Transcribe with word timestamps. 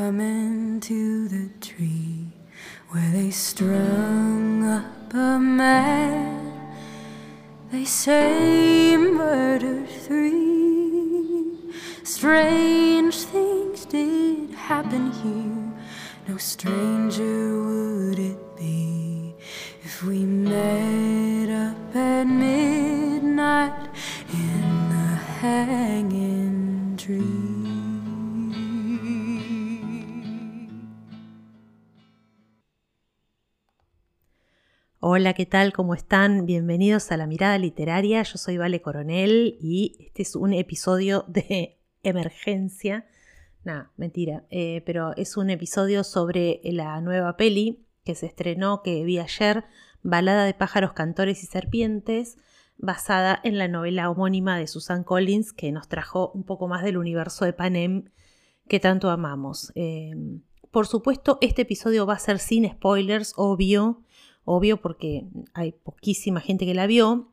coming 0.00 0.80
to 0.80 1.28
the 1.28 1.46
tree 1.60 2.32
where 2.88 3.10
they 3.10 3.30
strung 3.30 4.64
up 4.64 5.12
a 5.12 5.38
man. 5.38 6.50
They 7.70 7.84
say 7.84 8.96
murdered 8.96 9.90
three. 9.90 11.44
Strange 12.02 13.14
things 13.14 13.84
did 13.84 14.48
happen 14.52 15.12
here. 15.20 15.70
No 16.28 16.38
stranger 16.38 17.69
Hola, 35.20 35.34
¿qué 35.34 35.44
tal? 35.44 35.74
¿Cómo 35.74 35.92
están? 35.92 36.46
Bienvenidos 36.46 37.12
a 37.12 37.18
La 37.18 37.26
Mirada 37.26 37.58
Literaria. 37.58 38.22
Yo 38.22 38.38
soy 38.38 38.56
Vale 38.56 38.80
Coronel 38.80 39.58
y 39.60 39.94
este 40.00 40.22
es 40.22 40.34
un 40.34 40.54
episodio 40.54 41.26
de 41.28 41.78
emergencia. 42.02 43.04
Nada, 43.62 43.92
mentira, 43.98 44.46
eh, 44.48 44.82
pero 44.86 45.14
es 45.18 45.36
un 45.36 45.50
episodio 45.50 46.04
sobre 46.04 46.62
la 46.64 46.98
nueva 47.02 47.36
peli 47.36 47.84
que 48.02 48.14
se 48.14 48.24
estrenó, 48.24 48.80
que 48.82 49.04
vi 49.04 49.18
ayer, 49.18 49.64
Balada 50.02 50.46
de 50.46 50.54
pájaros, 50.54 50.94
cantores 50.94 51.42
y 51.42 51.46
serpientes, 51.46 52.38
basada 52.78 53.38
en 53.44 53.58
la 53.58 53.68
novela 53.68 54.08
homónima 54.08 54.56
de 54.56 54.68
Susan 54.68 55.04
Collins, 55.04 55.52
que 55.52 55.70
nos 55.70 55.86
trajo 55.86 56.30
un 56.32 56.44
poco 56.44 56.66
más 56.66 56.82
del 56.82 56.96
universo 56.96 57.44
de 57.44 57.52
Panem 57.52 58.04
que 58.68 58.80
tanto 58.80 59.10
amamos. 59.10 59.70
Eh, 59.74 60.14
por 60.70 60.86
supuesto, 60.86 61.36
este 61.42 61.60
episodio 61.60 62.06
va 62.06 62.14
a 62.14 62.18
ser 62.18 62.38
sin 62.38 62.66
spoilers, 62.70 63.34
obvio 63.36 64.02
obvio 64.44 64.80
porque 64.80 65.26
hay 65.54 65.72
poquísima 65.72 66.40
gente 66.40 66.66
que 66.66 66.74
la 66.74 66.86
vio, 66.86 67.28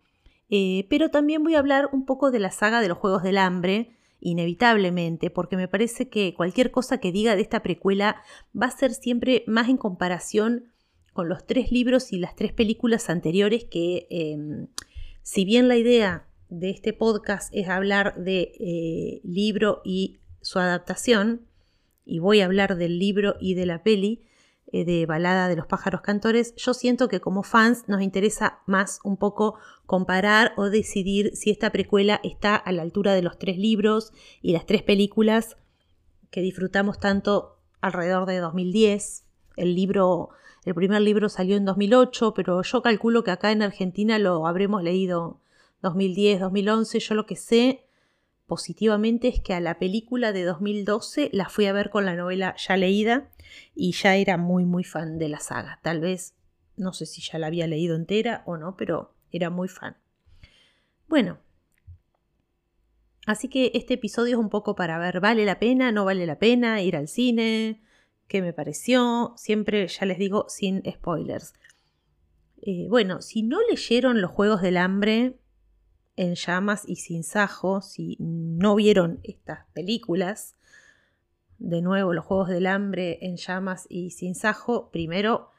eh, 0.49 0.85
pero 0.89 1.09
también 1.09 1.43
voy 1.43 1.55
a 1.55 1.59
hablar 1.59 1.89
un 1.91 2.05
poco 2.05 2.31
de 2.31 2.39
la 2.39 2.51
saga 2.51 2.81
de 2.81 2.87
los 2.87 2.97
Juegos 2.97 3.23
del 3.23 3.37
Hambre, 3.37 3.91
inevitablemente, 4.19 5.29
porque 5.29 5.57
me 5.57 5.67
parece 5.67 6.09
que 6.09 6.33
cualquier 6.33 6.71
cosa 6.71 6.99
que 6.99 7.11
diga 7.11 7.35
de 7.35 7.41
esta 7.41 7.61
precuela 7.61 8.21
va 8.59 8.67
a 8.67 8.71
ser 8.71 8.93
siempre 8.93 9.43
más 9.47 9.69
en 9.69 9.77
comparación 9.77 10.71
con 11.13 11.29
los 11.29 11.45
tres 11.45 11.71
libros 11.71 12.13
y 12.13 12.19
las 12.19 12.35
tres 12.35 12.53
películas 12.53 13.09
anteriores 13.09 13.65
que, 13.65 14.07
em, 14.09 14.67
si 15.23 15.45
bien 15.45 15.67
la 15.67 15.75
idea 15.75 16.27
de 16.49 16.69
este 16.69 16.93
podcast 16.93 17.53
es 17.53 17.67
hablar 17.67 18.15
de 18.15 18.53
eh, 18.59 19.21
libro 19.23 19.81
y 19.83 20.19
su 20.41 20.59
adaptación, 20.59 21.47
y 22.05 22.19
voy 22.19 22.39
a 22.39 22.45
hablar 22.45 22.77
del 22.77 22.99
libro 22.99 23.35
y 23.39 23.53
de 23.53 23.65
la 23.65 23.83
peli, 23.83 24.23
de 24.71 25.05
Balada 25.05 25.47
de 25.47 25.55
los 25.55 25.65
pájaros 25.65 26.01
cantores, 26.01 26.53
yo 26.55 26.73
siento 26.73 27.07
que 27.07 27.21
como 27.21 27.43
fans 27.43 27.85
nos 27.87 28.01
interesa 28.01 28.59
más 28.65 28.99
un 29.03 29.17
poco 29.17 29.55
comparar 29.85 30.53
o 30.57 30.69
decidir 30.69 31.35
si 31.35 31.51
esta 31.51 31.71
precuela 31.71 32.19
está 32.23 32.55
a 32.55 32.71
la 32.71 32.81
altura 32.81 33.13
de 33.13 33.21
los 33.21 33.39
tres 33.39 33.57
libros 33.57 34.11
y 34.41 34.51
las 34.51 34.65
tres 34.65 34.83
películas 34.83 35.57
que 36.29 36.41
disfrutamos 36.41 36.99
tanto 36.99 37.59
alrededor 37.81 38.25
de 38.25 38.39
2010. 38.39 39.25
El 39.55 39.75
libro, 39.75 40.29
el 40.65 40.75
primer 40.75 41.01
libro 41.01 41.29
salió 41.29 41.55
en 41.55 41.65
2008, 41.65 42.33
pero 42.33 42.61
yo 42.61 42.81
calculo 42.81 43.23
que 43.23 43.31
acá 43.31 43.51
en 43.51 43.61
Argentina 43.61 44.19
lo 44.19 44.45
habremos 44.45 44.83
leído 44.83 45.39
2010, 45.81 46.41
2011. 46.41 46.99
Yo 46.99 47.15
lo 47.15 47.25
que 47.25 47.35
sé 47.35 47.86
positivamente 48.47 49.27
es 49.27 49.41
que 49.41 49.53
a 49.53 49.59
la 49.59 49.77
película 49.77 50.31
de 50.31 50.43
2012 50.43 51.29
la 51.33 51.49
fui 51.49 51.65
a 51.65 51.73
ver 51.73 51.89
con 51.89 52.05
la 52.05 52.15
novela 52.15 52.55
ya 52.57 52.77
leída 52.77 53.29
y 53.75 53.91
ya 53.91 54.15
era 54.15 54.37
muy 54.37 54.65
muy 54.65 54.83
fan 54.83 55.19
de 55.19 55.29
la 55.29 55.39
saga. 55.39 55.79
Tal 55.83 55.99
vez, 55.99 56.33
no 56.77 56.93
sé 56.93 57.05
si 57.05 57.21
ya 57.21 57.37
la 57.37 57.47
había 57.47 57.67
leído 57.67 57.95
entera 57.95 58.43
o 58.45 58.57
no, 58.57 58.75
pero 58.77 59.13
era 59.31 59.49
muy 59.49 59.67
fan. 59.67 59.97
Bueno, 61.07 61.39
así 63.25 63.49
que 63.49 63.71
este 63.75 63.95
episodio 63.95 64.37
es 64.37 64.39
un 64.39 64.49
poco 64.49 64.75
para 64.75 64.97
ver, 64.97 65.19
¿vale 65.19 65.45
la 65.45 65.59
pena? 65.59 65.91
¿No 65.91 66.05
vale 66.05 66.25
la 66.25 66.39
pena 66.39 66.81
ir 66.81 66.95
al 66.95 67.09
cine? 67.09 67.81
¿Qué 68.27 68.41
me 68.41 68.53
pareció? 68.53 69.33
Siempre, 69.37 69.87
ya 69.87 70.05
les 70.05 70.17
digo, 70.17 70.45
sin 70.49 70.83
spoilers. 70.89 71.53
Eh, 72.61 72.87
bueno, 72.89 73.21
si 73.21 73.43
no 73.43 73.59
leyeron 73.69 74.21
los 74.21 74.31
Juegos 74.31 74.61
del 74.61 74.77
Hambre, 74.77 75.37
en 76.17 76.35
llamas 76.35 76.83
y 76.85 76.97
sin 76.97 77.23
sajo, 77.23 77.81
si 77.81 78.17
no 78.19 78.75
vieron 78.75 79.19
estas 79.23 79.65
películas, 79.73 80.55
de 81.59 81.81
nuevo 81.81 82.11
los 82.11 82.25
Juegos 82.25 82.49
del 82.49 82.67
Hambre 82.67 83.19
en 83.21 83.37
llamas 83.37 83.85
y 83.89 84.11
sin 84.11 84.35
sajo, 84.35 84.89
primero 84.91 85.51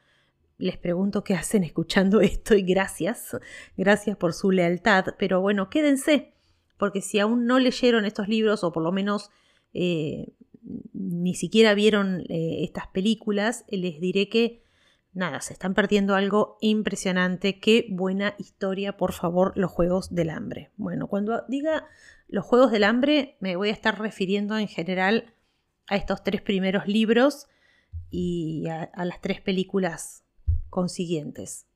les 0.59 0.77
pregunto 0.77 1.23
qué 1.23 1.35
hacen 1.35 1.63
escuchando 1.63 2.21
esto 2.21 2.55
y 2.55 2.63
gracias, 2.63 3.37
gracias 3.77 4.17
por 4.17 4.35
su 4.35 4.51
lealtad, 4.51 5.07
pero 5.19 5.41
bueno, 5.41 5.71
quédense, 5.71 6.35
porque 6.77 7.01
si 7.01 7.21
aún 7.21 7.47
no 7.47 7.59
leyeron 7.59 8.05
estos 8.05 8.29
libros 8.29 8.65
o 8.65 8.73
por 8.73 8.83
lo 8.83 8.93
menos 8.93 9.31
eh, 9.73 10.33
ni 10.93 11.35
siquiera 11.35 11.75
vieron 11.75 12.25
eh, 12.29 12.65
estas 12.65 12.89
películas, 12.89 13.65
les 13.69 14.01
diré 14.01 14.29
que 14.29 14.63
nada, 15.19 15.41
se 15.41 15.53
están 15.53 15.75
perdiendo 15.75 16.15
algo 16.15 16.57
impresionante. 16.61 17.61
Qué 17.61 17.87
buena 17.91 18.35
historia, 18.39 18.97
por 18.97 19.13
favor, 19.13 19.53
los 19.57 19.71
Juegos 19.71 20.15
del 20.15 20.31
Hambre. 20.31 20.71
Bueno, 20.77 21.09
cuando 21.09 21.43
diga 21.49 21.87
los 22.29 22.45
Juegos 22.45 22.71
del 22.71 22.85
Hambre, 22.85 23.37
me 23.41 23.57
voy 23.57 23.69
a 23.69 23.73
estar 23.73 24.01
refiriendo 24.01 24.57
en 24.57 24.69
general 24.69 25.35
a 25.89 25.97
estos 25.97 26.23
tres 26.23 26.41
primeros 26.41 26.87
libros 26.87 27.49
y 28.11 28.67
a, 28.69 28.91
las 29.05 29.21
tres 29.21 29.41
películas 29.41 30.25
consiguientes. 30.71 31.67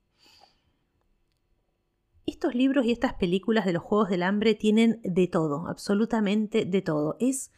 Estos 2.24 2.54
libros 2.54 2.86
y 2.86 2.92
estas 2.92 3.14
películas 3.14 3.66
de 3.66 3.72
los 3.72 3.82
Juegos 3.82 4.08
del 4.08 4.22
Hambre 4.22 4.54
tienen 4.54 5.00
de 5.02 5.26
todo, 5.26 5.66
absolutamente 5.66 6.64
de 6.64 6.80
todo. 6.80 7.16
Es, 7.18 7.50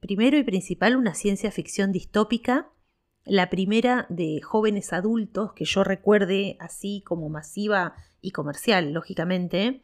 primero 0.00 0.36
y 0.36 0.44
principal, 0.44 0.96
una 0.96 1.14
ciencia 1.14 1.50
ficción 1.50 1.90
distópica 1.92 2.68
la 3.24 3.48
primera 3.48 4.06
de 4.08 4.40
jóvenes 4.42 4.92
adultos 4.92 5.52
que 5.54 5.64
yo 5.64 5.84
recuerde 5.84 6.56
así 6.60 7.02
como 7.06 7.28
masiva 7.28 7.94
y 8.20 8.32
comercial, 8.32 8.92
lógicamente, 8.92 9.82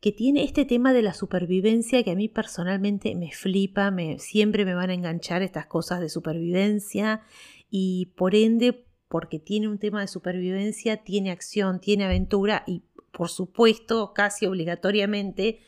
que 0.00 0.12
tiene 0.12 0.44
este 0.44 0.64
tema 0.64 0.92
de 0.92 1.02
la 1.02 1.14
supervivencia 1.14 2.02
que 2.02 2.12
a 2.12 2.16
mí 2.16 2.28
personalmente 2.28 3.14
me 3.14 3.32
flipa, 3.32 3.90
me, 3.90 4.18
siempre 4.18 4.64
me 4.64 4.74
van 4.74 4.90
a 4.90 4.94
enganchar 4.94 5.42
estas 5.42 5.66
cosas 5.66 6.00
de 6.00 6.08
supervivencia 6.08 7.22
y 7.70 8.12
por 8.16 8.34
ende, 8.34 8.86
porque 9.08 9.38
tiene 9.38 9.68
un 9.68 9.78
tema 9.78 10.00
de 10.00 10.08
supervivencia, 10.08 10.98
tiene 10.98 11.30
acción, 11.30 11.80
tiene 11.80 12.04
aventura 12.04 12.64
y 12.66 12.82
por 13.12 13.30
supuesto, 13.30 14.12
casi 14.12 14.44
obligatoriamente, 14.44 15.60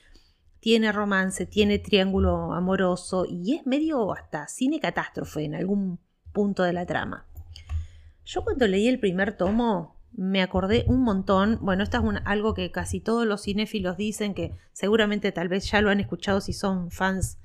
tiene 0.61 0.93
romance, 0.93 1.47
tiene 1.47 1.79
triángulo 1.79 2.53
amoroso 2.53 3.25
y 3.27 3.55
es 3.55 3.67
medio 3.67 4.13
hasta 4.13 4.49
cine 4.49 4.81
catástrofe 4.81 5.45
en 5.45 5.55
algún 5.55 5.99
punto 6.33 6.62
de 6.62 6.72
la 6.72 6.87
trama. 6.87 7.27
Yo 8.25 8.44
cuando 8.44 8.66
leí 8.66 8.89
el 8.89 9.00
primer 9.00 9.37
tomo 9.37 9.97
me 10.12 10.43
acordé 10.43 10.84
un 10.89 11.03
montón, 11.03 11.59
bueno, 11.61 11.83
esto 11.83 11.99
es 11.99 12.21
algo 12.25 12.55
que 12.55 12.71
casi 12.71 13.00
todos 13.00 13.27
los 13.27 13.43
cinéfilos 13.43 13.97
dicen, 13.97 14.34
que 14.34 14.53
seguramente 14.72 15.33
tal 15.33 15.49
vez 15.49 15.71
ya 15.71 15.81
lo 15.81 15.91
han 15.91 16.00
escuchado 16.00 16.41
si 16.41 16.53
son 16.53 16.91
fans 16.91 17.38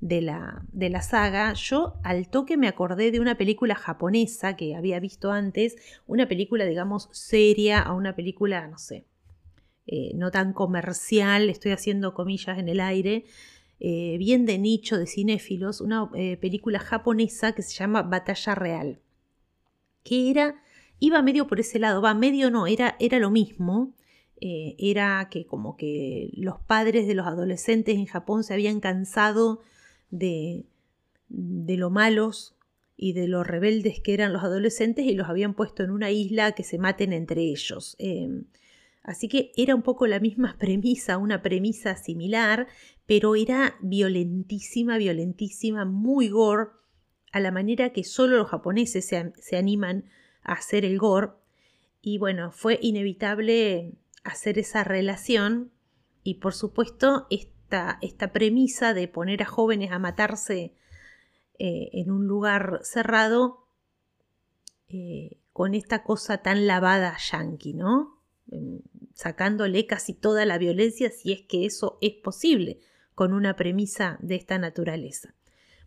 de 0.00 0.20
la, 0.20 0.62
de 0.72 0.90
la 0.90 1.02
saga, 1.02 1.52
yo 1.54 1.94
al 2.02 2.28
toque 2.28 2.56
me 2.56 2.68
acordé 2.68 3.10
de 3.10 3.20
una 3.20 3.36
película 3.36 3.74
japonesa 3.74 4.56
que 4.56 4.74
había 4.74 5.00
visto 5.00 5.32
antes, 5.32 5.76
una 6.06 6.28
película, 6.28 6.64
digamos, 6.64 7.08
seria, 7.12 7.80
a 7.80 7.92
una 7.92 8.14
película, 8.14 8.66
no 8.66 8.78
sé, 8.78 9.06
eh, 9.86 10.12
no 10.14 10.30
tan 10.30 10.52
comercial, 10.52 11.48
estoy 11.48 11.72
haciendo 11.72 12.14
comillas 12.14 12.58
en 12.58 12.68
el 12.68 12.80
aire, 12.80 13.24
eh, 13.84 14.16
bien 14.16 14.46
de 14.46 14.58
nicho 14.58 14.96
de 14.96 15.08
cinéfilos, 15.08 15.80
una 15.80 16.08
eh, 16.14 16.36
película 16.36 16.78
japonesa 16.78 17.52
que 17.52 17.62
se 17.62 17.74
llama 17.74 18.02
Batalla 18.02 18.54
Real, 18.54 19.00
que 20.04 20.30
era, 20.30 20.62
iba 21.00 21.20
medio 21.20 21.48
por 21.48 21.58
ese 21.58 21.80
lado, 21.80 22.00
va, 22.00 22.14
medio 22.14 22.48
no, 22.48 22.68
era, 22.68 22.94
era 23.00 23.18
lo 23.18 23.32
mismo, 23.32 23.92
eh, 24.40 24.76
era 24.78 25.28
que 25.32 25.46
como 25.46 25.76
que 25.76 26.30
los 26.34 26.60
padres 26.60 27.08
de 27.08 27.14
los 27.14 27.26
adolescentes 27.26 27.96
en 27.96 28.06
Japón 28.06 28.44
se 28.44 28.54
habían 28.54 28.78
cansado 28.78 29.62
de, 30.10 30.64
de 31.28 31.76
lo 31.76 31.90
malos 31.90 32.54
y 32.96 33.14
de 33.14 33.26
lo 33.26 33.42
rebeldes 33.42 33.98
que 33.98 34.14
eran 34.14 34.32
los 34.32 34.44
adolescentes 34.44 35.06
y 35.06 35.14
los 35.14 35.28
habían 35.28 35.54
puesto 35.54 35.82
en 35.82 35.90
una 35.90 36.12
isla 36.12 36.52
que 36.52 36.62
se 36.62 36.78
maten 36.78 37.12
entre 37.12 37.40
ellos. 37.40 37.96
Así 39.02 39.28
que 39.28 39.52
era 39.56 39.74
un 39.74 39.82
poco 39.82 40.06
la 40.06 40.20
misma 40.20 40.56
premisa, 40.58 41.18
una 41.18 41.42
premisa 41.42 41.96
similar, 41.96 42.68
pero 43.06 43.34
era 43.34 43.76
violentísima, 43.80 44.96
violentísima, 44.98 45.84
muy 45.84 46.28
gore, 46.28 46.70
a 47.32 47.40
la 47.40 47.50
manera 47.50 47.92
que 47.92 48.04
solo 48.04 48.36
los 48.36 48.48
japoneses 48.48 49.06
se, 49.06 49.56
animan 49.56 50.04
a 50.42 50.52
hacer 50.52 50.84
el 50.84 50.98
gore. 50.98 51.30
Y 52.02 52.18
bueno, 52.18 52.52
fue 52.52 52.78
inevitable 52.82 53.94
hacer 54.22 54.58
esa 54.58 54.84
relación 54.84 55.72
y 56.22 56.34
por 56.34 56.52
supuesto 56.52 57.26
esta, 57.30 57.98
esta 58.02 58.32
premisa 58.32 58.92
de 58.92 59.08
poner 59.08 59.42
a 59.42 59.46
jóvenes 59.46 59.92
a 59.92 59.98
matarse 59.98 60.74
eh, 61.58 61.90
en 61.92 62.10
un 62.10 62.26
lugar 62.26 62.80
cerrado 62.82 63.66
eh, 64.88 65.38
con 65.52 65.74
esta 65.74 66.02
cosa 66.02 66.38
tan 66.38 66.66
lavada 66.66 67.16
yankee, 67.30 67.72
¿no? 67.72 68.20
Sacándole 69.14 69.86
casi 69.86 70.14
toda 70.14 70.44
la 70.46 70.58
violencia 70.58 71.10
si 71.10 71.32
es 71.32 71.42
que 71.42 71.66
eso 71.66 71.98
es 72.00 72.14
posible 72.14 72.80
con 73.14 73.32
una 73.32 73.56
premisa 73.56 74.18
de 74.20 74.36
esta 74.36 74.58
naturaleza. 74.58 75.34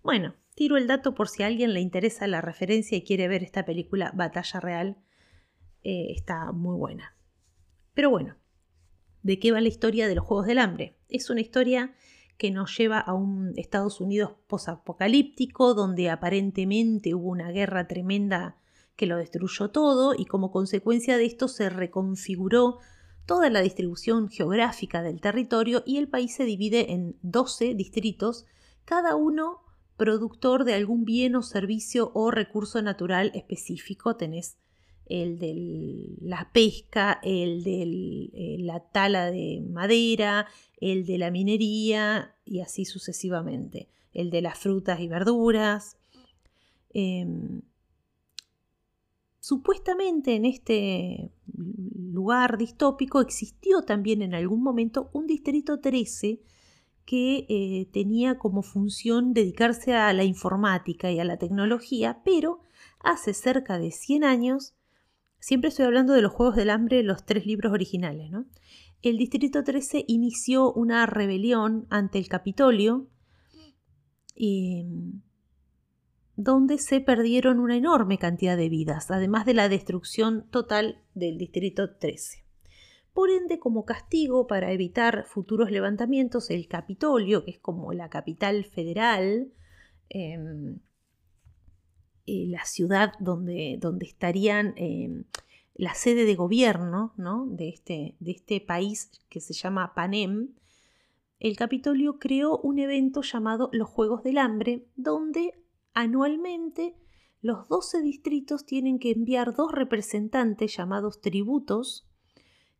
Bueno, 0.03 0.35
tiro 0.53 0.77
el 0.77 0.87
dato 0.87 1.15
por 1.15 1.27
si 1.27 1.43
a 1.43 1.47
alguien 1.47 1.73
le 1.73 1.81
interesa 1.81 2.27
la 2.27 2.41
referencia 2.41 2.97
y 2.97 3.03
quiere 3.03 3.27
ver 3.27 3.43
esta 3.43 3.65
película 3.65 4.11
Batalla 4.15 4.59
Real. 4.59 4.97
Eh, 5.83 6.11
está 6.11 6.51
muy 6.51 6.77
buena. 6.77 7.15
Pero 7.93 8.09
bueno, 8.09 8.35
¿de 9.23 9.39
qué 9.39 9.51
va 9.51 9.61
la 9.61 9.67
historia 9.67 10.07
de 10.07 10.15
los 10.15 10.25
Juegos 10.25 10.45
del 10.45 10.59
Hambre? 10.59 10.97
Es 11.09 11.29
una 11.29 11.41
historia 11.41 11.95
que 12.37 12.51
nos 12.51 12.77
lleva 12.77 12.99
a 12.99 13.13
un 13.13 13.53
Estados 13.55 14.01
Unidos 14.01 14.33
posapocalíptico, 14.47 15.73
donde 15.73 16.09
aparentemente 16.09 17.13
hubo 17.13 17.29
una 17.29 17.51
guerra 17.51 17.87
tremenda 17.87 18.57
que 18.95 19.05
lo 19.05 19.17
destruyó 19.17 19.71
todo 19.71 20.13
y 20.17 20.25
como 20.25 20.51
consecuencia 20.51 21.17
de 21.17 21.25
esto 21.25 21.47
se 21.47 21.69
reconfiguró 21.69 22.79
toda 23.25 23.49
la 23.49 23.61
distribución 23.61 24.29
geográfica 24.29 25.01
del 25.01 25.19
territorio 25.19 25.83
y 25.85 25.97
el 25.97 26.07
país 26.07 26.35
se 26.35 26.45
divide 26.45 26.93
en 26.93 27.15
12 27.21 27.73
distritos, 27.75 28.45
cada 28.85 29.15
uno 29.15 29.61
productor 29.97 30.65
de 30.65 30.73
algún 30.73 31.05
bien 31.05 31.35
o 31.35 31.41
servicio 31.41 32.11
o 32.13 32.31
recurso 32.31 32.81
natural 32.81 33.31
específico. 33.33 34.15
Tenés 34.15 34.57
el 35.05 35.39
de 35.39 36.17
la 36.21 36.51
pesca, 36.51 37.19
el 37.23 37.63
de 37.63 37.83
eh, 38.33 38.57
la 38.59 38.79
tala 38.79 39.31
de 39.31 39.63
madera, 39.69 40.47
el 40.79 41.05
de 41.05 41.17
la 41.17 41.31
minería 41.31 42.35
y 42.43 42.61
así 42.61 42.85
sucesivamente, 42.85 43.89
el 44.13 44.29
de 44.29 44.41
las 44.41 44.57
frutas 44.57 44.99
y 44.99 45.07
verduras. 45.07 45.97
Em, 46.93 47.61
Supuestamente 49.45 50.33
en 50.33 50.43
este 50.43 51.31
lugar 51.53 52.57
distópico 52.57 53.21
existió 53.21 53.83
también 53.83 54.23
en 54.23 54.33
algún 54.33 54.63
momento 54.63 55.11
un 55.13 55.27
distrito 55.27 55.79
13 55.79 56.41
que 57.05 57.45
eh, 57.47 57.87
tenía 57.93 58.39
como 58.39 58.63
función 58.63 59.35
dedicarse 59.35 59.93
a 59.93 60.11
la 60.13 60.23
informática 60.23 61.11
y 61.11 61.19
a 61.19 61.23
la 61.25 61.37
tecnología, 61.37 62.23
pero 62.25 62.61
hace 62.99 63.35
cerca 63.35 63.77
de 63.77 63.91
100 63.91 64.23
años, 64.23 64.73
siempre 65.37 65.67
estoy 65.67 65.85
hablando 65.85 66.13
de 66.13 66.23
los 66.23 66.31
Juegos 66.31 66.55
del 66.55 66.71
Hambre, 66.71 67.03
los 67.03 67.23
tres 67.23 67.45
libros 67.45 67.71
originales, 67.71 68.31
¿no? 68.31 68.47
el 69.03 69.17
Distrito 69.19 69.63
13 69.63 70.05
inició 70.07 70.73
una 70.73 71.05
rebelión 71.05 71.85
ante 71.91 72.17
el 72.17 72.29
Capitolio 72.29 73.05
y 74.35 74.87
donde 76.35 76.77
se 76.77 76.99
perdieron 76.99 77.59
una 77.59 77.77
enorme 77.77 78.17
cantidad 78.17 78.57
de 78.57 78.69
vidas, 78.69 79.09
además 79.11 79.45
de 79.45 79.53
la 79.53 79.69
destrucción 79.69 80.47
total 80.49 81.01
del 81.13 81.37
Distrito 81.37 81.95
13. 81.95 82.43
Por 83.13 83.29
ende, 83.29 83.59
como 83.59 83.85
castigo 83.85 84.45
para 84.45 84.71
evitar 84.73 85.25
futuros 85.25 85.71
levantamientos, 85.71 86.49
el 86.49 86.67
Capitolio, 86.67 87.45
que 87.45 87.51
es 87.51 87.59
como 87.59 87.93
la 87.93 88.09
capital 88.09 88.65
federal, 88.65 89.53
em, 90.09 90.79
eh, 92.27 92.45
la 92.47 92.65
ciudad 92.65 93.13
donde, 93.19 93.77
donde 93.79 94.05
estarían 94.05 94.73
em, 94.75 95.23
la 95.75 95.93
sede 95.93 96.25
de 96.25 96.35
gobierno 96.35 97.13
de, 97.47 97.69
este, 97.69 98.15
de 98.19 98.31
este 98.31 98.59
país 98.59 99.11
que 99.29 99.39
se 99.39 99.53
llama 99.53 99.93
Panem, 99.93 100.49
el 101.39 101.55
Capitolio 101.57 102.17
creó 102.17 102.57
un 102.57 102.79
evento 102.79 103.21
llamado 103.21 103.69
los 103.71 103.89
Juegos 103.89 104.23
del 104.23 104.37
Hambre, 104.37 104.87
donde 104.95 105.53
Anualmente, 105.95 106.93
los 107.41 107.69
12 107.69 108.01
distritos 108.01 108.65
tienen 108.65 108.99
que 108.99 109.11
enviar 109.11 109.55
dos 109.55 109.71
representantes 109.71 110.75
llamados 110.75 111.21
tributos, 111.21 112.05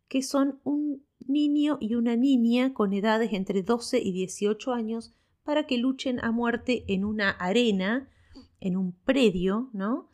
que 0.10 0.22
son 0.22 0.60
un 0.66 1.06
niño 1.26 1.78
y 1.80 1.96
una 1.96 2.18
niña 2.18 2.74
con 2.74 2.92
edades 2.92 3.32
entre 3.32 3.64
12 3.64 4.00
y 4.00 4.12
18 4.12 4.74
años, 4.74 5.14
para 5.44 5.66
que 5.66 5.78
luchen 5.78 6.20
a 6.26 6.32
muerte 6.32 6.84
en 6.90 7.06
una 7.06 7.30
arena, 7.30 8.10
en 8.60 8.76
un 8.76 8.92
predio, 8.92 9.70
¿no? 9.72 10.10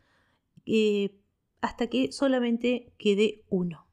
Eh, 0.68 1.20
hasta 1.60 1.88
que 1.88 2.12
solamente 2.12 2.94
quede 3.00 3.46
uno. 3.50 3.88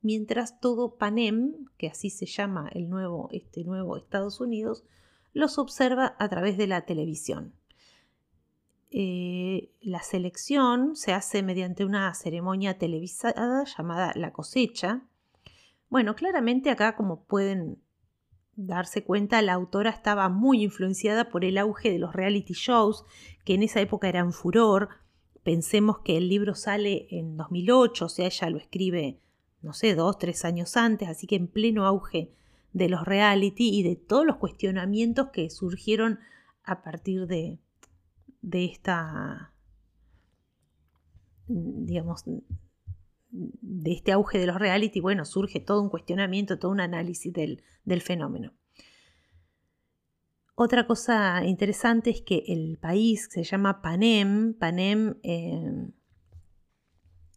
Mientras 0.00 0.58
todo 0.58 0.96
Panem, 0.96 1.66
que 1.76 1.86
así 1.86 2.10
se 2.10 2.26
llama 2.26 2.68
el 2.74 2.88
nuevo, 2.88 3.28
este 3.30 3.62
nuevo 3.62 3.96
Estados 3.96 4.40
Unidos, 4.40 4.84
los 5.32 5.58
observa 5.58 6.16
a 6.18 6.28
través 6.28 6.56
de 6.56 6.66
la 6.66 6.86
televisión. 6.86 7.57
Eh, 8.90 9.70
la 9.80 10.02
selección 10.02 10.96
se 10.96 11.12
hace 11.12 11.42
mediante 11.42 11.84
una 11.84 12.14
ceremonia 12.14 12.78
televisada 12.78 13.64
llamada 13.64 14.12
la 14.14 14.32
cosecha. 14.32 15.02
Bueno, 15.90 16.14
claramente 16.14 16.70
acá, 16.70 16.96
como 16.96 17.24
pueden 17.24 17.82
darse 18.56 19.04
cuenta, 19.04 19.42
la 19.42 19.52
autora 19.52 19.90
estaba 19.90 20.28
muy 20.28 20.62
influenciada 20.62 21.28
por 21.28 21.44
el 21.44 21.58
auge 21.58 21.90
de 21.90 21.98
los 21.98 22.14
reality 22.14 22.54
shows, 22.54 23.04
que 23.44 23.54
en 23.54 23.62
esa 23.62 23.80
época 23.80 24.08
eran 24.08 24.32
furor. 24.32 24.88
Pensemos 25.42 25.98
que 26.00 26.16
el 26.16 26.28
libro 26.28 26.54
sale 26.54 27.06
en 27.10 27.36
2008, 27.36 28.06
o 28.06 28.08
sea, 28.08 28.26
ella 28.26 28.50
lo 28.50 28.58
escribe, 28.58 29.20
no 29.62 29.74
sé, 29.74 29.94
dos, 29.94 30.18
tres 30.18 30.44
años 30.44 30.76
antes, 30.76 31.08
así 31.08 31.26
que 31.26 31.36
en 31.36 31.46
pleno 31.46 31.86
auge 31.86 32.32
de 32.72 32.88
los 32.88 33.04
reality 33.04 33.70
y 33.70 33.82
de 33.82 33.96
todos 33.96 34.26
los 34.26 34.36
cuestionamientos 34.36 35.28
que 35.30 35.50
surgieron 35.50 36.20
a 36.64 36.82
partir 36.82 37.26
de, 37.26 37.58
de 38.48 38.64
esta, 38.64 39.52
digamos, 41.46 42.24
de 43.30 43.92
este 43.92 44.12
auge 44.12 44.38
de 44.38 44.46
los 44.46 44.56
reality, 44.56 45.00
bueno, 45.00 45.24
surge 45.24 45.60
todo 45.60 45.82
un 45.82 45.90
cuestionamiento, 45.90 46.58
todo 46.58 46.70
un 46.70 46.80
análisis 46.80 47.32
del, 47.32 47.62
fenómeno. 48.00 48.52
Otra 50.54 50.86
cosa 50.86 51.44
interesante 51.44 52.10
es 52.10 52.22
que 52.22 52.42
el 52.48 52.78
país 52.78 53.28
se 53.30 53.44
llama 53.44 53.80
Panem. 53.80 54.54
Panem 54.54 55.14
eh, 55.22 55.88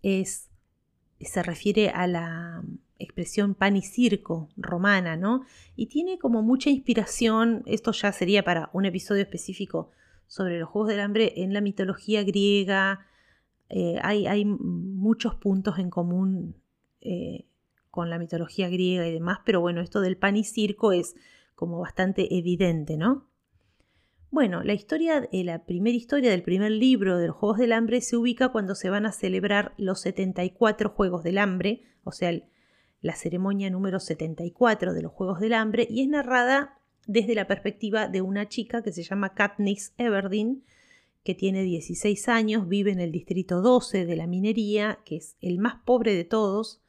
es, 0.01 0.49
se 1.19 1.43
refiere 1.43 1.89
a 1.89 2.07
la 2.07 2.63
expresión 2.97 3.53
pan 3.53 3.75
y 3.75 3.81
circo 3.81 4.49
romana, 4.57 5.17
¿no? 5.17 5.43
Y 5.75 5.87
tiene 5.87 6.17
como 6.17 6.41
mucha 6.41 6.69
inspiración, 6.69 7.63
esto 7.65 7.91
ya 7.91 8.11
sería 8.11 8.43
para 8.43 8.69
un 8.73 8.85
episodio 8.85 9.21
específico 9.21 9.91
sobre 10.31 10.59
los 10.59 10.69
Juegos 10.69 10.87
del 10.87 11.01
Hambre 11.01 11.33
en 11.43 11.53
la 11.53 11.59
mitología 11.59 12.23
griega. 12.23 13.05
Eh, 13.67 13.99
hay, 14.01 14.45
muchos 14.45 15.35
puntos 15.35 15.77
en 15.77 15.89
común 15.89 16.55
eh, 17.01 17.47
con 17.89 18.09
la 18.09 18.17
mitología 18.17 18.69
griega 18.69 19.05
y 19.05 19.11
demás, 19.11 19.39
pero 19.43 19.59
bueno, 19.59 19.81
esto 19.81 19.99
del 19.99 20.15
pan 20.15 20.37
y 20.37 20.45
circo 20.45 20.93
es 20.93 21.15
como 21.53 21.79
bastante 21.79 22.37
evidente, 22.37 22.95
¿no? 22.95 23.27
Bueno, 24.29 24.63
la 24.63 24.71
historia, 24.71 25.27
eh, 25.33 25.43
la 25.43 25.65
primera 25.65 25.97
historia 25.97 26.31
del 26.31 26.43
primer 26.43 26.71
libro 26.71 27.17
de 27.17 27.27
los 27.27 27.35
Juegos 27.35 27.57
del 27.57 27.73
Hambre 27.73 27.99
se 27.99 28.15
ubica 28.15 28.53
cuando 28.53 28.73
se 28.73 28.89
van 28.89 29.05
a 29.05 29.11
celebrar 29.11 29.73
los 29.75 29.99
74 29.99 30.91
Juegos 30.91 31.23
del 31.23 31.39
Hambre, 31.39 31.83
o 32.05 32.13
sea, 32.13 32.31
la 33.01 33.15
ceremonia 33.15 33.69
número 33.69 33.99
74 33.99 34.93
de 34.93 35.01
los 35.01 35.11
Juegos 35.11 35.41
del 35.41 35.55
Hambre, 35.55 35.85
y 35.89 36.03
es 36.03 36.07
narrada 36.07 36.80
desde 37.07 37.35
la 37.35 37.47
perspectiva 37.47 38.07
de 38.07 38.21
una 38.21 38.47
chica 38.47 38.81
que 38.81 38.91
se 38.91 39.03
llama 39.03 39.33
Katniss 39.33 39.93
Everdeen, 39.97 40.63
que 41.23 41.35
tiene 41.35 41.63
16 41.63 42.29
años, 42.29 42.67
vive 42.67 42.91
en 42.91 42.99
el 42.99 43.11
distrito 43.11 43.61
12 43.61 44.05
de 44.05 44.15
la 44.15 44.27
minería, 44.27 44.99
que 45.05 45.17
es 45.17 45.35
el 45.41 45.59
más 45.59 45.75
pobre 45.85 46.15
de 46.15 46.23
todos. 46.23 46.81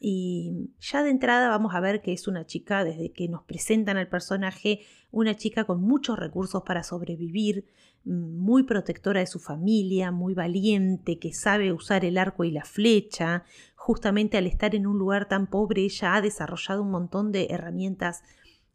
Y 0.00 0.70
ya 0.80 1.02
de 1.02 1.10
entrada 1.10 1.48
vamos 1.48 1.74
a 1.74 1.80
ver 1.80 2.02
que 2.02 2.12
es 2.12 2.26
una 2.26 2.46
chica, 2.46 2.84
desde 2.84 3.12
que 3.12 3.28
nos 3.28 3.42
presentan 3.44 3.96
al 3.96 4.08
personaje, 4.08 4.80
una 5.10 5.36
chica 5.36 5.64
con 5.64 5.80
muchos 5.80 6.18
recursos 6.18 6.62
para 6.64 6.82
sobrevivir, 6.82 7.64
muy 8.04 8.64
protectora 8.64 9.20
de 9.20 9.26
su 9.26 9.38
familia, 9.38 10.10
muy 10.10 10.34
valiente, 10.34 11.18
que 11.18 11.32
sabe 11.32 11.72
usar 11.72 12.04
el 12.04 12.18
arco 12.18 12.44
y 12.44 12.50
la 12.50 12.64
flecha. 12.64 13.44
Justamente 13.76 14.36
al 14.36 14.46
estar 14.46 14.74
en 14.74 14.86
un 14.86 14.98
lugar 14.98 15.26
tan 15.26 15.46
pobre, 15.46 15.84
ella 15.84 16.16
ha 16.16 16.20
desarrollado 16.20 16.82
un 16.82 16.90
montón 16.90 17.32
de 17.32 17.46
herramientas 17.48 18.22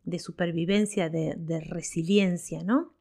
de 0.10 0.20
supervivencia, 0.20 1.10
de, 1.10 1.62
resiliencia, 1.62 2.64
¿no? 2.64 2.94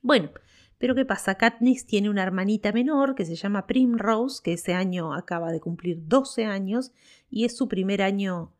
Bueno, 0.00 0.30
pero 0.78 0.94
¿qué 0.94 1.04
pasa? 1.04 1.36
Katniss 1.36 1.86
tiene 1.86 2.10
una 2.10 2.22
hermanita 2.22 2.72
menor 2.72 3.14
que 3.14 3.24
se 3.24 3.36
llama 3.36 3.66
Primrose, 3.66 4.40
que 4.42 4.54
ese 4.54 4.74
año 4.74 5.14
acaba 5.14 5.52
de 5.52 5.60
cumplir 5.60 6.08
12 6.08 6.44
años 6.44 6.92
y 7.30 7.44
es 7.44 7.56
su 7.56 7.68
primer 7.68 8.02
año 8.02 8.52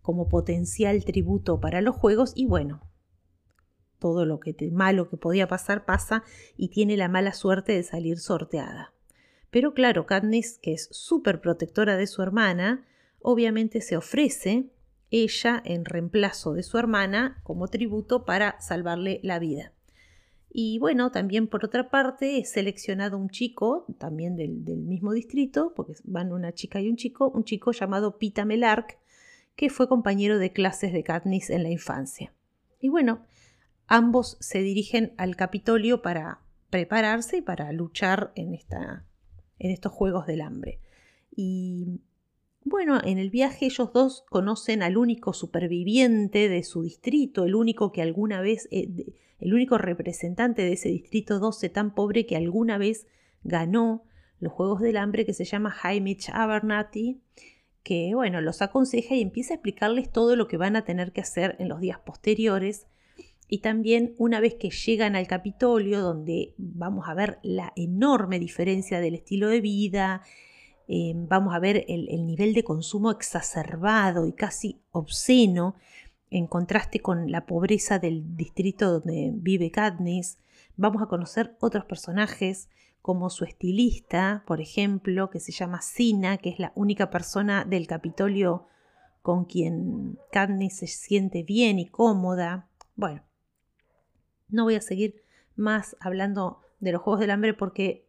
como 0.00 0.28
potencial 0.28 1.04
tributo 1.04 1.60
para 1.60 1.80
los 1.80 1.96
juegos 1.96 2.32
y 2.34 2.46
bueno, 2.46 2.80
todo 3.98 4.24
lo 4.24 4.40
que 4.40 4.54
malo 4.72 5.08
que 5.08 5.16
podía 5.16 5.48
pasar 5.48 5.84
pasa 5.84 6.22
y 6.56 6.68
tiene 6.68 6.96
la 6.96 7.08
mala 7.08 7.32
suerte 7.32 7.72
de 7.72 7.82
salir 7.82 8.18
sorteada. 8.18 8.94
Pero 9.50 9.74
claro, 9.74 10.06
Katniss, 10.06 10.58
que 10.58 10.72
es 10.74 10.88
súper 10.90 11.40
protectora 11.40 11.96
de 11.96 12.06
su 12.06 12.22
hermana, 12.22 12.86
obviamente 13.20 13.80
se 13.80 13.96
ofrece 13.96 14.70
ella 15.10 15.62
en 15.64 15.84
reemplazo 15.84 16.52
de 16.52 16.62
su 16.62 16.78
hermana 16.78 17.40
como 17.42 17.68
tributo 17.68 18.24
para 18.24 18.60
salvarle 18.60 19.20
la 19.22 19.38
vida. 19.38 19.72
Y 20.58 20.78
bueno, 20.78 21.10
también 21.10 21.48
por 21.48 21.66
otra 21.66 21.90
parte, 21.90 22.38
he 22.38 22.44
seleccionado 22.46 23.18
un 23.18 23.28
chico, 23.28 23.84
también 23.98 24.36
del, 24.36 24.62
mismo 24.64 25.12
distrito, 25.12 25.74
porque 25.76 25.92
van 26.04 26.32
una 26.32 26.52
chica 26.52 26.80
y 26.80 26.88
un 26.88 26.96
chico, 26.96 27.28
un 27.28 27.44
chico 27.44 27.72
llamado 27.72 28.18
Pita 28.18 28.46
Melark, 28.46 28.98
que 29.54 29.68
fue 29.68 29.86
compañero 29.86 30.38
de 30.38 30.52
clases 30.52 30.94
de 30.94 31.02
Katniss 31.02 31.50
en 31.50 31.62
la 31.62 31.68
infancia. 31.68 32.32
Y 32.80 32.88
bueno, 32.88 33.26
ambos 33.86 34.38
se 34.40 34.62
dirigen 34.62 35.12
al 35.18 35.36
Capitolio 35.36 36.00
para 36.00 36.40
prepararse 36.70 37.38
y 37.38 37.42
para 37.42 37.70
luchar 37.72 38.32
en, 38.34 38.54
esta, 38.54 39.04
en 39.58 39.70
estos 39.70 39.92
Juegos 39.92 40.26
del 40.26 40.40
Hambre. 40.40 40.80
Y 41.34 42.00
bueno, 42.68 43.00
en 43.04 43.18
el 43.18 43.30
viaje 43.30 43.66
ellos 43.66 43.92
dos 43.92 44.24
conocen 44.28 44.82
al 44.82 44.96
único 44.96 45.32
superviviente 45.32 46.48
de 46.48 46.64
su 46.64 46.82
distrito, 46.82 47.44
el 47.44 47.54
único 47.54 47.92
que 47.92 48.02
alguna 48.02 48.40
vez, 48.40 48.66
eh, 48.72 48.88
el 49.38 49.54
único 49.54 49.78
representante 49.78 50.62
de 50.62 50.72
ese 50.72 50.88
distrito 50.88 51.38
12 51.38 51.68
tan 51.68 51.94
pobre 51.94 52.26
que 52.26 52.34
alguna 52.34 52.76
vez 52.76 53.06
ganó 53.44 54.02
los 54.40 54.52
Juegos 54.52 54.80
del 54.80 54.96
Hambre, 54.96 55.24
que 55.24 55.32
se 55.32 55.44
llama 55.44 55.76
Hamish 55.80 56.28
Abernathy, 56.32 57.20
que 57.84 58.10
bueno, 58.16 58.40
los 58.40 58.60
aconseja 58.62 59.14
y 59.14 59.22
empieza 59.22 59.54
a 59.54 59.58
explicarles 59.58 60.10
todo 60.10 60.34
lo 60.34 60.48
que 60.48 60.56
van 60.56 60.74
a 60.74 60.84
tener 60.84 61.12
que 61.12 61.20
hacer 61.20 61.54
en 61.60 61.68
los 61.68 61.78
días 61.78 62.00
posteriores. 62.00 62.88
Y 63.48 63.58
también 63.58 64.16
una 64.18 64.40
vez 64.40 64.54
que 64.54 64.70
llegan 64.70 65.14
al 65.14 65.28
Capitolio, 65.28 66.00
donde 66.00 66.54
vamos 66.58 67.08
a 67.08 67.14
ver 67.14 67.38
la 67.44 67.72
enorme 67.76 68.40
diferencia 68.40 68.98
del 68.98 69.14
estilo 69.14 69.48
de 69.48 69.60
vida, 69.60 70.22
eh, 70.88 71.12
vamos 71.16 71.54
a 71.54 71.58
ver 71.58 71.84
el, 71.88 72.26
nivel 72.26 72.54
de 72.54 72.62
consumo 72.62 73.10
exacerbado 73.10 74.26
y 74.26 74.32
casi 74.32 74.80
obsceno 74.92 75.74
en 76.30 76.46
contraste 76.46 77.00
con 77.00 77.30
la 77.30 77.46
pobreza 77.46 77.98
del 77.98 78.36
distrito 78.36 79.00
donde 79.00 79.32
vive 79.34 79.70
Katniss. 79.70 80.38
Vamos 80.76 81.02
a 81.02 81.06
conocer 81.06 81.56
otros 81.60 81.84
personajes 81.84 82.68
como 83.02 83.30
su 83.30 83.44
estilista, 83.44 84.44
por 84.46 84.60
ejemplo, 84.60 85.30
que 85.30 85.40
se 85.40 85.52
llama 85.52 85.80
Sina, 85.82 86.38
que 86.38 86.50
es 86.50 86.58
la 86.58 86.72
única 86.74 87.10
persona 87.10 87.64
del 87.64 87.86
Capitolio 87.86 88.66
con 89.22 89.44
quien 89.44 90.18
Katniss 90.30 90.78
se 90.78 90.86
siente 90.86 91.42
bien 91.42 91.78
y 91.78 91.88
cómoda. 91.88 92.68
Bueno, 92.94 93.22
no 94.48 94.64
voy 94.64 94.76
a 94.76 94.80
seguir 94.80 95.24
más 95.56 95.96
hablando 96.00 96.60
de 96.78 96.92
los 96.92 97.02
Juegos 97.02 97.20
del 97.20 97.30
Hambre 97.30 97.54
porque 97.54 98.05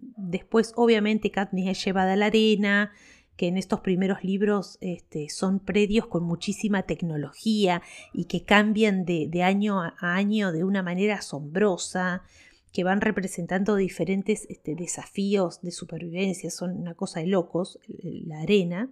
Después, 0.00 0.72
obviamente, 0.76 1.30
Katniss 1.30 1.70
es 1.70 1.84
llevada 1.84 2.14
a 2.14 2.16
la 2.16 2.26
arena, 2.26 2.92
que 3.36 3.48
en 3.48 3.56
estos 3.56 3.80
primeros 3.80 4.22
libros 4.22 4.76
este, 4.82 5.30
son 5.30 5.60
predios 5.60 6.06
con 6.06 6.24
muchísima 6.24 6.82
tecnología 6.82 7.80
y 8.12 8.26
que 8.26 8.44
cambian 8.44 9.06
de, 9.06 9.42
año 9.42 9.80
a 9.80 9.94
año 10.00 10.52
de 10.52 10.62
una 10.62 10.82
manera 10.82 11.16
asombrosa, 11.16 12.22
que 12.70 12.84
van 12.84 13.00
representando 13.00 13.76
diferentes 13.76 14.46
este, 14.50 14.74
desafíos 14.74 15.62
de 15.62 15.70
supervivencia, 15.70 16.50
son 16.50 16.76
una 16.76 16.94
cosa 16.94 17.20
de 17.20 17.28
locos, 17.28 17.78
la 17.88 18.40
arena, 18.40 18.90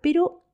pero 0.00 0.44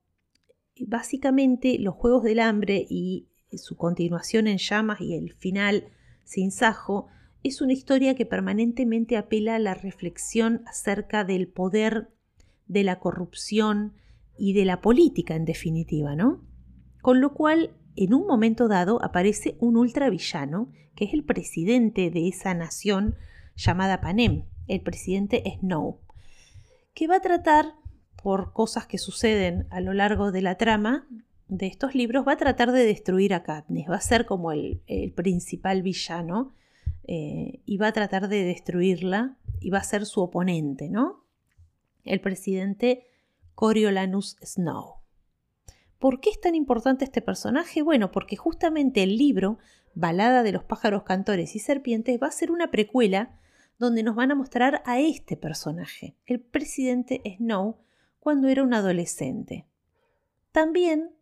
básicamente 0.79 1.79
los 1.79 1.95
Juegos 1.97 2.23
del 2.23 2.39
Hambre 2.39 2.87
y 2.89 3.27
su 3.53 3.77
continuación 3.77 4.47
en 4.47 4.59
llamas 4.59 5.01
y 5.01 5.15
el 5.15 5.33
final 5.33 5.89
sin 6.25 6.51
Sajo 6.51 7.09
es 7.47 7.61
una 7.61 7.73
historia 7.73 8.15
que 8.15 8.27
permanentemente 8.27 9.17
apela 9.17 9.55
a 9.55 9.61
la 9.61 9.75
reflexión 9.75 10.63
acerca 10.67 11.25
del 11.25 11.49
poder, 11.49 12.11
de 12.67 12.83
la 12.83 12.99
corrupción 12.99 13.95
y 14.37 14.53
de 14.53 14.65
la 14.65 14.81
política 14.81 15.35
en 15.35 15.45
definitiva, 15.45 16.17
¿no? 16.17 16.45
Con 17.03 17.21
lo 17.21 17.35
cual, 17.35 17.77
en 17.95 18.15
un 18.15 18.27
momento 18.27 18.69
dado 18.69 19.03
aparece 19.03 19.57
un 19.61 19.77
ultravillano, 19.77 20.73
que 20.95 21.05
es 21.05 21.15
el 21.15 21.25
presidente 21.25 22.11
de 22.11 22.29
esa 22.29 22.53
nación 22.55 23.15
llamada 23.55 24.01
Panem, 24.01 24.45
el 24.67 24.81
presidente 24.81 25.43
Snow, 25.61 26.01
que 26.95 27.07
va 27.07 27.17
a 27.17 27.21
tratar, 27.21 27.75
por 28.23 28.53
cosas 28.53 28.87
que 28.87 28.99
suceden 28.99 29.69
a 29.71 29.81
lo 29.81 29.93
largo 29.93 30.33
de 30.33 30.43
la 30.43 30.57
trama 30.57 31.07
de 31.47 31.69
estos 31.69 31.95
libros, 31.95 32.27
va 32.27 32.33
a 32.33 32.39
tratar 32.39 32.73
de 32.73 32.85
destruir 32.85 33.35
a 33.35 33.45
Katniss, 33.45 33.89
va 33.89 33.97
a 33.97 34.01
ser 34.01 34.27
como 34.27 34.51
el, 34.51 34.83
el 34.89 35.13
principal 35.13 35.83
villano 35.83 36.55
eh, 37.09 37.61
y 37.65 37.77
va 37.77 37.89
a 37.89 37.93
tratar 37.93 38.29
de 38.29 38.45
destruirla 38.45 39.39
y 39.61 39.71
va 39.71 39.79
a 39.79 39.85
ser 39.85 40.07
su 40.07 40.21
oponente, 40.21 40.89
¿no? 40.89 41.25
El 42.05 42.21
presidente 42.21 43.07
Coriolanus 43.55 44.37
Snow. 44.43 44.97
¿Por 45.99 46.21
qué 46.21 46.31
es 46.31 46.41
tan 46.41 46.55
importante 46.55 47.05
este 47.05 47.23
personaje? 47.23 47.83
Bueno, 47.83 48.11
porque 48.11 48.37
justamente 48.37 49.03
el 49.03 49.17
libro, 49.17 49.59
Balada 49.95 50.43
de 50.43 50.53
los 50.53 50.65
pájaros 50.65 51.05
cantores 51.05 51.57
y 51.57 51.59
serpientes, 51.59 52.21
va 52.23 52.27
a 52.27 52.33
ser 52.33 52.51
una 52.51 52.71
precuela 52.71 53.39
donde 53.79 54.03
nos 54.03 54.17
van 54.17 54.31
a 54.31 54.35
mostrar 54.35 54.83
a 54.85 55.01
este 55.01 55.37
personaje, 55.37 56.17
el 56.27 56.41
presidente 56.41 57.23
Snow, 57.39 57.79
cuando 58.19 58.49
era 58.49 58.63
un 58.63 58.75
adolescente. 58.75 59.67
También, 60.53 61.13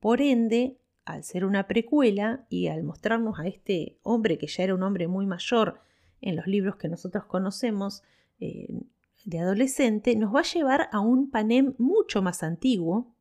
por 0.00 0.20
ende, 0.20 0.78
al 1.04 1.24
ser 1.24 1.44
una 1.44 1.66
precuela 1.66 2.46
y 2.48 2.68
al 2.68 2.82
mostrarnos 2.82 3.38
a 3.38 3.46
este 3.46 3.98
hombre 4.02 4.38
que 4.38 4.46
ya 4.46 4.64
era 4.64 4.74
un 4.74 4.82
hombre 4.82 5.08
muy 5.08 5.26
mayor 5.26 5.80
en 6.20 6.36
los 6.36 6.46
libros 6.46 6.76
que 6.76 6.88
nosotros 6.88 7.24
conocemos 7.24 8.02
eh, 8.40 8.68
de 9.24 9.38
adolescente, 9.38 10.16
nos 10.16 10.34
va 10.34 10.40
a 10.40 10.54
llevar 10.54 10.88
a 10.92 11.00
un 11.00 11.30
Panem 11.30 11.74
mucho 11.78 12.22
más 12.22 12.42
antiguo, 12.42 13.12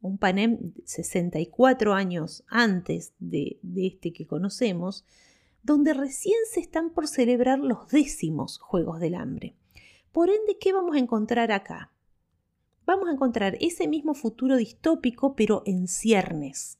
un 0.00 0.18
Panem 0.18 0.72
64 0.84 1.94
años 1.94 2.44
antes 2.48 3.12
de, 3.18 3.58
de 3.62 3.86
este 3.86 4.12
que 4.12 4.26
conocemos, 4.26 5.04
donde 5.62 5.92
recién 5.92 6.38
se 6.50 6.60
están 6.60 6.90
por 6.90 7.06
celebrar 7.06 7.58
los 7.58 7.88
décimos 7.88 8.58
Juegos 8.58 9.00
del 9.00 9.14
Hambre. 9.14 9.54
Por 10.12 10.30
ende, 10.30 10.56
¿qué 10.58 10.72
vamos 10.72 10.96
a 10.96 10.98
encontrar 10.98 11.52
acá? 11.52 11.92
Vamos 12.86 13.08
a 13.08 13.12
encontrar 13.12 13.56
ese 13.60 13.86
mismo 13.86 14.14
futuro 14.14 14.56
distópico, 14.56 15.36
pero 15.36 15.62
en 15.66 15.86
ciernes 15.86 16.79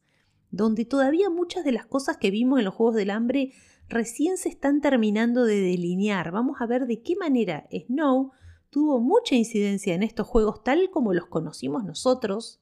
donde 0.50 0.84
todavía 0.84 1.30
muchas 1.30 1.64
de 1.64 1.72
las 1.72 1.86
cosas 1.86 2.16
que 2.16 2.30
vimos 2.30 2.58
en 2.58 2.64
los 2.64 2.74
Juegos 2.74 2.96
del 2.96 3.10
Hambre 3.10 3.52
recién 3.88 4.36
se 4.36 4.48
están 4.48 4.80
terminando 4.80 5.44
de 5.44 5.60
delinear. 5.60 6.30
Vamos 6.30 6.60
a 6.60 6.66
ver 6.66 6.86
de 6.86 7.02
qué 7.02 7.16
manera 7.16 7.68
Snow 7.70 8.32
tuvo 8.70 9.00
mucha 9.00 9.34
incidencia 9.34 9.94
en 9.94 10.02
estos 10.02 10.26
juegos 10.26 10.62
tal 10.62 10.90
como 10.90 11.12
los 11.12 11.26
conocimos 11.26 11.84
nosotros. 11.84 12.60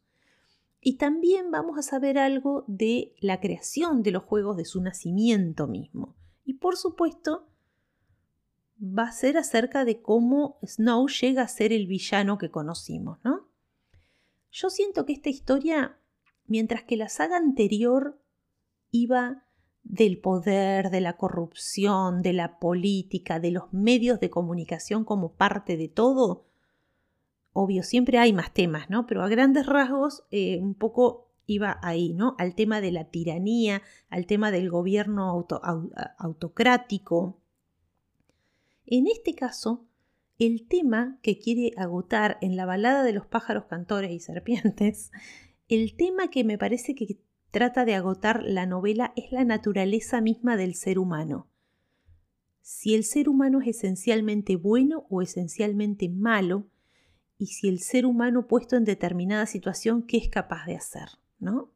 Y 0.81 0.97
también 0.97 1.51
vamos 1.51 1.79
a 1.79 1.83
saber 1.83 2.19
algo 2.19 2.65
de 2.67 3.15
la 3.21 3.41
creación 3.41 4.03
de 4.03 4.13
los 4.13 4.23
juegos, 4.23 4.57
de 4.57 4.65
su 4.65 4.81
nacimiento 4.81 5.67
mismo. 5.67 6.17
Y 6.45 6.55
por 6.55 6.77
supuesto, 6.77 7.49
va 8.81 9.05
a 9.05 9.13
ser 9.13 9.37
acerca 9.37 9.85
de 9.85 10.01
cómo 10.01 10.59
Snow 10.63 11.09
llega 11.09 11.43
a 11.43 11.49
ser 11.49 11.73
el 11.73 11.87
villano 11.87 12.39
que 12.39 12.51
conocimos, 12.51 13.19
¿no? 13.25 13.49
Yo 14.51 14.71
siento 14.71 15.05
que 15.05 15.13
esta 15.13 15.29
historia 15.29 15.99
mientras 16.49 16.83
que 16.83 16.97
la 16.97 17.09
saga 17.09 17.37
anterior 17.37 18.21
iba 18.91 19.45
del 19.85 20.19
poder, 20.21 20.91
de 20.91 21.01
la 21.01 21.17
corrupción, 21.17 22.23
de 22.23 22.33
la 22.33 22.59
política, 22.59 23.39
de 23.41 23.53
los 23.53 23.73
medios 23.73 24.21
de 24.21 24.31
comunicación 24.31 25.05
como 25.05 25.33
parte 25.35 25.77
de 25.77 25.89
todo, 25.89 26.47
obvio, 27.53 27.83
siempre 27.83 28.19
hay 28.19 28.33
más 28.33 28.53
temas, 28.53 28.91
¿no? 28.91 29.07
Pero 29.07 29.23
a 29.23 29.29
grandes 29.29 29.67
rasgos 29.67 30.25
eh, 30.31 30.59
un 30.61 30.75
poco 30.75 31.29
iba 31.47 31.79
ahí, 31.83 32.13
¿no? 32.13 32.35
Al 32.39 32.55
tema 32.55 32.81
de 32.81 32.93
la 32.93 33.05
tiranía, 33.05 33.83
al 34.11 34.27
tema 34.27 34.51
del 34.51 34.69
gobierno 34.71 35.47
autocrático. 36.19 37.41
En 38.85 39.07
este 39.07 39.35
caso, 39.35 39.87
el 40.39 40.69
tema 40.69 41.19
que 41.23 41.39
quiere 41.39 41.73
agotar 41.77 42.39
en 42.43 42.57
la 42.57 42.67
balada 42.67 43.03
de 43.03 43.13
los 43.13 43.27
pájaros 43.27 43.65
cantores 43.65 44.13
y 44.13 44.21
serpientes 44.21 45.11
el 45.69 45.97
tema 45.97 46.29
que 46.29 46.45
me 46.45 46.59
parece 46.59 46.95
que 46.95 47.21
trata 47.51 47.85
de 47.85 47.95
agotar 47.95 48.43
la 48.43 48.67
novela 48.67 49.13
es 49.17 49.33
la 49.33 49.45
naturaleza 49.45 50.21
misma 50.21 50.57
del 50.57 50.75
ser 50.75 50.99
humano. 50.99 51.49
Si 52.61 52.95
el 52.95 53.05
ser 53.05 53.29
humano 53.29 53.61
es 53.61 53.69
esencialmente 53.69 54.57
bueno 54.57 55.07
o 55.09 55.23
esencialmente 55.23 56.09
malo, 56.09 56.67
y 57.39 57.47
si 57.47 57.69
el 57.69 57.79
ser 57.79 58.05
humano 58.05 58.47
puesto 58.49 58.77
en 58.77 58.85
determinada 58.85 59.47
situación, 59.47 60.03
¿qué 60.03 60.17
es 60.19 60.29
capaz 60.29 60.67
de 60.67 60.77
hacer? 60.77 61.09
¿no? 61.39 61.73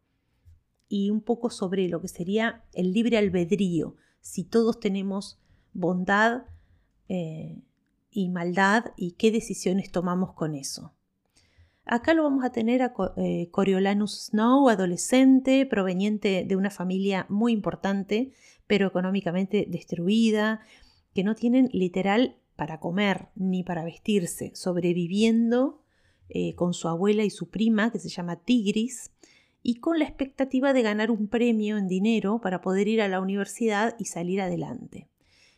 Y 0.88 1.10
un 1.10 1.20
poco 1.20 1.50
sobre 1.50 1.88
lo 1.88 2.00
que 2.00 2.08
sería 2.08 2.64
el 2.74 2.92
libre 2.92 3.16
albedrío, 3.16 3.96
si 4.20 4.44
todos 4.44 4.80
tenemos 4.80 5.40
bondad 5.72 6.44
eh, 7.08 7.62
y 8.10 8.28
maldad 8.28 8.86
y 8.96 9.12
qué 9.12 9.30
decisiones 9.30 9.90
tomamos 9.90 10.34
con 10.34 10.54
eso. 10.54 10.94
Acá 11.84 12.14
lo 12.14 12.22
vamos 12.22 12.44
a 12.44 12.52
tener 12.52 12.80
a 12.80 12.94
eh, 13.16 13.48
Coriolanus 13.50 14.26
Snow, 14.26 14.68
adolescente, 14.68 15.66
proveniente 15.66 16.44
de 16.46 16.56
una 16.56 16.70
familia 16.70 17.26
muy 17.28 17.52
importante, 17.52 18.32
pero 18.68 18.86
económicamente 18.86 19.66
destruida, 19.68 20.60
que 21.12 21.24
no 21.24 21.34
tienen 21.34 21.68
literal 21.72 22.36
para 22.54 22.78
comer 22.78 23.28
ni 23.34 23.64
para 23.64 23.84
vestirse, 23.84 24.52
sobreviviendo 24.54 25.82
eh, 26.28 26.54
con 26.54 26.72
su 26.72 26.86
abuela 26.86 27.24
y 27.24 27.30
su 27.30 27.50
prima, 27.50 27.90
que 27.90 27.98
se 27.98 28.08
llama 28.08 28.36
Tigris, 28.36 29.10
y 29.60 29.76
con 29.76 29.98
la 29.98 30.04
expectativa 30.04 30.72
de 30.72 30.82
ganar 30.82 31.10
un 31.10 31.26
premio 31.26 31.78
en 31.78 31.88
dinero 31.88 32.40
para 32.40 32.60
poder 32.60 32.86
ir 32.86 33.02
a 33.02 33.08
la 33.08 33.20
universidad 33.20 33.96
y 33.98 34.06
salir 34.06 34.40
adelante. 34.40 35.08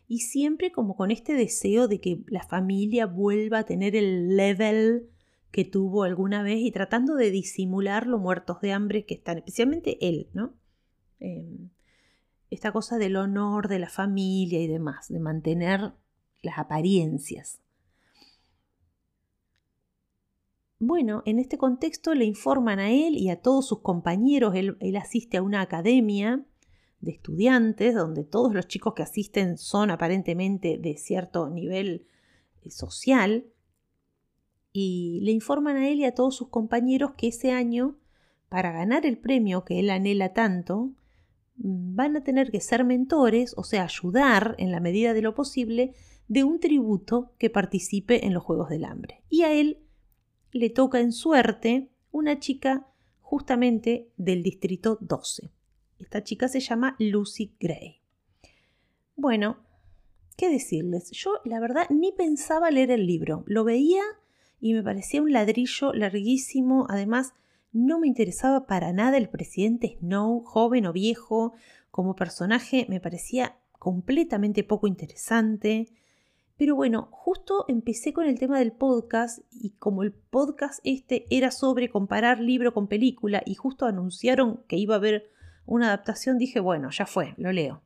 y 0.07 0.19
siempre 0.19 0.71
como 0.71 0.97
con 0.97 1.11
este 1.11 1.33
deseo 1.33 1.89
de 1.89 1.99
que 1.99 2.19
la 2.27 2.43
familia 2.43 3.07
vuelva 3.07 3.61
a 3.61 3.65
tener 3.65 3.97
el 3.97 4.37
level 4.37 5.09
que 5.55 5.65
tuvo 5.65 6.03
alguna 6.03 6.43
vez 6.43 6.59
y 6.59 6.73
tratando 6.73 7.15
de 7.15 7.31
disimular 7.31 8.09
los 8.09 8.21
muertos 8.21 8.61
de 8.61 8.73
hambre 8.73 9.07
que 9.07 9.15
están, 9.15 9.39
especialmente 9.39 9.99
él, 10.01 10.29
¿no? 10.33 10.53
Em, 11.21 11.71
esta 12.51 12.73
cosa 12.73 12.99
del 12.99 13.15
honor 13.15 13.69
de 13.69 13.79
la 13.79 13.89
familia 13.89 14.61
y 14.61 14.67
demás, 14.67 15.07
de 15.09 15.21
mantener 15.21 15.93
las 16.43 16.59
apariencias. 16.59 17.61
Bueno, 20.81 21.23
en 21.25 21.39
este 21.39 21.57
contexto 21.57 22.15
le 22.15 22.25
informan 22.25 22.81
a 22.81 22.91
él 22.91 23.17
y 23.17 23.31
a 23.31 23.41
todos 23.41 23.69
sus 23.69 23.79
compañeros, 23.79 24.57
él, 24.57 24.77
asiste 25.01 25.37
a 25.37 25.43
una 25.43 25.61
academia 25.61 26.45
de 26.99 27.13
estudiantes 27.13 27.95
donde 27.95 28.25
todos 28.25 28.53
los 28.55 28.67
chicos 28.67 28.95
que 28.95 29.05
asisten 29.05 29.57
son 29.57 29.93
aparentemente 29.93 30.79
de 30.79 30.97
cierto 30.97 31.49
nivel 31.49 32.09
eh, 32.63 32.73
social, 32.73 33.47
y 34.77 35.21
le 35.23 35.31
informan 35.31 35.77
a 35.77 35.89
él 35.89 36.01
y 36.01 36.05
a 36.05 36.15
todos 36.15 36.35
sus 36.35 36.49
compañeros 36.49 37.13
que 37.17 37.29
ese 37.29 37.53
año, 37.53 37.97
para 38.49 38.73
ganar 38.73 39.07
el 39.07 39.17
premio 39.17 39.65
que 39.65 39.79
él 39.79 39.89
anhela 39.89 40.35
tanto, 40.35 40.91
mm, 41.57 41.95
van 41.95 42.17
a 42.17 42.25
tener 42.25 42.51
que 42.51 42.61
ser 42.61 42.85
mentores, 42.85 43.55
o 43.57 43.63
sea, 43.63 43.85
ayudar 43.85 44.57
en 44.59 44.73
la 44.73 44.81
medida 44.81 45.15
de 45.15 45.23
lo 45.23 45.33
posible 45.33 45.95
de 46.27 46.43
un 46.43 46.59
tributo 46.59 47.33
que 47.39 47.51
participe 47.51 48.27
en 48.27 48.35
los 48.35 48.43
Juegos 48.43 48.69
del 48.69 48.85
Hambre. 48.85 49.23
Y 49.31 49.43
a 49.43 49.53
él 49.53 49.79
le 50.51 50.71
toca 50.71 50.99
en 50.99 51.13
suerte 51.13 51.91
una 52.11 52.41
chica 52.41 52.89
justamente 53.21 54.11
del 54.17 54.43
distrito 54.43 54.99
12. 55.01 55.53
Esta 56.01 56.25
chica 56.25 56.49
se 56.49 56.59
llama 56.59 56.97
Lucy 56.99 57.55
Gray. 57.61 58.01
Bueno, 59.15 59.59
¿qué 60.37 60.49
decirles? 60.49 61.13
Yo 61.13 61.39
la 61.45 61.61
verdad 61.61 61.87
ni 61.91 62.11
pensaba 62.11 62.73
leer 62.73 62.91
el 62.91 63.07
libro. 63.07 63.45
Lo 63.47 63.63
veía 63.63 64.03
y 64.61 64.75
me 64.75 64.83
parecía 64.83 65.23
un 65.23 65.33
ladrillo 65.33 65.93
larguísimo. 65.93 66.87
Además, 66.89 67.35
no 67.73 67.99
me 67.99 68.07
interesaba 68.07 68.67
para 68.67 68.93
nada 68.93 69.17
el 69.17 69.29
presidente 69.29 69.97
Snow, 69.99 70.43
joven 70.45 70.87
o 70.87 70.93
viejo. 70.93 71.53
Como 71.91 72.17
personaje 72.17 72.87
me 72.89 73.01
parecía 73.01 73.57
completamente 73.79 74.65
poco 74.65 74.87
interesante. 74.87 75.89
Pero 76.57 76.77
bueno, 76.77 77.09
justo 77.11 77.65
empecé 77.67 78.13
con 78.13 78.27
el 78.27 78.39
tema 78.39 78.59
del 78.59 78.73
podcast 78.73 79.41
y 79.51 79.71
como 79.71 80.05
el 80.05 80.13
podcast 80.13 80.79
este 80.85 81.27
era 81.31 81.51
sobre 81.51 81.91
comparar 81.91 82.39
libro 82.39 82.73
con 82.73 82.87
película 82.87 83.43
y 83.45 83.57
justo 83.57 83.87
anunciaron 83.87 84.63
que 84.69 84.77
iba 84.77 84.95
a 84.95 84.99
haber 84.99 85.31
una 85.67 85.89
adaptación, 85.89 86.39
dije, 86.39 86.61
bueno, 86.61 86.91
ya 86.91 87.07
fue, 87.07 87.35
lo 87.39 87.51
leo. 87.51 87.83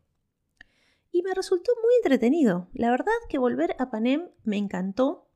Y 1.11 1.23
me 1.23 1.33
resultó 1.33 1.73
muy 1.83 1.95
entretenido. 2.03 2.69
La 2.75 2.91
verdad 2.91 3.13
que 3.31 3.39
volver 3.39 3.75
a 3.79 3.91
Panem 3.91 4.29
me 4.45 4.59
encantó 4.59 5.28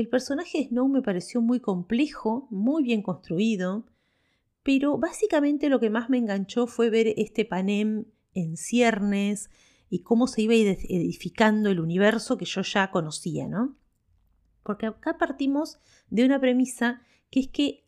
el 0.00 0.08
personaje 0.08 0.58
de 0.58 0.68
Snow 0.68 0.88
me 0.88 1.02
pareció 1.02 1.40
muy 1.40 1.58
complejo, 1.58 2.46
muy 2.50 2.84
bien 2.84 3.02
construido, 3.02 3.84
pero 4.62 4.96
básicamente 4.96 5.68
lo 5.68 5.80
que 5.80 5.90
más 5.90 6.08
me 6.08 6.18
enganchó 6.18 6.68
fue 6.68 6.88
ver 6.88 7.14
este 7.16 7.44
Panem 7.44 8.04
en 8.32 8.56
ciernes 8.56 9.50
y 9.90 10.02
cómo 10.02 10.28
se 10.28 10.42
iba 10.42 10.54
edificando 10.54 11.68
el 11.68 11.80
universo 11.80 12.38
que 12.38 12.44
yo 12.44 12.62
ya 12.62 12.92
conocía, 12.92 13.48
¿no? 13.48 13.76
Porque 14.62 14.86
acá 14.86 15.18
partimos 15.18 15.80
de 16.10 16.24
una 16.24 16.38
premisa 16.38 17.02
que 17.30 17.40
es 17.40 17.48
que 17.48 17.84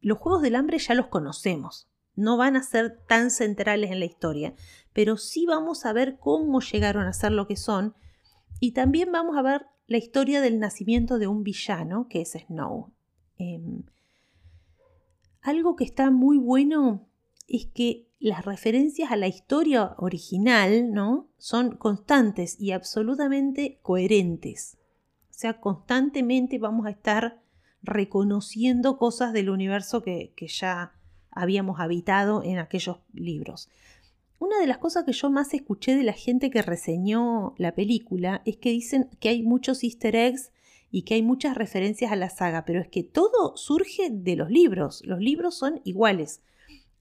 los 0.00 0.18
Juegos 0.18 0.42
del 0.42 0.56
Hambre 0.56 0.78
ya 0.78 0.94
los 0.94 1.06
conocemos, 1.06 1.88
no 2.16 2.36
van 2.36 2.56
a 2.56 2.64
ser 2.64 2.98
tan 3.06 3.30
centrales 3.30 3.92
en 3.92 4.00
la 4.00 4.06
historia, 4.06 4.54
pero 4.92 5.16
sí 5.16 5.46
vamos 5.46 5.86
a 5.86 5.92
ver 5.92 6.18
cómo 6.18 6.60
llegaron 6.60 7.06
a 7.06 7.12
ser 7.12 7.30
lo 7.30 7.46
que 7.46 7.56
son 7.56 7.94
y 8.58 8.72
también 8.72 9.12
vamos 9.12 9.36
a 9.36 9.42
ver 9.42 9.66
la 9.88 9.96
historia 9.96 10.40
del 10.42 10.60
nacimiento 10.60 11.18
de 11.18 11.26
un 11.26 11.42
villano, 11.42 12.06
que 12.08 12.20
es 12.20 12.32
Snow. 12.32 12.92
Em, 13.38 13.82
algo 15.40 15.76
que 15.76 15.84
está 15.84 16.10
muy 16.10 16.36
bueno 16.36 17.08
es 17.48 17.66
que 17.66 18.06
las 18.20 18.44
referencias 18.44 19.10
a 19.10 19.16
la 19.16 19.28
historia 19.28 19.94
original 19.96 20.92
¿no? 20.92 21.28
son 21.38 21.76
constantes 21.76 22.60
y 22.60 22.72
absolutamente 22.72 23.78
coherentes. 23.82 24.76
O 25.30 25.34
sea, 25.34 25.58
constantemente 25.60 26.58
vamos 26.58 26.86
a 26.86 26.90
estar 26.90 27.40
reconociendo 27.82 28.98
cosas 28.98 29.32
del 29.32 29.48
universo 29.48 30.02
que 30.02 30.34
ya 30.48 30.92
habíamos 31.30 31.80
habitado 31.80 32.42
en 32.42 32.58
aquellos 32.58 32.98
libros. 33.14 33.70
Una 34.38 34.60
de 34.60 34.68
las 34.68 34.78
cosas 34.78 35.04
que 35.04 35.12
yo 35.12 35.30
más 35.30 35.52
escuché 35.52 35.96
de 35.96 36.04
la 36.04 36.12
gente 36.12 36.50
que 36.50 36.62
reseñó 36.62 37.54
la 37.58 37.74
película 37.74 38.40
es 38.44 38.56
que 38.56 38.70
dicen 38.70 39.08
que 39.18 39.30
hay 39.30 39.42
muchos 39.42 39.82
easter 39.82 40.14
eggs 40.14 40.52
y 40.90 41.02
que 41.02 41.14
hay 41.14 41.22
muchas 41.22 41.56
referencias 41.56 42.12
a 42.12 42.16
la 42.16 42.30
saga, 42.30 42.64
pero 42.64 42.80
es 42.80 42.88
que 42.88 43.02
todo 43.02 43.56
surge 43.56 44.10
de 44.10 44.36
los 44.36 44.48
libros, 44.48 45.02
los 45.04 45.18
libros 45.18 45.56
son 45.56 45.80
iguales. 45.84 46.40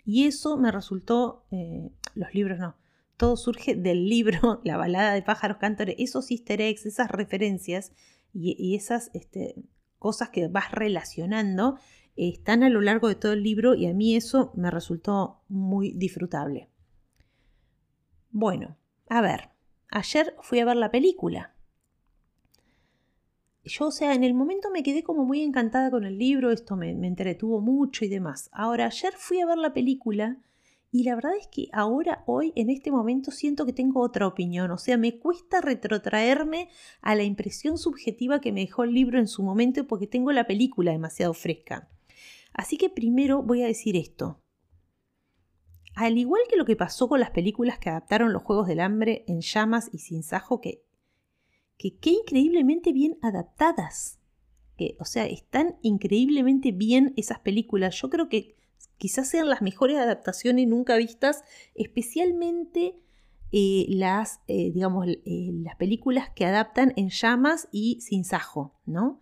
Y 0.03 0.25
eso 0.25 0.57
me 0.57 0.71
resultó, 0.71 1.45
eh, 1.51 1.89
los 2.15 2.33
libros 2.33 2.57
no, 2.57 2.75
todo 3.17 3.37
surge 3.37 3.75
del 3.75 4.09
libro, 4.09 4.61
la 4.63 4.77
balada 4.77 5.13
de 5.13 5.21
pájaros 5.21 5.57
cántores, 5.57 5.95
esos 5.99 6.31
easter 6.31 6.59
eggs, 6.59 6.85
esas 6.85 7.11
referencias 7.11 7.91
y, 8.33 8.75
esas 8.75 9.11
este, 9.13 9.55
cosas 9.99 10.29
que 10.29 10.47
vas 10.47 10.71
relacionando 10.71 11.77
están 12.15 12.63
a 12.63 12.69
lo 12.69 12.81
largo 12.81 13.07
de 13.07 13.15
todo 13.15 13.33
el 13.33 13.43
libro 13.43 13.75
y 13.75 13.85
a 13.85 13.93
mí 13.93 14.15
eso 14.15 14.51
me 14.55 14.71
resultó 14.71 15.41
muy 15.49 15.91
disfrutable. 15.91 16.69
Bueno, 18.39 18.77
a 19.09 19.19
ver, 19.21 19.49
ayer 19.89 20.35
fui 20.41 20.59
a 20.59 20.65
ver 20.65 20.75
la 20.75 20.91
película. 20.91 21.55
Yo, 23.63 23.87
o 23.87 23.91
sea, 23.91 24.13
en 24.13 24.23
el 24.23 24.35
momento 24.35 24.69
me 24.69 24.83
quedé 24.83 25.01
como 25.01 25.25
muy 25.25 25.41
encantada 25.41 25.89
con 25.89 26.03
el 26.03 26.19
libro, 26.19 26.51
esto 26.51 26.75
me, 26.75 26.91
entretuvo 26.91 27.61
mucho 27.61 28.05
y 28.05 28.09
demás. 28.09 28.51
Ahora, 28.53 28.85
ayer 28.85 29.13
fui 29.17 29.39
a 29.39 29.47
ver 29.47 29.57
la 29.57 29.73
película 29.73 30.37
y 30.91 31.03
la 31.03 31.15
verdad 31.15 31.35
es 31.35 31.47
que 31.47 31.69
ahora, 31.73 32.23
hoy, 32.27 32.53
en 32.55 32.69
este 32.69 32.91
momento, 32.91 33.31
siento 33.31 33.65
que 33.65 33.73
tengo 33.73 34.01
otra 34.01 34.27
opinión. 34.27 34.69
O 34.69 34.77
sea, 34.77 34.97
me 34.97 35.17
cuesta 35.17 35.59
retrotraerme 35.59 36.69
a 37.01 37.15
la 37.15 37.23
impresión 37.23 37.79
subjetiva 37.79 38.39
que 38.39 38.51
me 38.51 38.61
dejó 38.61 38.83
el 38.83 38.93
libro 38.93 39.17
en 39.17 39.27
su 39.27 39.41
momento 39.41 39.87
porque 39.87 40.05
tengo 40.05 40.31
la 40.31 40.45
película 40.45 40.91
demasiado 40.91 41.33
fresca. 41.33 41.89
Así 42.53 42.77
que 42.77 42.91
primero 42.91 43.41
voy 43.41 43.63
a 43.63 43.65
decir 43.65 43.95
esto. 43.95 44.43
Al 45.97 46.19
igual 46.19 46.43
que 46.47 46.57
lo 46.57 46.65
que 46.65 46.75
pasó 46.75 47.09
con 47.09 47.19
las 47.19 47.31
películas 47.31 47.79
que 47.79 47.89
adaptaron 47.89 48.31
los 48.31 48.43
Juegos 48.43 48.67
del 48.67 48.81
Hambre 48.81 49.25
en 49.27 49.41
llamas 49.41 49.89
y 49.91 49.97
sin 49.97 50.21
sajo, 50.21 50.61
que, 50.61 50.83
que 51.79 51.97
qué 51.97 52.11
increíblemente 52.11 52.93
bien 52.93 53.17
adaptadas. 53.23 54.19
Que, 54.77 54.95
o 54.99 55.05
sea, 55.05 55.25
están 55.25 55.77
increíblemente 55.81 56.71
bien 56.71 57.15
esas 57.17 57.39
películas. 57.39 57.99
Yo 57.99 58.11
creo 58.11 58.29
que 58.29 58.55
quizás 58.99 59.27
sean 59.27 59.49
las 59.49 59.63
mejores 59.63 59.97
adaptaciones 59.97 60.67
nunca 60.67 60.97
vistas, 60.97 61.43
especialmente 61.73 62.99
eh, 63.51 63.87
las, 63.89 64.41
eh, 64.47 64.69
digamos, 64.71 65.07
eh, 65.07 65.49
las 65.63 65.77
películas 65.77 66.29
que 66.29 66.45
adaptan 66.45 66.93
en 66.95 67.09
llamas 67.09 67.69
y 67.71 68.01
sin 68.01 68.23
sajo, 68.23 68.79
¿no? 68.85 69.19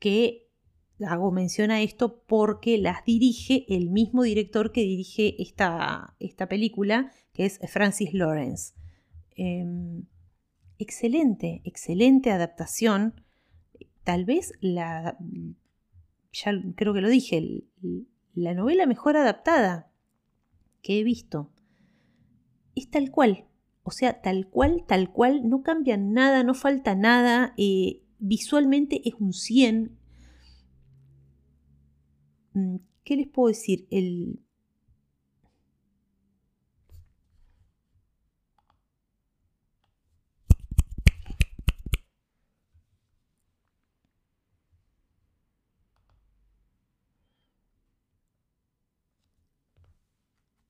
Que 0.00 0.45
hago 1.04 1.30
mención 1.30 1.70
a 1.70 1.82
esto 1.82 2.22
porque 2.26 2.78
las 2.78 3.04
dirige 3.04 3.66
el 3.68 3.90
mismo 3.90 4.22
director 4.22 4.72
que 4.72 4.80
dirige 4.82 5.40
esta, 5.42 6.14
esta 6.20 6.48
película, 6.48 7.12
que 7.34 7.44
es 7.44 7.58
Francis 7.68 8.14
Lawrence. 8.14 8.74
Em, 9.36 10.04
excelente, 10.78 11.60
excelente 11.64 12.30
adaptación. 12.30 13.20
Tal 14.04 14.24
vez 14.24 14.54
la, 14.60 15.18
ya 16.32 16.52
creo 16.76 16.94
que 16.94 17.00
lo 17.00 17.08
dije, 17.08 17.64
la 18.34 18.54
novela 18.54 18.86
mejor 18.86 19.16
adaptada 19.16 19.90
que 20.82 21.00
he 21.00 21.04
visto. 21.04 21.50
Es 22.74 22.90
tal 22.90 23.10
cual, 23.10 23.46
o 23.82 23.90
sea, 23.90 24.22
tal 24.22 24.48
cual, 24.48 24.84
tal 24.86 25.12
cual, 25.12 25.48
no 25.48 25.62
cambia 25.62 25.96
nada, 25.96 26.42
no 26.42 26.54
falta 26.54 26.94
nada, 26.94 27.54
eh, 27.56 28.02
visualmente 28.18 29.06
es 29.08 29.14
un 29.14 29.32
100, 29.32 29.96
Mm, 29.96 30.05
¿Qué 33.04 33.16
les 33.16 33.28
puedo 33.28 33.48
decir? 33.48 33.86
El, 33.90 34.40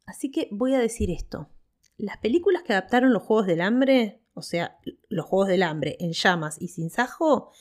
Así 0.06 0.30
que 0.30 0.48
voy 0.50 0.74
a 0.74 0.78
decir 0.78 1.10
esto. 1.10 1.50
Las 1.98 2.18
películas 2.18 2.62
que 2.62 2.72
adaptaron 2.72 3.12
los 3.12 3.22
Juegos 3.22 3.46
del 3.46 3.60
Hambre, 3.60 4.22
o 4.34 4.42
sea, 4.42 4.78
los 5.08 5.26
Juegos 5.26 5.48
del 5.48 5.62
Hambre 5.62 5.96
en 6.00 6.12
llamas 6.12 6.60
y 6.60 6.68
sin 6.68 6.90
sajo, 6.90 7.52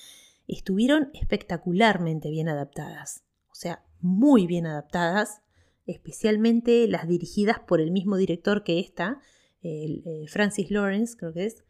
estuvieron 0.47 1.11
espectacularmente 1.13 2.29
bien 2.29 2.49
adaptadas. 2.49 3.23
O 3.49 3.55
sea, 3.55 3.85
muy 4.05 4.45
bien 4.45 4.67
adaptadas, 4.67 5.41
especialmente 5.87 6.87
las 6.87 7.07
dirigidas 7.07 7.59
por 7.59 7.81
el 7.81 7.91
mismo 7.91 8.17
director 8.17 8.63
que 8.63 8.79
esta, 8.79 9.19
eh, 9.63 10.25
Francis 10.27 10.69
Lawrence, 10.69 11.17
creo 11.17 11.33
que 11.33 11.45
es, 11.45 11.63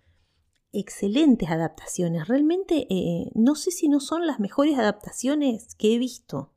excelentes 0.74 1.50
adaptaciones. 1.50 2.28
Realmente 2.28 2.88
eh, 2.90 3.32
no 3.36 3.56
sé 3.56 3.72
si 3.72 3.88
no 3.88 4.02
son 4.02 4.28
las 4.28 4.42
mejores 4.42 4.78
adaptaciones 4.78 5.76
que 5.76 5.96
he 5.96 5.98
visto. 5.98 6.52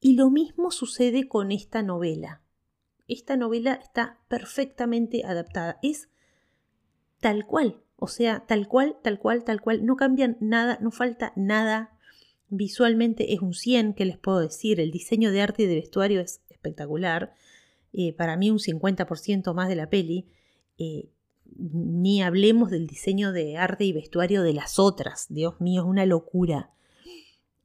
Y 0.00 0.14
lo 0.14 0.30
mismo 0.30 0.72
sucede 0.72 1.28
con 1.28 1.52
esta 1.52 1.82
novela. 1.82 2.42
Esta 3.06 3.36
novela 3.36 3.74
está 3.74 4.18
perfectamente 4.26 5.24
adaptada. 5.24 5.78
Es 5.82 6.08
tal 7.20 7.46
cual. 7.46 7.82
O 7.94 8.08
sea, 8.08 8.44
tal 8.46 8.66
cual, 8.66 8.96
tal 9.02 9.20
cual, 9.20 9.44
tal 9.44 9.60
cual. 9.60 9.86
No 9.86 9.94
cambian 9.94 10.36
nada, 10.40 10.78
no 10.80 10.90
falta 10.90 11.32
nada. 11.36 11.97
Visualmente 12.50 13.34
es 13.34 13.40
un 13.40 13.52
100, 13.52 13.94
que 13.94 14.04
les 14.04 14.18
puedo 14.18 14.40
decir. 14.40 14.80
El 14.80 14.90
diseño 14.90 15.30
de 15.30 15.42
arte 15.42 15.64
y 15.64 15.66
de 15.66 15.74
vestuario 15.74 16.20
es 16.20 16.40
espectacular. 16.48 17.34
Eh, 17.92 18.12
para 18.12 18.36
mí 18.36 18.50
un 18.50 18.58
50% 18.58 19.54
más 19.54 19.68
de 19.68 19.76
la 19.76 19.90
peli. 19.90 20.26
Eh, 20.78 21.10
ni 21.56 22.22
hablemos 22.22 22.70
del 22.70 22.86
diseño 22.86 23.32
de 23.32 23.56
arte 23.56 23.84
y 23.84 23.92
vestuario 23.92 24.42
de 24.42 24.54
las 24.54 24.78
otras. 24.78 25.26
Dios 25.28 25.60
mío, 25.60 25.82
es 25.82 25.86
una 25.88 26.06
locura. 26.06 26.70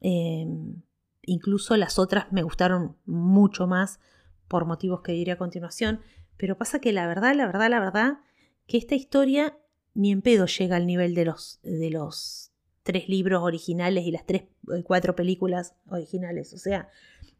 Em, 0.00 0.82
incluso 1.22 1.76
las 1.76 1.98
otras 1.98 2.30
me 2.32 2.42
gustaron 2.42 2.96
mucho 3.06 3.66
más 3.66 4.00
por 4.48 4.66
motivos 4.66 5.00
que 5.02 5.12
diré 5.12 5.32
a 5.32 5.38
continuación. 5.38 6.00
Pero 6.36 6.58
pasa 6.58 6.80
que 6.80 6.92
la 6.92 7.06
verdad, 7.06 7.34
la 7.34 7.46
verdad, 7.46 7.70
la 7.70 7.80
verdad, 7.80 8.18
que 8.66 8.76
esta 8.76 8.94
historia 8.94 9.56
ni 9.94 10.12
en 10.12 10.22
pedo 10.22 10.46
llega 10.46 10.76
al 10.76 10.86
nivel 10.86 11.14
de 11.14 11.24
los, 11.24 11.60
de 11.62 11.90
los 11.90 12.52
tres 12.84 13.08
libros 13.08 13.42
originales 13.42 14.06
y 14.06 14.12
las 14.12 14.24
tres, 14.24 14.42
eh, 14.72 14.84
cuatro 14.84 15.16
películas 15.16 15.74
originales. 15.88 16.52
O 16.52 16.58
sea, 16.58 16.88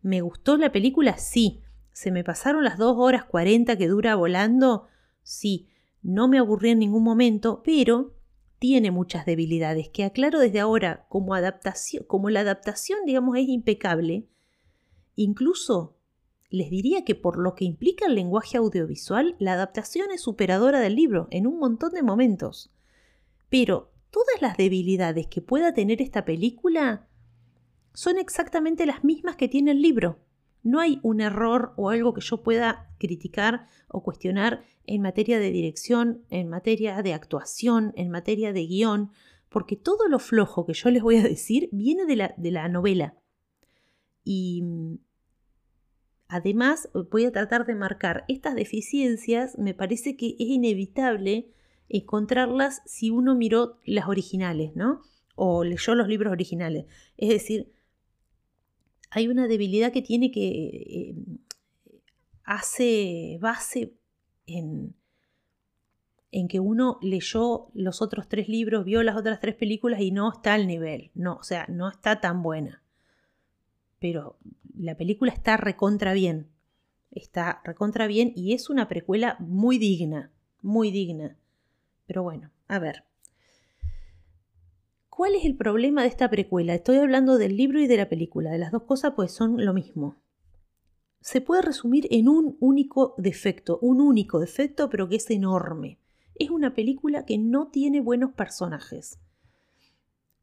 ¿me 0.03 0.21
gustó 0.23 0.57
la 0.57 0.73
película? 0.73 1.17
Sí. 1.19 1.61
¿Se 1.93 2.11
me 2.11 2.25
pasaron 2.25 2.65
las 2.65 2.77
dos 2.77 2.97
horas 2.99 3.25
cuarenta 3.25 3.79
que 3.79 3.87
dura 3.87 4.17
volando? 4.17 4.89
Sí. 5.23 5.69
No 6.03 6.27
me 6.27 6.39
aburrí 6.39 6.71
en 6.71 6.81
ningún 6.81 7.05
momento, 7.05 7.63
pero 7.65 8.17
tiene 8.59 8.91
muchas 8.91 9.27
debilidades 9.27 9.91
que 9.91 10.05
aclaro 10.05 10.39
desde 10.39 10.61
ahora 10.61 11.07
como 11.09 11.35
adaptación, 11.35 12.05
como 12.07 12.31
la 12.31 12.41
adaptación, 12.41 13.01
digamos, 13.07 13.37
es 13.37 13.49
impecable. 13.49 14.27
Incluso 15.15 15.97
les 16.51 16.71
diría 16.71 17.05
que 17.05 17.15
por 17.15 17.39
lo 17.39 17.55
que 17.55 17.65
implica 17.65 18.07
el 18.07 18.15
lenguaje 18.15 18.57
audiovisual, 18.57 19.37
la 19.39 19.55
adaptación 19.55 20.11
es 20.13 20.23
superadora 20.23 20.81
del 20.81 20.95
libro 20.95 21.29
en 21.31 21.47
un 21.47 21.59
montón 21.59 21.93
de 21.93 22.03
momentos. 22.03 22.73
Pero 23.51 23.94
todas 24.15 24.41
las 24.41 24.57
debilidades 24.57 25.27
que 25.27 25.43
pueda 25.43 25.75
tener 25.75 26.01
esta 26.01 26.25
película 26.25 27.09
son 27.95 28.17
exactamente 28.17 28.87
las 28.87 29.03
mismas 29.03 29.35
que 29.35 29.49
tiene 29.49 29.73
el 29.73 29.83
libro. 29.83 30.21
No 30.63 30.79
hay 30.79 31.01
un 31.03 31.21
error 31.21 31.73
o 31.77 31.91
algo 31.91 32.15
que 32.15 32.21
yo 32.21 32.41
pueda 32.45 32.95
criticar 32.99 33.67
o 33.89 34.05
cuestionar 34.05 34.63
en 34.87 35.03
materia 35.03 35.41
de 35.41 35.51
dirección, 35.51 36.23
en 36.31 36.49
materia 36.49 37.03
de 37.03 37.13
actuación, 37.13 37.93
en 37.97 38.09
materia 38.09 38.53
de 38.53 38.65
guion, 38.69 39.11
porque 39.49 39.75
todo 39.75 40.07
lo 40.07 40.21
flojo 40.21 40.65
que 40.65 40.75
yo 40.75 40.91
les 40.91 41.03
voy 41.03 41.17
a 41.17 41.25
decir 41.25 41.69
viene 41.73 42.07
de 42.07 42.15
la, 42.15 42.35
de 42.37 42.53
la 42.53 42.69
novela. 42.69 43.17
Y 44.23 44.63
además 46.29 46.89
voy 47.11 47.25
a 47.25 47.33
tratar 47.33 47.67
de 47.67 47.75
marcar 47.75 48.25
estas 48.29 48.55
deficiencias, 48.55 49.59
me 49.59 49.75
parece 49.75 50.17
que 50.17 50.37
es 50.39 50.47
inevitable 50.47 51.53
encontrarlas 51.89 52.83
si 52.87 53.11
uno 53.11 53.35
miró 53.35 53.79
las 53.85 54.09
originales, 54.09 54.75
¿no? 54.75 55.03
O 55.35 55.65
leyó 55.65 55.95
los 55.95 56.09
libros 56.09 56.33
originales. 56.33 56.87
Es 57.17 57.29
decir, 57.29 57.73
hay 59.11 59.29
una 59.29 59.47
debilidad 59.47 59.93
que 59.93 60.03
tiene 60.03 60.31
que 60.31 60.49
eh, 60.49 61.15
hace 62.45 63.39
base 63.41 63.95
en, 64.47 64.95
en 66.31 66.49
que 66.49 66.61
uno 66.61 66.99
leyó 67.01 67.69
los 67.75 68.03
otros 68.03 68.29
tres 68.29 68.49
libros, 68.49 68.85
vio 68.85 69.03
las 69.03 69.17
otras 69.17 69.41
tres 69.41 69.55
películas 69.55 70.01
y 70.01 70.11
no 70.11 70.33
está 70.33 70.55
al 70.55 70.67
nivel. 70.67 71.11
No, 71.15 71.37
o 71.37 71.43
sea, 71.43 71.67
no 71.69 71.89
está 71.89 72.21
tan 72.21 72.43
buena. 72.43 72.83
Pero 74.01 74.37
la 74.77 74.97
película 74.97 75.33
está 75.33 75.57
recontra 75.57 76.13
bien. 76.13 76.49
Está 77.11 77.63
recontra 77.65 78.09
bien 78.09 78.33
y 78.35 78.53
es 78.53 78.69
una 78.69 78.89
precuela 78.89 79.37
muy 79.39 79.79
digna, 79.79 80.33
muy 80.61 80.91
digna. 80.91 81.37
Pero 82.07 82.23
bueno, 82.23 82.51
a 82.69 82.79
ver. 82.79 83.05
¿Cuál 85.09 85.37
es 85.37 85.45
el 85.45 85.57
problema 85.57 86.03
de 86.03 86.09
esta 86.09 86.29
precuela? 86.29 86.75
Estoy 86.75 86.97
hablando 86.97 87.39
del 87.39 87.57
libro 87.57 87.81
y 87.81 87.87
de 87.87 87.97
la 87.97 88.09
película. 88.09 88.51
De 88.51 88.59
las 88.59 88.73
dos 88.73 88.83
cosas 88.83 89.13
pues 89.15 89.33
son 89.33 89.65
lo 89.65 89.73
mismo. 89.73 90.17
Se 91.21 91.41
puede 91.41 91.63
resumir 91.63 92.07
en 92.11 92.29
un 92.29 92.57
único 92.61 93.15
defecto, 93.17 93.79
un 93.81 94.01
único 94.01 94.41
defecto 94.41 94.91
pero 94.91 95.09
que 95.09 95.17
es 95.17 95.31
enorme. 95.31 95.99
Es 96.35 96.51
una 96.51 96.75
película 96.75 97.25
que 97.25 97.39
no 97.39 97.69
tiene 97.69 98.01
buenos 98.01 98.33
personajes. 98.33 99.21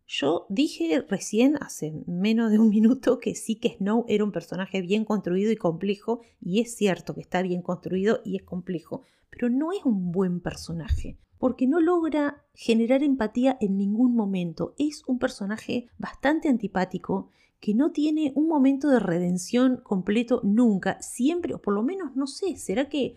Yo 0.07 0.45
dije 0.49 1.05
recién, 1.07 1.57
hace 1.61 1.93
menos 2.07 2.51
de 2.51 2.59
un 2.59 2.69
minuto, 2.69 3.19
que 3.19 3.35
sí 3.35 3.55
que 3.55 3.75
Snow 3.77 4.05
era 4.07 4.23
un 4.23 4.31
personaje 4.31 4.81
bien 4.81 5.05
construido 5.05 5.51
y 5.51 5.55
complejo, 5.55 6.21
y 6.41 6.59
es 6.59 6.75
cierto 6.75 7.13
que 7.13 7.21
está 7.21 7.41
bien 7.41 7.61
construido 7.61 8.21
y 8.25 8.37
es 8.37 8.43
complejo, 8.43 9.03
pero 9.29 9.49
no 9.49 9.71
es 9.71 9.85
un 9.85 10.11
buen 10.11 10.41
personaje 10.41 11.17
porque 11.41 11.65
no 11.65 11.81
logra 11.81 12.45
generar 12.53 13.01
empatía 13.01 13.57
en 13.59 13.75
ningún 13.75 14.15
momento. 14.15 14.75
Es 14.77 15.01
un 15.07 15.17
personaje 15.17 15.87
bastante 15.97 16.49
antipático 16.49 17.31
que 17.59 17.73
no 17.73 17.91
tiene 17.91 18.31
un 18.35 18.47
momento 18.47 18.89
de 18.89 18.99
redención 18.99 19.77
completo 19.77 20.41
nunca, 20.43 21.01
siempre, 21.01 21.55
o 21.55 21.59
por 21.59 21.73
lo 21.73 21.81
menos 21.81 22.15
no 22.15 22.27
sé, 22.27 22.57
¿será 22.57 22.89
que 22.89 23.15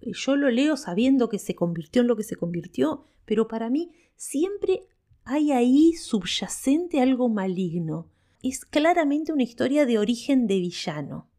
yo 0.00 0.34
lo 0.34 0.50
leo 0.50 0.76
sabiendo 0.76 1.28
que 1.28 1.38
se 1.38 1.54
convirtió 1.54 2.02
en 2.02 2.08
lo 2.08 2.16
que 2.16 2.24
se 2.24 2.34
convirtió? 2.34 3.04
Pero 3.24 3.46
para 3.46 3.70
mí 3.70 3.92
siempre 4.16 4.88
hay 5.22 5.52
ahí 5.52 5.92
subyacente 5.92 7.00
algo 7.00 7.28
maligno. 7.28 8.10
Es 8.42 8.64
claramente 8.64 9.32
una 9.32 9.44
historia 9.44 9.86
de 9.86 9.98
origen 10.00 10.48
de 10.48 10.58
villano. 10.58 11.30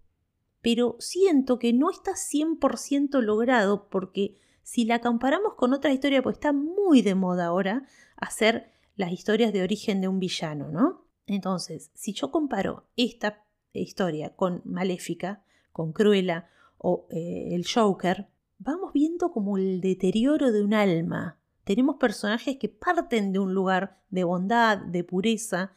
Pero 0.61 0.95
siento 0.99 1.59
que 1.59 1.73
no 1.73 1.89
está 1.89 2.11
100% 2.11 3.19
logrado 3.19 3.89
porque 3.89 4.37
si 4.63 4.85
la 4.85 4.99
comparamos 4.99 5.55
con 5.55 5.73
otra 5.73 5.93
historia, 5.93 6.21
pues 6.21 6.35
está 6.35 6.53
muy 6.53 7.01
de 7.01 7.15
moda 7.15 7.47
ahora 7.47 7.85
hacer 8.17 8.71
las 8.95 9.11
historias 9.11 9.53
de 9.53 9.63
origen 9.63 10.01
de 10.01 10.07
un 10.07 10.19
villano, 10.19 10.69
¿no? 10.69 11.05
Entonces, 11.27 11.91
si 11.93 12.13
yo 12.13 12.31
comparo 12.31 12.85
esta 12.95 13.43
historia 13.73 14.35
con 14.35 14.61
Maléfica, 14.65 15.43
con 15.71 15.93
Cruella 15.93 16.49
o 16.77 17.07
eh, 17.09 17.49
el 17.51 17.65
Joker, 17.65 18.27
vamos 18.57 18.93
viendo 18.93 19.31
como 19.31 19.57
el 19.57 19.81
deterioro 19.81 20.51
de 20.51 20.63
un 20.63 20.73
alma. 20.73 21.39
Tenemos 21.63 21.97
personajes 21.97 22.57
que 22.57 22.69
parten 22.69 23.31
de 23.31 23.39
un 23.39 23.53
lugar 23.53 24.01
de 24.09 24.23
bondad, 24.23 24.77
de 24.77 25.03
pureza, 25.03 25.71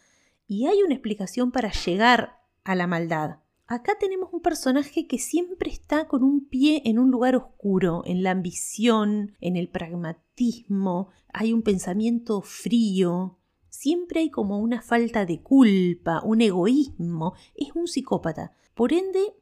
y 0.46 0.66
hay 0.66 0.82
una 0.82 0.94
explicación 0.94 1.50
para 1.50 1.72
llegar 1.72 2.40
a 2.64 2.74
la 2.74 2.86
maldad. 2.86 3.38
Acá 3.66 3.96
tenemos 3.98 4.28
un 4.32 4.42
personaje 4.42 5.06
que 5.06 5.18
siempre 5.18 5.70
está 5.70 6.06
con 6.06 6.22
un 6.22 6.46
pie 6.46 6.82
en 6.84 6.98
un 6.98 7.10
lugar 7.10 7.34
oscuro, 7.34 8.02
en 8.04 8.22
la 8.22 8.30
ambición, 8.30 9.36
en 9.40 9.56
el 9.56 9.68
pragmatismo, 9.68 11.08
hay 11.32 11.54
un 11.54 11.62
pensamiento 11.62 12.42
frío, 12.42 13.38
siempre 13.70 14.20
hay 14.20 14.30
como 14.30 14.58
una 14.58 14.82
falta 14.82 15.24
de 15.24 15.40
culpa, 15.40 16.20
un 16.22 16.42
egoísmo, 16.42 17.32
es 17.54 17.74
un 17.74 17.88
psicópata. 17.88 18.52
Por 18.74 18.92
ende, 18.92 19.34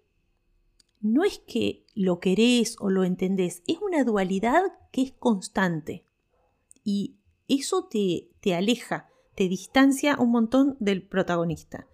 no 1.00 1.24
es 1.24 1.40
que 1.40 1.84
lo 1.96 2.20
querés 2.20 2.76
o 2.78 2.90
lo 2.90 3.02
entendés, 3.02 3.64
es 3.66 3.78
una 3.78 4.04
dualidad 4.04 4.62
que 4.92 5.02
es 5.02 5.12
constante. 5.12 6.06
Y 6.84 7.16
eso 7.48 7.88
te, 7.90 8.30
te 8.40 8.54
aleja, 8.54 9.08
te 9.34 9.48
distancia 9.48 10.16
un 10.20 10.30
montón 10.30 10.76
del 10.78 11.02
protagonista. 11.02 11.88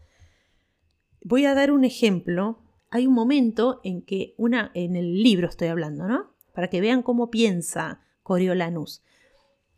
Voy 1.22 1.44
a 1.46 1.54
dar 1.54 1.70
un 1.70 1.84
ejemplo. 1.84 2.58
Hay 2.90 3.06
un 3.06 3.14
momento 3.14 3.80
en 3.84 4.02
que 4.02 4.34
una, 4.38 4.70
en 4.74 4.96
el 4.96 5.22
libro 5.22 5.48
estoy 5.48 5.68
hablando, 5.68 6.06
¿no? 6.06 6.30
Para 6.54 6.68
que 6.68 6.80
vean 6.80 7.02
cómo 7.02 7.30
piensa 7.30 8.00
Coriolanus. 8.22 9.02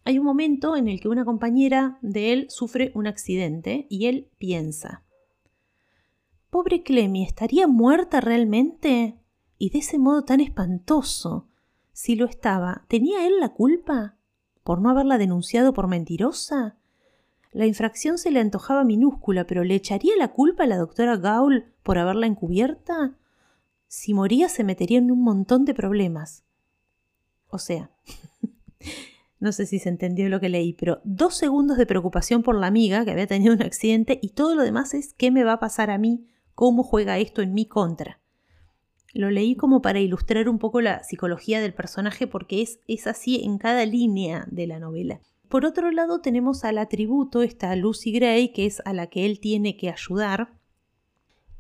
Hay 0.05 0.19
un 0.19 0.25
momento 0.25 0.77
en 0.77 0.89
el 0.89 1.01
que 1.01 1.09
una 1.09 1.25
compañera 1.25 1.99
de 2.03 2.33
él 2.33 2.47
sufre 2.49 2.91
un 2.95 3.07
accidente 3.07 3.87
y 3.91 4.07
él 4.07 4.29
piensa, 4.39 5.05
Pobre 6.51 6.83
Clemi, 6.83 7.23
¿estaría 7.23 7.69
muerta 7.69 8.21
realmente? 8.21 9.17
Y 9.57 9.71
de 9.71 9.79
ese 9.79 9.99
modo 9.99 10.25
tan 10.25 10.41
espantoso. 10.41 11.47
Si 11.93 12.17
lo 12.17 12.27
estaba, 12.27 12.85
¿tenía 12.89 13.25
él 13.25 13.39
la 13.39 13.51
culpa? 13.51 14.17
¿Por 14.65 14.81
no 14.81 14.91
haberla 14.91 15.17
denunciado 15.17 15.73
por 15.73 15.87
mentirosa? 15.87 16.80
La 17.53 17.67
infracción 17.67 18.17
se 18.17 18.31
le 18.31 18.39
antojaba 18.39 18.85
minúscula, 18.85 19.45
pero 19.45 19.65
¿le 19.65 19.75
echaría 19.75 20.17
la 20.17 20.29
culpa 20.29 20.65
a 20.65 20.67
la 20.69 20.77
doctora 20.77 21.17
Gaul 21.17 21.65
por 21.83 21.99
haberla 21.99 22.27
encubierta? 22.27 23.17
Si 23.89 24.15
moría 24.15 24.49
se 24.49 24.63
metería 24.63 24.99
en 24.99 25.11
un 25.11 25.23
montón 25.23 25.65
de 25.65 25.75
problemas. 25.75 26.45
O 27.49 27.59
sea, 27.59 27.91
no 29.41 29.51
sé 29.51 29.67
si 29.67 29.81
se 29.81 29.89
entendió 29.89 30.29
lo 30.29 30.39
que 30.39 30.49
leí, 30.49 30.75
pero 30.75 31.01
dos 31.03 31.37
segundos 31.37 31.77
de 31.77 31.87
preocupación 31.87 32.45
por 32.45 32.55
la 32.55 32.69
amiga 32.69 33.05
que 33.05 33.11
había 33.11 33.27
tenido 33.27 33.53
un 33.53 33.63
accidente 33.63 34.21
y 34.23 34.29
todo 34.29 34.55
lo 34.55 34.63
demás 34.63 34.95
es 34.95 35.13
qué 35.15 35.33
me 35.33 35.43
va 35.43 35.55
a 35.55 35.61
pasar 35.61 35.91
a 35.91 35.99
mí, 35.99 36.29
cómo 36.55 36.85
juega 36.85 37.19
esto 37.19 37.43
en 37.43 37.53
mi 37.53 37.67
contra. 37.67 38.21
Lo 39.13 39.29
leí 39.29 39.57
como 39.57 39.83
para 39.83 39.99
ilustrar 39.99 40.49
un 40.49 40.61
poco 40.61 40.81
la 40.81 41.03
psicología 41.03 41.61
del 41.61 41.75
personaje 41.75 42.29
porque 42.29 42.63
es, 42.63 42.79
es 42.87 43.09
así 43.09 43.43
en 43.43 43.59
cada 43.59 43.85
línea 43.87 44.47
de 44.53 44.69
la 44.69 44.79
novela. 44.79 45.21
Por 45.51 45.67
otro 45.67 45.91
lado 45.91 46.21
tenemos 46.21 46.63
al 46.63 46.79
atributo, 46.79 47.43
esta 47.43 47.75
Lucy 47.75 48.13
Gray, 48.13 48.53
que 48.53 48.67
es 48.67 48.81
a 48.85 48.93
la 48.93 49.09
que 49.09 49.27
él 49.27 49.41
tiene 49.41 49.77
que 49.77 49.91
ayudar, 49.91 50.57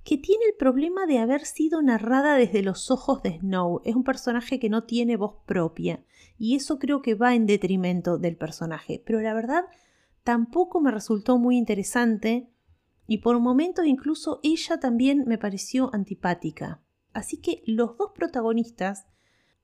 que 0.04 0.16
tiene 0.16 0.44
el 0.44 0.54
problema 0.54 1.06
de 1.06 1.18
haber 1.18 1.44
sido 1.44 1.82
narrada 1.82 2.36
desde 2.36 2.62
los 2.62 2.92
ojos 2.92 3.20
de 3.24 3.40
Snow. 3.40 3.82
Es 3.84 3.96
un 3.96 4.04
personaje 4.04 4.60
que 4.60 4.70
no 4.70 4.84
tiene 4.84 5.16
voz 5.16 5.34
propia 5.44 6.04
y 6.38 6.54
eso 6.54 6.78
creo 6.78 7.02
que 7.02 7.16
va 7.16 7.34
en 7.34 7.46
detrimento 7.46 8.16
del 8.16 8.36
personaje. 8.36 9.02
Pero 9.04 9.20
la 9.20 9.34
verdad 9.34 9.64
tampoco 10.22 10.80
me 10.80 10.92
resultó 10.92 11.38
muy 11.38 11.56
interesante 11.56 12.48
y 13.08 13.18
por 13.18 13.40
momentos 13.40 13.86
incluso 13.86 14.38
ella 14.44 14.78
también 14.78 15.24
me 15.26 15.36
pareció 15.36 15.92
antipática. 15.92 16.80
Así 17.12 17.38
que 17.38 17.64
los 17.66 17.98
dos 17.98 18.12
protagonistas 18.14 19.08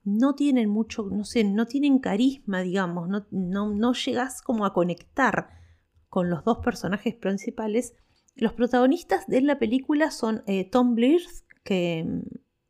no 0.06 0.36
tienen 0.36 0.70
mucho, 0.70 1.08
no 1.10 1.24
sé, 1.24 1.42
no 1.42 1.66
tienen 1.66 1.98
carisma, 1.98 2.62
digamos, 2.62 3.08
no, 3.08 3.26
no, 3.30 3.92
llegas 3.92 4.40
como 4.40 4.64
a 4.64 4.72
conectar 4.72 5.48
con 6.08 6.30
los 6.30 6.44
dos 6.44 6.58
personajes 6.58 7.14
principales. 7.16 7.94
Los 8.36 8.52
protagonistas 8.52 9.26
de 9.26 9.40
la 9.40 9.58
película 9.58 10.12
son 10.12 10.44
eh, 10.46 10.64
Tom 10.70 10.94
Blyth, 10.94 11.44
que 11.64 12.04
mm, 12.06 12.20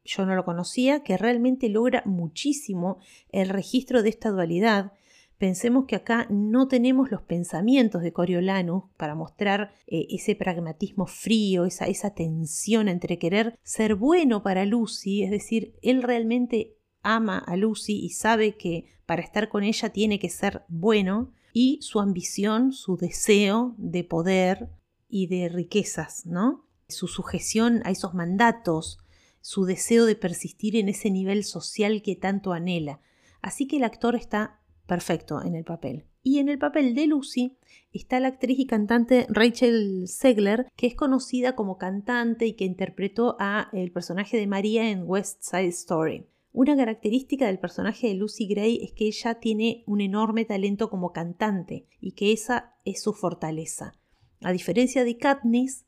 yo 0.04 0.24
no 0.24 0.34
lo 0.34 0.46
conocía, 0.46 1.02
que 1.02 1.18
realmente 1.18 1.68
logra 1.68 2.02
muchísimo 2.06 2.98
el 3.28 3.50
registro 3.50 4.02
de 4.02 4.08
esta 4.08 4.30
dualidad. 4.30 4.92
Pensemos 5.36 5.84
que 5.84 5.96
acá 5.96 6.26
no 6.30 6.68
tenemos 6.68 7.10
los 7.10 7.20
pensamientos 7.20 8.00
de 8.00 8.14
Coriolanus 8.14 8.84
para 8.96 9.14
mostrar 9.14 9.74
eh, 9.86 10.06
ese 10.08 10.36
pragmatismo 10.36 11.04
frío, 11.06 11.66
esa, 11.66 11.84
esa 11.84 12.14
tensión 12.14 12.88
entre 12.88 13.18
querer 13.18 13.58
ser 13.62 13.94
bueno 13.94 14.42
para 14.42 14.64
Lucy, 14.64 15.22
es 15.22 15.30
decir, 15.30 15.74
él 15.82 16.02
realmente 16.02 16.76
ama 17.14 17.38
a 17.38 17.56
Lucy 17.56 17.98
y 18.04 18.10
sabe 18.10 18.56
que 18.56 18.86
para 19.06 19.22
estar 19.22 19.48
con 19.48 19.62
ella 19.62 19.90
tiene 19.90 20.18
que 20.18 20.28
ser 20.28 20.64
bueno, 20.68 21.32
y 21.58 21.78
su 21.80 22.00
ambición, 22.00 22.72
su 22.72 22.98
deseo 22.98 23.74
de 23.78 24.04
poder 24.04 24.68
y 25.08 25.28
de 25.28 25.48
riquezas, 25.48 26.26
¿no? 26.26 26.66
Su 26.86 27.08
sujeción 27.08 27.80
a 27.86 27.90
esos 27.90 28.12
mandatos, 28.12 28.98
su 29.40 29.64
deseo 29.64 30.04
de 30.04 30.16
persistir 30.16 30.76
en 30.76 30.90
ese 30.90 31.10
nivel 31.10 31.44
social 31.44 32.02
que 32.02 32.14
tanto 32.14 32.52
anhela. 32.52 33.00
Así 33.40 33.66
que 33.66 33.78
el 33.78 33.84
actor 33.84 34.16
está 34.16 34.60
perfecto 34.86 35.42
en 35.42 35.54
el 35.54 35.64
papel. 35.64 36.04
Y 36.22 36.40
en 36.40 36.50
el 36.50 36.58
papel 36.58 36.94
de 36.94 37.06
Lucy 37.06 37.56
está 37.90 38.20
la 38.20 38.28
actriz 38.28 38.58
y 38.58 38.66
cantante 38.66 39.26
Rachel 39.30 40.08
Segler, 40.08 40.66
que 40.76 40.88
es 40.88 40.94
conocida 40.94 41.56
como 41.56 41.78
cantante 41.78 42.46
y 42.46 42.52
que 42.52 42.66
interpretó 42.66 43.36
a 43.38 43.70
el 43.72 43.92
personaje 43.92 44.36
de 44.36 44.46
María 44.46 44.90
en 44.90 45.04
West 45.06 45.42
Side 45.42 45.68
Story. 45.68 46.26
Una 46.56 46.74
característica 46.74 47.48
del 47.48 47.58
personaje 47.58 48.08
de 48.08 48.14
Lucy 48.14 48.46
Gray 48.46 48.78
es 48.82 48.92
que 48.92 49.08
ella 49.08 49.34
tiene 49.40 49.84
un 49.86 50.00
enorme 50.00 50.46
talento 50.46 50.88
como 50.88 51.12
cantante 51.12 51.86
y 52.00 52.12
que 52.12 52.32
esa 52.32 52.76
es 52.86 53.02
su 53.02 53.12
fortaleza. 53.12 53.92
A 54.40 54.52
diferencia 54.52 55.04
de 55.04 55.18
Katniss, 55.18 55.84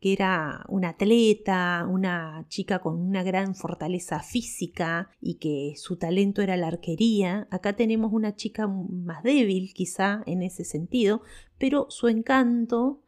que 0.00 0.12
era 0.12 0.64
una 0.68 0.88
atleta, 0.88 1.86
una 1.88 2.44
chica 2.48 2.80
con 2.80 3.00
una 3.00 3.22
gran 3.22 3.54
fortaleza 3.54 4.18
física 4.18 5.08
y 5.20 5.36
que 5.36 5.74
su 5.76 5.98
talento 5.98 6.42
era 6.42 6.56
la 6.56 6.66
arquería, 6.66 7.46
acá 7.52 7.76
tenemos 7.76 8.12
una 8.12 8.34
chica 8.34 8.66
más 8.66 9.22
débil 9.22 9.72
quizá 9.72 10.24
en 10.26 10.42
ese 10.42 10.64
sentido, 10.64 11.22
pero 11.58 11.86
su 11.90 12.08
encanto 12.08 13.02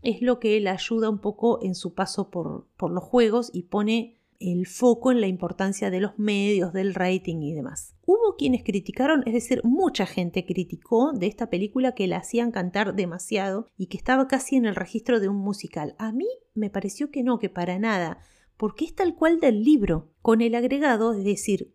es 0.00 0.22
lo 0.22 0.38
que 0.38 0.60
la 0.60 0.74
ayuda 0.74 1.10
un 1.10 1.18
poco 1.18 1.58
en 1.60 1.74
su 1.74 1.92
paso 1.94 2.30
por, 2.30 2.68
por 2.76 2.92
los 2.92 3.02
juegos 3.02 3.50
y 3.52 3.64
pone 3.64 4.20
el 4.40 4.66
foco 4.66 5.10
en 5.10 5.20
la 5.20 5.26
importancia 5.26 5.90
de 5.90 6.00
los 6.00 6.18
medios, 6.18 6.72
del 6.72 6.94
rating 6.94 7.42
y 7.42 7.52
demás. 7.52 7.94
Hubo 8.04 8.36
quienes 8.36 8.62
criticaron, 8.62 9.22
es 9.26 9.32
decir, 9.32 9.60
mucha 9.64 10.06
gente 10.06 10.46
criticó 10.46 11.12
de 11.12 11.26
esta 11.26 11.50
película 11.50 11.92
que 11.92 12.06
la 12.06 12.18
hacían 12.18 12.52
cantar 12.52 12.94
demasiado 12.94 13.68
y 13.76 13.86
que 13.86 13.96
estaba 13.96 14.28
casi 14.28 14.56
en 14.56 14.66
el 14.66 14.74
registro 14.76 15.20
de 15.20 15.28
un 15.28 15.36
musical. 15.36 15.94
A 15.98 16.12
mí 16.12 16.28
me 16.54 16.70
pareció 16.70 17.10
que 17.10 17.22
no, 17.22 17.38
que 17.38 17.50
para 17.50 17.78
nada, 17.78 18.18
porque 18.56 18.84
es 18.84 18.94
tal 18.94 19.14
cual 19.14 19.40
del 19.40 19.62
libro, 19.62 20.12
con 20.22 20.40
el 20.40 20.54
agregado, 20.54 21.14
es 21.14 21.24
decir, 21.24 21.74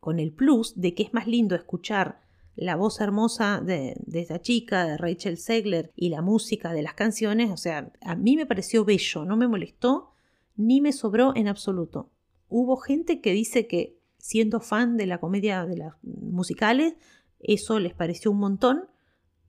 con 0.00 0.18
el 0.20 0.32
plus 0.32 0.78
de 0.80 0.94
que 0.94 1.02
es 1.02 1.14
más 1.14 1.26
lindo 1.26 1.54
escuchar 1.54 2.20
la 2.56 2.76
voz 2.76 3.00
hermosa 3.00 3.60
de, 3.60 3.96
de, 4.06 4.20
esta 4.20 4.40
chica, 4.40 4.86
de 4.86 4.96
Rachel 4.96 5.38
Segler, 5.38 5.92
y 5.96 6.10
la 6.10 6.22
música 6.22 6.72
de 6.72 6.82
las 6.82 6.94
canciones, 6.94 7.50
o 7.50 7.56
sea, 7.56 7.92
a 8.00 8.14
mí 8.14 8.36
me 8.36 8.46
pareció 8.46 8.84
bello, 8.84 9.24
no 9.24 9.36
me 9.36 9.48
molestó 9.48 10.13
ni 10.56 10.80
me 10.80 10.92
sobró 10.92 11.34
en 11.34 11.48
absoluto. 11.48 12.10
Hubo 12.48 12.76
gente 12.76 13.20
que 13.20 13.32
dice 13.32 13.66
que 13.66 13.98
siendo 14.18 14.60
fan 14.60 14.96
de 14.96 15.06
la 15.06 15.18
comedia 15.18 15.66
de 15.66 15.76
las 15.76 15.94
musicales, 16.02 16.94
eso 17.40 17.78
les 17.78 17.94
pareció 17.94 18.30
un 18.30 18.38
montón. 18.38 18.88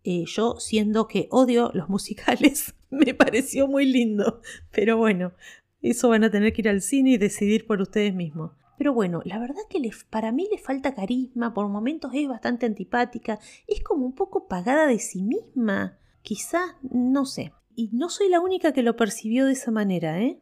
Eh, 0.03 0.25
yo, 0.27 0.55
siendo 0.59 1.07
que 1.07 1.27
odio 1.31 1.71
los 1.73 1.89
musicales, 1.89 2.75
me 2.89 3.13
pareció 3.13 3.67
muy 3.67 3.85
lindo. 3.85 4.41
Pero 4.71 4.97
bueno, 4.97 5.33
eso 5.81 6.09
van 6.09 6.23
a 6.23 6.31
tener 6.31 6.53
que 6.53 6.61
ir 6.61 6.69
al 6.69 6.81
cine 6.81 7.11
y 7.11 7.17
decidir 7.17 7.65
por 7.65 7.81
ustedes 7.81 8.13
mismos. 8.13 8.51
Pero 8.77 8.93
bueno, 8.93 9.21
la 9.23 9.39
verdad 9.39 9.61
que 9.69 9.79
para 10.09 10.31
mí 10.31 10.47
le 10.51 10.57
falta 10.57 10.93
carisma, 10.93 11.53
por 11.53 11.69
momentos 11.69 12.11
es 12.13 12.27
bastante 12.27 12.65
antipática, 12.65 13.39
es 13.67 13.81
como 13.81 14.05
un 14.05 14.13
poco 14.13 14.47
pagada 14.47 14.87
de 14.87 14.99
sí 14.99 15.21
misma. 15.21 15.97
Quizás, 16.21 16.75
no 16.81 17.25
sé. 17.25 17.53
Y 17.75 17.89
no 17.93 18.09
soy 18.09 18.29
la 18.29 18.41
única 18.41 18.73
que 18.73 18.83
lo 18.83 18.95
percibió 18.95 19.45
de 19.45 19.53
esa 19.53 19.71
manera, 19.71 20.21
¿eh? 20.21 20.41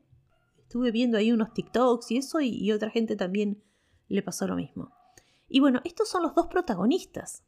Estuve 0.73 0.89
viendo 0.89 1.19
ahí 1.19 1.31
unos 1.31 1.53
TikToks 1.53 2.09
y 2.09 2.17
eso 2.17 2.41
y, 2.41 2.71
otra 2.71 2.89
gente 2.89 3.15
también 3.15 3.62
le 4.07 4.23
pasó 4.23 4.47
lo 4.47 4.55
mismo. 4.55 4.91
Y 5.47 5.59
bueno, 5.59 5.81
estos 5.83 6.09
son 6.09 6.23
los 6.23 6.33
dos 6.33 6.47
protagonistas. 6.47 7.43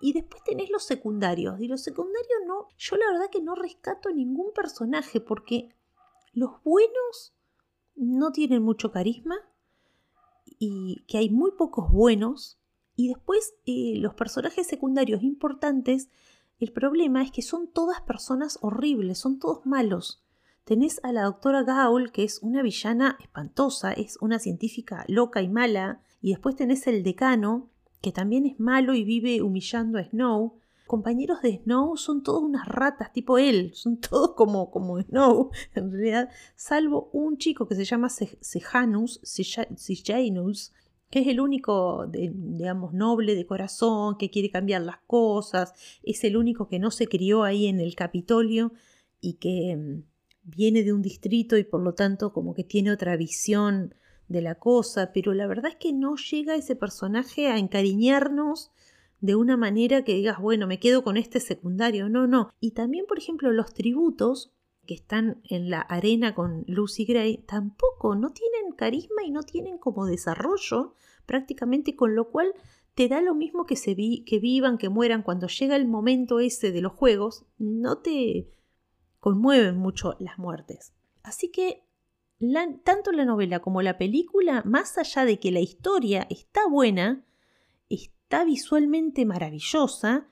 Y 0.00 0.12
después 0.12 0.44
tenés 0.44 0.70
los 0.70 0.84
secundarios. 0.84 1.60
Y 1.60 1.66
los 1.66 1.82
secundarios 1.82 2.38
no, 2.46 2.68
yo 2.78 2.94
la 2.94 3.10
verdad 3.10 3.30
que 3.32 3.40
no 3.40 3.56
rescato 3.56 4.12
ningún 4.12 4.52
personaje 4.52 5.20
porque 5.20 5.74
los 6.32 6.62
buenos 6.62 7.34
no 7.96 8.30
tienen 8.30 8.62
mucho 8.62 8.92
carisma 8.92 9.34
y 10.60 11.02
que 11.08 11.18
hay 11.18 11.30
muy 11.30 11.50
pocos 11.50 11.90
buenos. 11.90 12.60
Y 12.94 13.08
después 13.08 13.56
eh, 13.66 13.94
los 13.96 14.14
personajes 14.14 14.68
secundarios 14.68 15.24
importantes, 15.24 16.10
el 16.60 16.72
problema 16.72 17.24
es 17.24 17.32
que 17.32 17.42
son 17.42 17.66
todas 17.66 18.02
personas 18.02 18.56
horribles, 18.62 19.18
son 19.18 19.40
todos 19.40 19.66
malos. 19.66 20.22
Tenés 20.68 21.00
a 21.02 21.12
la 21.12 21.22
doctora 21.22 21.62
Gaul, 21.62 22.12
que 22.12 22.24
es 22.24 22.40
una 22.42 22.60
villana 22.60 23.16
espantosa, 23.22 23.90
es 23.90 24.18
una 24.20 24.38
científica 24.38 25.06
loca 25.08 25.40
y 25.40 25.48
mala, 25.48 26.02
y 26.20 26.32
después 26.32 26.56
tenés 26.56 26.86
el 26.86 27.02
decano, 27.02 27.70
que 28.02 28.12
también 28.12 28.44
es 28.44 28.60
malo 28.60 28.92
y 28.92 29.02
vive 29.02 29.40
humillando 29.40 29.96
a 29.96 30.04
Snow. 30.04 30.58
Compañeros 30.86 31.40
de 31.40 31.62
Snow 31.62 31.96
son 31.96 32.22
todos 32.22 32.42
unas 32.42 32.68
ratas, 32.68 33.14
tipo 33.14 33.38
él, 33.38 33.70
son 33.72 33.96
todos 34.10 34.34
como, 34.34 34.70
como 34.70 35.00
Snow, 35.00 35.52
en 35.74 35.90
realidad, 35.90 36.28
salvo 36.54 37.08
un 37.14 37.38
chico 37.38 37.66
que 37.66 37.74
se 37.74 37.86
llama 37.86 38.10
Sejanus, 38.10 39.20
Sejanus, 39.22 40.74
que 41.08 41.20
es 41.20 41.28
el 41.28 41.40
único, 41.40 42.06
digamos, 42.08 42.92
noble 42.92 43.36
de 43.36 43.46
corazón, 43.46 44.18
que 44.18 44.28
quiere 44.28 44.50
cambiar 44.50 44.82
las 44.82 44.98
cosas, 45.06 45.72
es 46.02 46.24
el 46.24 46.36
único 46.36 46.68
que 46.68 46.78
no 46.78 46.90
se 46.90 47.06
crió 47.06 47.44
ahí 47.44 47.68
en 47.68 47.80
el 47.80 47.94
Capitolio 47.94 48.74
y 49.18 49.38
que 49.38 49.74
mm, 49.74 50.02
viene 50.56 50.82
de 50.82 50.92
un 50.92 51.02
distrito 51.02 51.56
y 51.56 51.64
por 51.64 51.82
lo 51.82 51.94
tanto 51.94 52.32
como 52.32 52.54
que 52.54 52.64
tiene 52.64 52.90
otra 52.90 53.16
visión 53.16 53.94
de 54.28 54.42
la 54.42 54.56
cosa, 54.56 55.12
pero 55.12 55.34
la 55.34 55.46
verdad 55.46 55.70
es 55.70 55.76
que 55.76 55.92
no 55.92 56.16
llega 56.16 56.56
ese 56.56 56.76
personaje 56.76 57.48
a 57.48 57.58
encariñarnos 57.58 58.70
de 59.20 59.34
una 59.34 59.56
manera 59.56 60.04
que 60.04 60.14
digas, 60.14 60.38
bueno, 60.38 60.66
me 60.66 60.78
quedo 60.78 61.02
con 61.02 61.16
este 61.16 61.40
secundario, 61.40 62.08
no, 62.08 62.26
no. 62.26 62.52
Y 62.60 62.72
también, 62.72 63.06
por 63.06 63.18
ejemplo, 63.18 63.52
los 63.52 63.72
tributos 63.74 64.52
que 64.86 64.94
están 64.94 65.40
en 65.44 65.70
la 65.70 65.80
arena 65.80 66.34
con 66.34 66.64
Lucy 66.66 67.04
Gray 67.04 67.38
tampoco 67.46 68.14
no 68.14 68.30
tienen 68.30 68.72
carisma 68.76 69.22
y 69.24 69.30
no 69.30 69.42
tienen 69.42 69.76
como 69.76 70.06
desarrollo 70.06 70.94
prácticamente, 71.26 71.94
con 71.94 72.14
lo 72.14 72.30
cual 72.30 72.54
te 72.94 73.08
da 73.08 73.20
lo 73.20 73.34
mismo 73.34 73.66
que, 73.66 73.76
se 73.76 73.94
vi, 73.94 74.24
que 74.24 74.38
vivan, 74.38 74.78
que 74.78 74.88
mueran, 74.88 75.22
cuando 75.22 75.46
llega 75.46 75.76
el 75.76 75.86
momento 75.86 76.40
ese 76.40 76.72
de 76.72 76.80
los 76.80 76.92
juegos, 76.92 77.44
no 77.58 77.98
te, 77.98 78.48
conmueven 79.20 79.76
mucho 79.76 80.16
las 80.18 80.38
muertes. 80.38 80.92
Así 81.22 81.50
que 81.50 81.84
tanto 82.84 83.12
la 83.12 83.24
novela 83.24 83.60
como 83.60 83.82
la 83.82 83.98
película, 83.98 84.62
más 84.64 84.96
allá 84.98 85.24
de 85.24 85.38
que 85.38 85.50
la 85.50 85.60
historia 85.60 86.26
está 86.30 86.66
buena, 86.68 87.24
está 87.88 88.44
visualmente 88.44 89.24
maravillosa, 89.24 90.28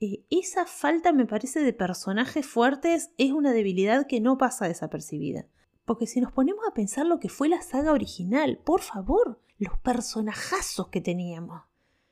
eh, 0.00 0.24
esa 0.30 0.66
falta 0.66 1.12
me 1.12 1.26
parece 1.26 1.60
de 1.60 1.72
personajes 1.72 2.46
fuertes 2.46 3.10
es 3.18 3.32
una 3.32 3.52
debilidad 3.52 4.06
que 4.06 4.20
no 4.20 4.38
pasa 4.38 4.66
desapercibida. 4.66 5.46
Porque 5.84 6.06
si 6.06 6.20
nos 6.20 6.32
ponemos 6.32 6.64
a 6.66 6.74
pensar 6.74 7.06
lo 7.06 7.18
que 7.18 7.28
fue 7.28 7.48
la 7.48 7.60
saga 7.60 7.92
original, 7.92 8.60
por 8.64 8.80
favor, 8.80 9.40
los 9.58 9.78
personajazos 9.78 10.88
que 10.88 11.00
teníamos, 11.00 11.62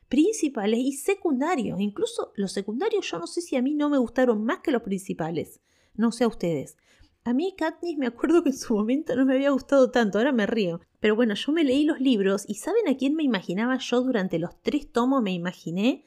principales 0.09 0.81
y 0.81 0.93
secundarios, 0.93 1.81
incluso 1.81 2.33
los 2.35 2.53
secundarios 2.53 3.09
yo 3.11 3.19
no 3.19 3.27
sé 3.27 3.41
si 3.41 3.57
a 3.57 3.63
mí 3.63 3.75
no 3.75 3.89
me 3.89 3.99
gustaron 3.99 4.45
más 4.45 4.59
que 4.59 4.73
los 4.73 4.83
principales 4.83 5.61
no 5.95 6.13
sé 6.13 6.25
a 6.25 6.29
ustedes. 6.29 6.77
A 7.25 7.35
mí 7.35 7.55
Katniss 7.57 7.99
me 7.99 8.07
acuerdo 8.07 8.43
que 8.43 8.51
en 8.51 8.57
su 8.57 8.75
momento 8.75 9.15
no 9.15 9.27
me 9.27 9.35
había 9.35 9.51
gustado 9.51 9.91
tanto, 9.91 10.19
ahora 10.19 10.33
me 10.33 10.47
río. 10.47 10.81
Pero 11.01 11.17
bueno, 11.17 11.35
yo 11.35 11.53
me 11.53 11.65
leí 11.65 11.85
los 11.85 12.01
libros 12.01 12.45
y 12.49 12.55
¿saben 12.55 12.89
a 12.89 12.97
quién 12.97 13.15
me 13.15 13.23
imaginaba 13.23 13.79
yo 13.79 14.01
durante 14.03 14.39
los 14.39 14.61
tres 14.63 14.91
tomos? 14.91 15.23
Me 15.23 15.33
imaginé. 15.33 16.07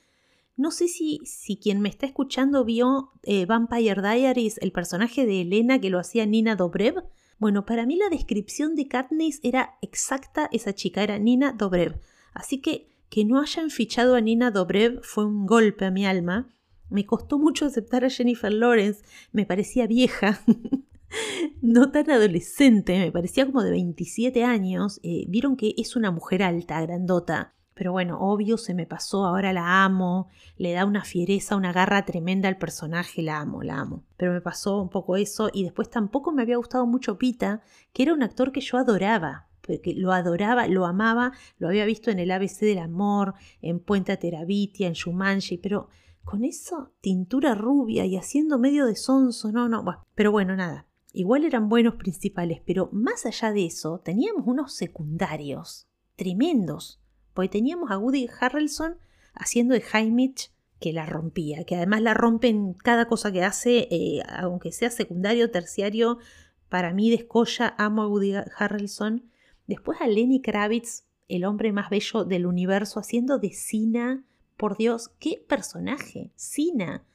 No 0.56 0.72
sé 0.72 0.88
si, 0.88 1.20
si 1.26 1.58
quien 1.58 1.82
me 1.82 1.90
está 1.90 2.06
escuchando 2.06 2.64
vio 2.64 3.12
eh, 3.24 3.46
Vampire 3.46 4.02
Diaries, 4.02 4.58
el 4.60 4.72
personaje 4.72 5.26
de 5.26 5.42
Elena 5.42 5.80
que 5.80 5.90
lo 5.90 6.00
hacía 6.00 6.26
Nina 6.26 6.56
Dobrev. 6.56 7.04
Bueno, 7.40 7.66
para 7.66 7.86
mí 7.86 7.96
la 7.96 8.10
descripción 8.10 8.76
de 8.76 8.88
Katniss 8.88 9.40
era 9.44 9.78
exacta 9.82 10.50
esa 10.52 10.74
chica, 10.74 11.04
era 11.04 11.18
Nina 11.18 11.54
Dobrev. 11.54 12.00
Así 12.34 12.62
que 12.62 12.94
que 13.10 13.26
no 13.26 13.40
hayan 13.40 13.70
fichado 13.70 14.16
a 14.16 14.22
Nina 14.22 14.50
Dobrev 14.50 15.00
fue 15.04 15.26
un 15.26 15.46
golpe 15.46 15.86
a 15.86 15.92
mi 15.92 16.04
alma. 16.04 16.50
Me 16.90 17.06
costó 17.06 17.40
mucho 17.40 17.66
aceptar 17.66 18.06
a 18.06 18.10
Jennifer 18.10 18.52
Lawrence, 18.52 19.04
me 19.32 19.46
parecía 19.46 19.88
vieja. 19.88 20.42
no 21.62 21.92
tan 21.92 22.10
adolescente, 22.10 22.98
me 23.00 23.12
parecía 23.12 23.46
como 23.46 23.64
de 23.64 23.72
27 23.72 24.44
años. 24.44 25.00
Eh, 25.04 25.26
vieron 25.28 25.56
que 25.56 25.74
es 25.78 25.96
una 25.96 26.12
mujer 26.12 26.44
alta, 26.44 26.82
grandota. 26.82 27.54
Pero 27.74 27.92
bueno, 27.92 28.20
obvio 28.20 28.58
se 28.58 28.76
me 28.76 28.86
pasó, 28.86 29.26
ahora 29.26 29.52
la 29.52 29.84
amo, 29.84 30.28
le 30.58 30.74
da 30.74 30.86
una 30.86 31.04
fiereza, 31.04 31.56
una 31.56 31.74
garra 31.74 32.06
tremenda 32.06 32.48
al 32.48 32.58
personaje, 32.58 33.24
la 33.24 33.40
amo, 33.40 33.64
la 33.64 33.80
amo. 33.80 34.04
Pero 34.16 34.32
me 34.32 34.42
pasó 34.42 34.80
un 34.80 34.90
poco 34.90 35.16
eso 35.16 35.50
y 35.52 35.64
después 35.64 35.90
tampoco 35.90 36.32
me 36.32 36.44
había 36.44 36.58
gustado 36.58 36.86
mucho 36.86 37.18
Pita, 37.18 37.64
que 37.92 38.04
era 38.04 38.14
un 38.14 38.22
actor 38.22 38.52
que 38.52 38.62
yo 38.62 38.78
adoraba, 38.78 39.48
porque 39.62 39.96
lo 39.96 40.12
adoraba, 40.12 40.68
lo 40.68 40.86
amaba, 40.86 41.32
lo 41.58 41.68
había 41.68 41.86
visto 41.86 42.12
en 42.12 42.20
el 42.20 42.30
ABC 42.30 42.60
del 42.60 42.78
Amor, 42.78 43.34
en 43.62 43.80
Puente 43.80 44.16
Terabitia, 44.18 44.88
en 44.88 44.94
Shumanji, 44.94 45.58
pero 45.58 45.90
con 46.24 46.44
esa 46.44 46.92
tintura 47.02 47.56
rubia 47.56 48.06
y 48.06 48.18
haciendo 48.18 48.60
medio 48.60 48.86
de 48.86 48.96
sonso, 48.96 49.52
no, 49.52 49.70
no, 49.70 49.84
bueno, 49.84 50.04
pero 50.16 50.32
bueno, 50.32 50.56
nada, 50.56 50.88
Igual 51.16 51.46
eran 51.46 51.70
buenos 51.70 51.94
principales, 51.96 52.60
pero 52.66 52.90
más 52.92 53.28
allá 53.28 53.54
de 53.54 53.68
eso, 53.68 54.00
teníamos 54.00 54.48
unos 54.48 54.74
secundarios 54.74 55.88
tremendos. 56.16 57.00
Porque 57.36 57.50
teníamos 57.50 57.92
a 57.92 58.00
Woody 58.00 58.28
Harrelson 58.40 58.98
haciendo 59.36 59.76
de 59.76 59.84
Heinrich 59.94 60.52
que 60.80 60.92
la 60.92 61.06
rompía, 61.06 61.66
que 61.66 61.76
además 61.76 62.02
la 62.02 62.16
rompe 62.16 62.48
en 62.48 62.74
cada 62.74 63.08
cosa 63.08 63.32
que 63.32 63.44
hace, 63.44 63.88
eh, 63.92 64.24
aunque 64.28 64.72
sea 64.72 64.90
secundario, 64.90 65.52
terciario, 65.52 66.18
para 66.68 66.94
mí 66.94 67.12
descolla, 67.12 67.76
amo 67.78 68.02
a 68.02 68.08
Woody 68.08 68.34
Harrelson. 68.58 69.30
Después 69.68 70.02
a 70.02 70.08
Lenny 70.08 70.42
Kravitz, 70.42 71.06
el 71.28 71.46
hombre 71.46 71.72
más 71.72 71.92
bello 71.92 72.26
del 72.26 72.48
universo, 72.48 73.00
haciendo 73.00 73.38
de 73.38 73.52
Sina. 73.52 74.26
Por 74.58 74.78
Dios, 74.78 75.10
qué 75.20 75.44
personaje, 75.48 76.32
Sina. 76.36 77.06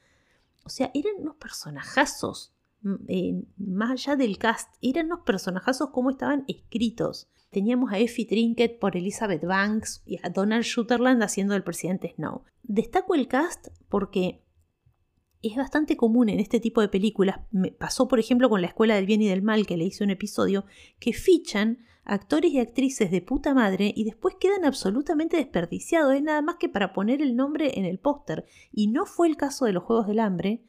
O 0.63 0.69
sea, 0.69 0.91
eran 0.93 1.13
unos 1.19 1.35
personajazos. 1.35 2.53
Mm, 2.81 2.95
eh, 3.07 3.43
más 3.57 3.91
allá 3.91 4.15
del 4.15 4.37
cast, 4.37 4.73
eran 4.81 5.09
los 5.09 5.19
personajazos 5.21 5.89
como 5.89 6.11
estaban 6.11 6.45
escritos. 6.47 7.29
Teníamos 7.49 7.91
a 7.91 7.97
Effie 7.97 8.27
Trinket 8.27 8.77
por 8.77 8.95
Elizabeth 8.95 9.43
Banks 9.43 10.03
y 10.05 10.19
a 10.23 10.29
Donald 10.29 10.63
Sutherland 10.63 11.23
haciendo 11.23 11.55
el 11.55 11.63
presidente 11.63 12.13
Snow. 12.15 12.43
Destaco 12.63 13.15
el 13.15 13.27
cast 13.27 13.69
porque 13.89 14.43
es 15.41 15.55
bastante 15.55 15.97
común 15.97 16.29
en 16.29 16.39
este 16.39 16.59
tipo 16.59 16.81
de 16.81 16.89
películas. 16.89 17.39
Me 17.51 17.71
pasó, 17.71 18.07
por 18.07 18.19
ejemplo, 18.19 18.49
con 18.49 18.61
La 18.61 18.67
Escuela 18.67 18.95
del 18.95 19.05
Bien 19.05 19.21
y 19.21 19.27
del 19.27 19.41
Mal, 19.41 19.65
que 19.65 19.77
le 19.77 19.85
hice 19.85 20.03
un 20.03 20.09
episodio, 20.09 20.65
que 20.99 21.13
fichan 21.13 21.79
actores 22.09 22.51
y 22.51 22.59
actrices 22.59 23.11
de 23.11 23.21
puta 23.21 23.53
madre 23.53 23.93
y 23.95 24.03
después 24.03 24.35
quedan 24.39 24.65
absolutamente 24.65 25.37
desperdiciados. 25.37 26.13
Es 26.15 26.23
nada 26.23 26.41
más 26.41 26.55
que 26.55 26.67
para 26.67 26.91
poner 26.91 27.21
el 27.21 27.35
nombre 27.35 27.77
en 27.79 27.85
el 27.85 27.99
póster. 27.99 28.45
Y 28.71 28.87
no 28.87 29.05
fue 29.05 29.27
el 29.27 29.37
caso 29.37 29.65
de 29.65 29.73
los 29.73 29.83
Juegos 29.83 30.07
del 30.07 30.19
Hambre, 30.19 30.63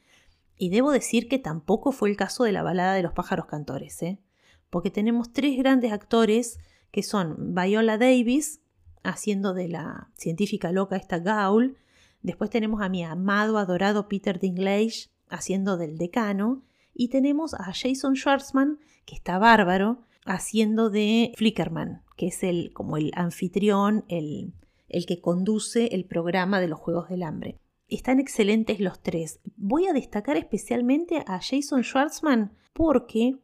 y 0.62 0.68
debo 0.68 0.90
decir 0.90 1.26
que 1.26 1.38
tampoco 1.38 1.90
fue 1.90 2.10
el 2.10 2.18
caso 2.18 2.44
de 2.44 2.52
la 2.52 2.62
balada 2.62 2.92
de 2.92 3.02
los 3.02 3.14
pájaros 3.14 3.46
cantores, 3.46 4.02
¿eh? 4.02 4.20
porque 4.68 4.90
tenemos 4.90 5.32
tres 5.32 5.56
grandes 5.56 5.90
actores 5.90 6.58
que 6.90 7.02
son 7.02 7.54
Viola 7.54 7.96
Davis, 7.96 8.60
haciendo 9.02 9.54
de 9.54 9.68
la 9.68 10.10
científica 10.18 10.70
loca 10.70 10.96
esta 10.96 11.18
Gaul, 11.18 11.78
después 12.20 12.50
tenemos 12.50 12.82
a 12.82 12.90
mi 12.90 13.02
amado, 13.02 13.56
adorado 13.56 14.06
Peter 14.06 14.38
Dinklage, 14.38 15.08
haciendo 15.30 15.78
del 15.78 15.96
decano, 15.96 16.62
y 16.92 17.08
tenemos 17.08 17.54
a 17.54 17.72
Jason 17.72 18.14
Schwartzman, 18.14 18.80
que 19.06 19.14
está 19.14 19.38
bárbaro, 19.38 20.02
haciendo 20.24 20.90
de 20.90 21.32
Flickerman, 21.36 22.02
que 22.16 22.28
es 22.28 22.42
el, 22.42 22.72
como 22.72 22.96
el 22.96 23.12
anfitrión, 23.14 24.04
el, 24.08 24.52
el 24.88 25.06
que 25.06 25.20
conduce 25.20 25.86
el 25.94 26.04
programa 26.04 26.60
de 26.60 26.68
los 26.68 26.78
Juegos 26.78 27.08
del 27.08 27.22
Hambre. 27.22 27.58
Están 27.88 28.20
excelentes 28.20 28.80
los 28.80 29.02
tres. 29.02 29.40
Voy 29.56 29.86
a 29.86 29.92
destacar 29.92 30.36
especialmente 30.36 31.24
a 31.26 31.40
Jason 31.40 31.82
Schwartzman 31.82 32.52
porque 32.72 33.38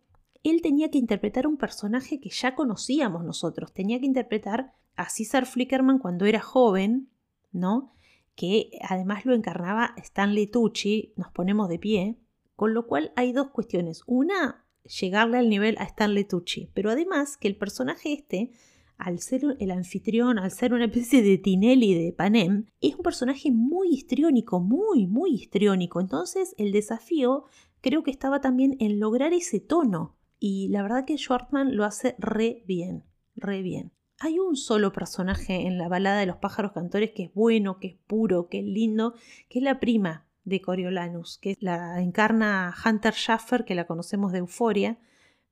él 0.44 0.62
tenía 0.62 0.90
que 0.90 0.98
interpretar 0.98 1.46
un 1.46 1.56
personaje 1.56 2.20
que 2.20 2.30
ya 2.30 2.54
conocíamos 2.54 3.24
nosotros. 3.24 3.72
Tenía 3.72 3.98
que 3.98 4.06
interpretar 4.06 4.72
a 4.94 5.08
César 5.08 5.46
Flickerman 5.46 5.98
cuando 5.98 6.24
era 6.24 6.40
joven, 6.40 7.10
¿no? 7.50 7.92
Que 8.36 8.70
además 8.88 9.24
lo 9.24 9.34
encarnaba 9.34 9.94
Stanley 9.96 10.46
Tucci. 10.46 11.12
Nos 11.16 11.32
ponemos 11.32 11.68
de 11.68 11.78
pie. 11.78 12.18
Con 12.54 12.72
lo 12.72 12.86
cual 12.86 13.12
hay 13.16 13.32
dos 13.32 13.50
cuestiones. 13.50 14.02
Una, 14.06 14.64
llegarle 14.88 15.38
al 15.38 15.48
nivel 15.48 15.76
a 15.78 15.84
Stanley 15.84 16.24
Tucci. 16.24 16.70
Pero 16.74 16.90
además 16.90 17.36
que 17.36 17.48
el 17.48 17.56
personaje 17.56 18.12
este 18.12 18.50
al 18.98 19.18
ser 19.20 19.42
el 19.58 19.70
anfitrión, 19.70 20.38
al 20.38 20.50
ser 20.50 20.72
una 20.72 20.86
especie 20.86 21.22
de 21.22 21.38
Tinelli 21.38 21.94
de 21.94 22.12
Panem, 22.12 22.66
es 22.80 22.94
un 22.94 23.02
personaje 23.02 23.50
muy 23.50 23.88
histriónico, 23.88 24.60
muy, 24.60 25.06
muy 25.06 25.34
histriónico. 25.34 26.00
Entonces 26.00 26.54
el 26.58 26.72
desafío 26.72 27.44
creo 27.80 28.02
que 28.02 28.10
estaba 28.10 28.40
también 28.40 28.76
en 28.80 28.98
lograr 28.98 29.32
ese 29.32 29.60
tono. 29.60 30.16
Y 30.38 30.68
la 30.68 30.82
verdad 30.82 31.04
que 31.04 31.16
Schwartzman 31.16 31.76
lo 31.76 31.84
hace 31.84 32.14
re 32.18 32.62
bien, 32.66 33.04
re 33.34 33.62
bien. 33.62 33.92
Hay 34.18 34.38
un 34.38 34.56
solo 34.56 34.92
personaje 34.92 35.66
en 35.66 35.76
la 35.76 35.88
balada 35.88 36.20
de 36.20 36.26
los 36.26 36.36
pájaros 36.36 36.72
cantores 36.72 37.10
que 37.12 37.24
es 37.24 37.34
bueno, 37.34 37.78
que 37.78 37.88
es 37.88 37.96
puro, 38.06 38.48
que 38.48 38.60
es 38.60 38.64
lindo, 38.64 39.14
que 39.48 39.58
es 39.58 39.62
la 39.62 39.78
prima 39.78 40.25
de 40.46 40.62
Coriolanus, 40.62 41.38
que 41.38 41.56
la 41.60 42.00
encarna 42.00 42.74
Hunter 42.84 43.12
Schaffer, 43.12 43.64
que 43.64 43.74
la 43.74 43.86
conocemos 43.86 44.32
de 44.32 44.38
Euforia, 44.38 44.98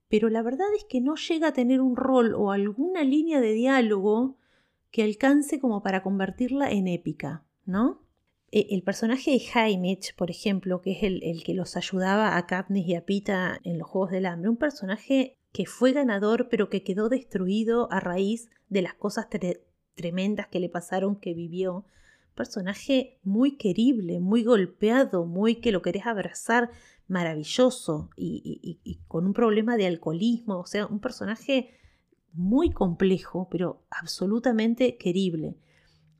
pero 0.09 0.31
la 0.31 0.43
verdad 0.43 0.69
es 0.77 0.85
que 0.85 1.01
no 1.01 1.17
llega 1.17 1.49
a 1.49 1.53
tener 1.53 1.81
un 1.81 1.97
rol 1.97 2.35
o 2.35 2.53
alguna 2.53 3.03
línea 3.03 3.41
de 3.41 3.53
diálogo 3.53 4.39
que 4.93 5.03
alcance 5.03 5.59
como 5.59 5.83
para 5.83 6.05
convertirla 6.05 6.71
en 6.71 6.87
épica, 6.87 7.45
¿no? 7.67 8.01
E, 8.53 8.69
el 8.71 8.85
personaje 8.85 9.33
de 9.33 9.41
Jaimich, 9.41 10.15
por 10.15 10.31
ejemplo, 10.31 10.81
que 10.81 10.93
es 10.93 11.03
el, 11.03 11.43
que 11.43 11.55
los 11.55 11.77
ayudaba 11.77 12.37
a 12.37 12.47
Katniss 12.47 12.87
y 12.87 12.95
a 12.95 13.05
Pita 13.05 13.61
en 13.65 13.79
los 13.79 13.89
Juegos 13.89 14.13
del 14.13 14.27
Hambre, 14.27 14.51
un 14.51 14.57
personaje 14.57 15.37
que 15.53 15.67
fue 15.67 15.93
ganador 15.93 16.49
pero 16.49 16.71
que 16.71 16.85
quedó 16.85 17.09
destruido 17.09 17.91
a 17.91 17.99
raíz 17.99 18.49
de 18.69 18.83
las 18.83 18.95
cosas 18.95 19.27
tremendas 19.97 20.47
que 20.47 20.61
le 20.61 20.69
pasaron, 20.69 21.17
que 21.17 21.35
vivió. 21.35 21.85
Personaje 22.35 23.19
muy 23.23 23.57
querible, 23.57 24.21
muy 24.21 24.43
golpeado, 24.43 25.25
muy 25.27 25.57
que 25.57 25.73
lo 25.73 25.83
querés 25.83 26.07
abrazar, 26.07 26.71
maravilloso 27.07 28.11
y, 28.17 29.01
con 29.09 29.27
un 29.27 29.35
problema 29.35 29.77
de 29.77 29.87
alcoholismo, 29.87 30.59
o 30.59 30.67
sea, 30.67 30.87
un 30.87 31.01
personaje 31.01 31.71
muy 32.33 32.71
complejo, 32.71 33.49
pero 33.51 33.85
absolutamente 33.91 34.97
querible. 34.97 35.57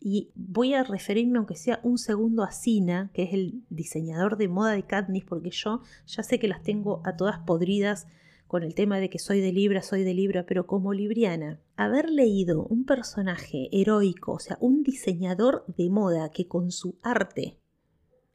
Y 0.01 0.31
voy 0.35 0.75
a 0.75 0.85
referirme, 0.85 1.39
aunque 1.39 1.57
sea 1.57 1.81
un 1.83 1.97
segundo, 1.97 2.43
a 2.43 2.53
Sina, 2.53 3.11
que 3.15 3.23
es 3.23 3.33
el 3.33 3.65
diseñador 3.71 4.37
de 4.37 4.49
moda 4.49 4.73
de 4.73 4.85
Katniss, 4.85 5.25
porque 5.25 5.51
yo 5.51 5.81
ya 6.07 6.23
sé 6.23 6.39
que 6.39 6.47
las 6.47 6.63
tengo 6.63 7.01
a 7.05 7.17
todas 7.17 7.39
podridas 7.39 8.07
con 8.55 8.63
el 8.63 8.77
tema 8.77 9.01
de 9.01 9.11
que 9.11 9.19
soy 9.19 9.41
de 9.41 9.51
Libra, 9.51 9.83
soy 9.83 10.05
de 10.05 10.15
Libra, 10.15 10.47
pero 10.47 10.65
como 10.65 10.93
libriana, 10.93 11.61
haber 11.75 12.09
leído 12.09 12.65
un 12.67 12.85
personaje 12.85 13.69
heroico, 13.73 14.35
o 14.35 14.39
sea, 14.39 14.59
un 14.61 14.85
diseñador 14.85 15.65
de 15.77 15.91
moda 15.91 16.31
que 16.31 16.47
con 16.47 16.71
su 16.71 16.97
arte 17.03 17.59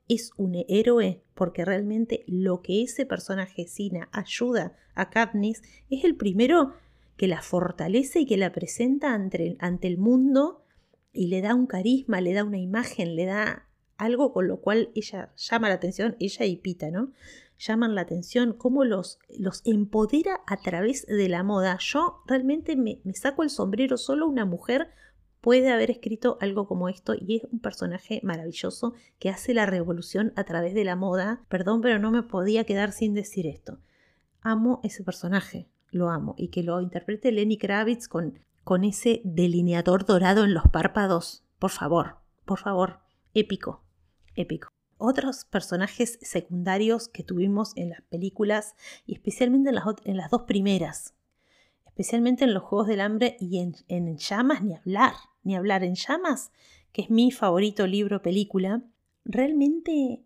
es 0.09 0.31
un 0.35 0.57
héroe 0.67 1.23
porque 1.35 1.63
realmente 1.63 2.25
lo 2.27 2.61
que 2.61 2.83
ese 2.83 3.05
personaje 3.05 3.65
Sina 3.65 4.09
ayuda 4.11 4.75
a 4.93 5.09
Katniss 5.09 5.61
es 5.89 6.03
el 6.03 6.17
primero 6.17 6.73
que 7.15 7.29
la 7.29 7.41
fortalece 7.41 8.19
y 8.19 8.25
que 8.25 8.35
la 8.35 8.51
presenta 8.51 9.13
ante, 9.13 9.55
ante 9.59 9.87
el 9.87 9.97
mundo 9.97 10.65
y 11.13 11.27
le 11.27 11.39
da 11.39 11.55
un 11.55 11.65
carisma, 11.65 12.19
le 12.19 12.33
da 12.33 12.43
una 12.43 12.59
imagen, 12.59 13.15
le 13.15 13.23
da 13.23 13.69
algo 13.95 14.33
con 14.33 14.49
lo 14.49 14.59
cual 14.59 14.91
ella 14.95 15.31
llama 15.37 15.69
la 15.69 15.75
atención, 15.75 16.17
ella 16.19 16.45
y 16.45 16.57
Pita, 16.57 16.91
¿no? 16.91 17.13
Llaman 17.59 17.93
la 17.93 18.01
atención, 18.01 18.53
cómo 18.53 18.85
los, 18.85 19.19
los 19.37 19.61
empodera 19.65 20.41
a 20.47 20.57
través 20.57 21.05
de 21.05 21.27
la 21.29 21.43
moda. 21.43 21.77
Yo 21.79 22.23
realmente 22.25 22.75
me, 22.75 23.01
me 23.03 23.13
saco 23.13 23.43
el 23.43 23.49
sombrero, 23.49 23.97
solo 23.97 24.27
una 24.27 24.45
mujer 24.45 24.89
puede 25.41 25.71
haber 25.71 25.91
escrito 25.91 26.37
algo 26.41 26.67
como 26.67 26.89
esto 26.89 27.13
y 27.19 27.37
es 27.37 27.43
un 27.51 27.59
personaje 27.59 28.19
maravilloso 28.23 28.93
que 29.19 29.29
hace 29.29 29.53
la 29.53 29.65
revolución 29.65 30.33
a 30.35 30.43
través 30.43 30.73
de 30.73 30.83
la 30.83 30.95
moda. 30.95 31.45
Perdón, 31.49 31.81
pero 31.81 31.99
no 31.99 32.11
me 32.11 32.23
podía 32.23 32.63
quedar 32.65 32.91
sin 32.91 33.13
decir 33.13 33.47
esto. 33.47 33.79
Amo 34.41 34.79
ese 34.83 35.03
personaje, 35.03 35.67
lo 35.91 36.09
amo. 36.09 36.35
Y 36.37 36.49
que 36.49 36.63
lo 36.63 36.81
interprete 36.81 37.31
Lenny 37.31 37.57
Kravitz 37.57 38.07
con, 38.07 38.39
con 38.63 38.83
ese 38.83 39.21
delineador 39.23 40.05
dorado 40.05 40.43
en 40.43 40.53
los 40.53 40.63
párpados. 40.71 41.43
Por 41.59 41.71
favor, 41.71 42.17
por 42.45 42.59
favor, 42.59 42.99
épico, 43.33 43.83
épico. 44.35 44.69
Otros 44.99 45.45
personajes 45.45 46.19
secundarios 46.21 47.07
que 47.07 47.23
tuvimos 47.23 47.75
en 47.75 47.89
las 47.89 48.01
películas 48.03 48.75
y 49.05 49.15
especialmente 49.15 49.69
en 49.69 49.75
las, 49.75 49.85
en 50.05 50.17
las 50.17 50.29
dos 50.29 50.43
primeras, 50.43 51.15
especialmente 51.87 52.43
en 52.43 52.53
los 52.53 52.63
Juegos 52.63 52.87
del 52.87 53.01
Hambre 53.01 53.37
y 53.39 53.59
en, 53.59 53.75
en 53.87 54.17
Llamas, 54.17 54.61
ni 54.61 54.75
hablar, 54.75 55.13
ni 55.43 55.55
hablar. 55.55 55.83
En 55.83 55.95
Llamas, 55.95 56.51
que 56.91 57.01
es 57.01 57.09
mi 57.09 57.31
favorito 57.31 57.87
libro 57.87 58.21
película, 58.21 58.83
realmente 59.25 60.23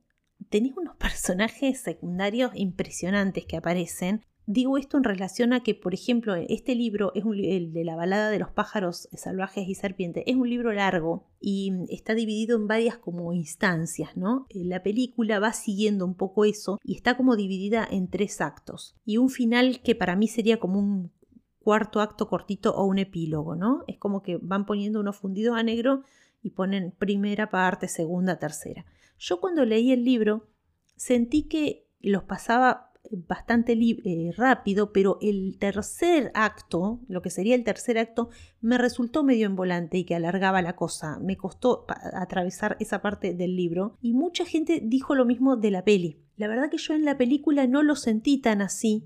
tenés 0.50 0.76
unos 0.76 0.96
personajes 0.98 1.80
secundarios 1.80 2.52
impresionantes 2.56 3.46
que 3.46 3.58
aparecen 3.58 4.26
Digo 4.46 4.78
esto 4.78 4.98
en 4.98 5.06
relación 5.06 5.54
a 5.54 5.64
que, 5.64 5.74
por 5.74 5.94
ejemplo, 5.94 6.36
este 6.36 6.76
libro 6.76 7.14
es 7.16 7.24
el 7.26 7.72
de 7.72 7.86
la 7.86 7.96
balada 7.96 8.30
de 8.30 8.40
los 8.40 8.52
pájaros 8.52 9.08
salvajes 9.14 9.68
y 9.70 9.76
serpientes. 9.76 10.24
Es 10.28 10.36
un 10.36 10.50
libro 10.50 10.74
largo 10.74 11.30
y 11.40 11.72
está 11.90 12.14
dividido 12.14 12.58
en 12.58 12.68
varias 12.68 12.98
como 12.98 13.32
instancias, 13.32 14.18
¿no? 14.18 14.46
Eh, 14.50 14.66
la 14.66 14.84
película 14.84 15.40
va 15.40 15.54
siguiendo 15.54 16.06
un 16.06 16.16
poco 16.16 16.44
eso 16.44 16.80
y 16.84 16.96
está 16.96 17.16
como 17.16 17.38
dividida 17.38 17.88
en 17.90 18.10
tres 18.10 18.42
actos. 18.42 18.98
Y 19.06 19.18
un 19.18 19.30
final 19.30 19.82
que 19.82 19.96
para 19.96 20.18
mí 20.18 20.28
sería 20.28 20.60
como 20.60 20.80
un 20.80 21.12
cuarto 21.60 22.02
acto 22.02 22.28
cortito 22.28 22.76
o 22.76 22.84
un 22.84 23.00
epílogo, 23.00 23.56
¿no? 23.56 23.86
Es 23.88 23.98
como 23.98 24.22
que 24.22 24.38
van 24.42 24.66
poniendo 24.66 25.00
unos 25.00 25.16
fundidos 25.16 25.58
a 25.58 25.64
negro 25.64 26.04
y 26.42 26.50
ponen 26.50 26.92
primera 26.92 27.50
parte, 27.50 27.88
segunda, 27.88 28.38
tercera. 28.38 28.86
Yo 29.18 29.40
cuando 29.40 29.64
leí 29.64 29.94
el 29.94 30.04
libro 30.04 30.50
sentí 30.98 31.44
que 31.44 31.88
los 32.02 32.24
pasaba 32.24 32.93
bastante 33.12 33.74
eh, 33.74 34.32
rápido, 34.36 34.92
pero 34.92 35.18
el 35.22 35.58
tercer 35.60 36.32
acto, 36.34 37.00
lo 37.08 37.22
que 37.22 37.30
sería 37.30 37.56
el 37.56 37.64
tercer 37.64 37.98
acto, 37.98 38.30
me 38.62 38.78
resultó 38.78 39.24
medio 39.24 39.46
en 39.46 39.56
volante 39.56 39.98
y 39.98 40.06
que 40.06 40.16
alargaba 40.16 40.62
la 40.62 40.76
cosa. 40.76 41.20
Me 41.20 41.38
costó 41.38 41.86
atravesar 42.14 42.78
esa 42.80 43.02
parte 43.02 43.34
del 43.34 43.56
libro 43.56 43.98
y 44.02 44.14
mucha 44.14 44.46
gente 44.46 44.82
dijo 44.84 45.16
lo 45.16 45.26
mismo 45.26 45.58
de 45.58 45.72
la 45.72 45.84
peli. 45.84 46.20
La 46.38 46.48
verdad 46.48 46.70
que 46.70 46.78
yo 46.78 46.94
en 46.94 47.06
la 47.06 47.18
película 47.18 47.68
no 47.68 47.84
lo 47.84 47.96
sentí 47.96 48.40
tan 48.40 48.62
así. 48.62 49.06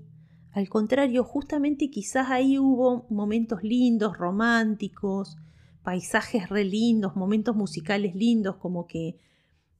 Al 0.52 0.68
contrario, 0.68 1.24
justamente 1.24 1.90
quizás 1.90 2.30
ahí 2.30 2.58
hubo 2.58 3.06
momentos 3.10 3.62
lindos, 3.62 4.16
románticos, 4.16 5.36
paisajes 5.82 6.48
re 6.48 6.64
lindos, 6.64 7.16
momentos 7.16 7.54
musicales 7.54 8.14
lindos, 8.14 8.56
como 8.56 8.86
que 8.86 9.16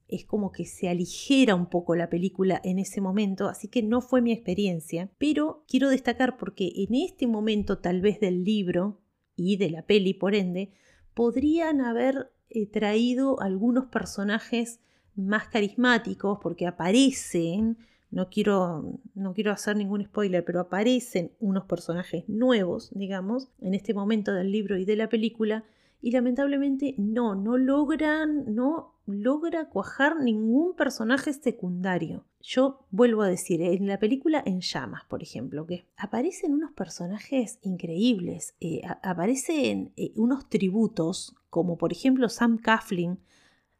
es 0.09 0.25
como 0.25 0.51
que 0.51 0.65
se 0.65 0.89
aligera 0.89 1.55
un 1.55 1.67
poco 1.67 1.95
la 1.95 2.09
película 2.09 2.59
en 2.63 2.79
ese 2.79 3.01
momento, 3.01 3.47
así 3.47 3.67
que 3.67 3.83
no 3.83 4.01
fue 4.01 4.21
mi 4.21 4.31
experiencia, 4.31 5.09
pero 5.17 5.63
quiero 5.67 5.89
destacar 5.89 6.37
porque 6.37 6.71
en 6.75 6.95
este 6.95 7.27
momento 7.27 7.77
tal 7.77 8.01
vez 8.01 8.19
del 8.19 8.43
libro 8.43 8.99
y 9.35 9.57
de 9.57 9.69
la 9.69 9.83
peli 9.83 10.13
por 10.13 10.35
ende, 10.35 10.71
podrían 11.13 11.81
haber 11.81 12.31
eh, 12.49 12.65
traído 12.65 13.41
algunos 13.41 13.85
personajes 13.85 14.79
más 15.15 15.47
carismáticos 15.47 16.39
porque 16.41 16.65
aparecen, 16.65 17.77
no 18.11 18.29
quiero, 18.29 18.99
no 19.15 19.33
quiero 19.33 19.51
hacer 19.51 19.75
ningún 19.75 20.03
spoiler, 20.03 20.43
pero 20.43 20.59
aparecen 20.59 21.31
unos 21.39 21.65
personajes 21.65 22.27
nuevos, 22.27 22.91
digamos, 22.93 23.49
en 23.61 23.73
este 23.73 23.93
momento 23.93 24.33
del 24.33 24.51
libro 24.51 24.77
y 24.77 24.85
de 24.85 24.95
la 24.95 25.09
película, 25.09 25.63
y 26.01 26.11
lamentablemente 26.11 26.95
no, 26.97 27.35
no 27.35 27.57
logran, 27.57 28.53
no 28.53 28.95
logra 29.05 29.69
cuajar 29.69 30.21
ningún 30.21 30.75
personaje 30.75 31.33
secundario. 31.33 32.25
Yo 32.41 32.85
vuelvo 32.91 33.23
a 33.23 33.27
decir, 33.27 33.61
en 33.61 33.87
la 33.87 33.99
película 33.99 34.41
En 34.45 34.61
llamas, 34.61 35.03
por 35.05 35.21
ejemplo, 35.21 35.65
que 35.65 35.85
aparecen 35.97 36.53
unos 36.53 36.71
personajes 36.71 37.59
increíbles, 37.61 38.55
eh, 38.61 38.81
aparecen 39.03 39.91
eh, 39.97 40.11
unos 40.15 40.47
tributos, 40.47 41.35
como 41.49 41.77
por 41.77 41.91
ejemplo 41.91 42.29
Sam 42.29 42.57
Coughlin 42.57 43.19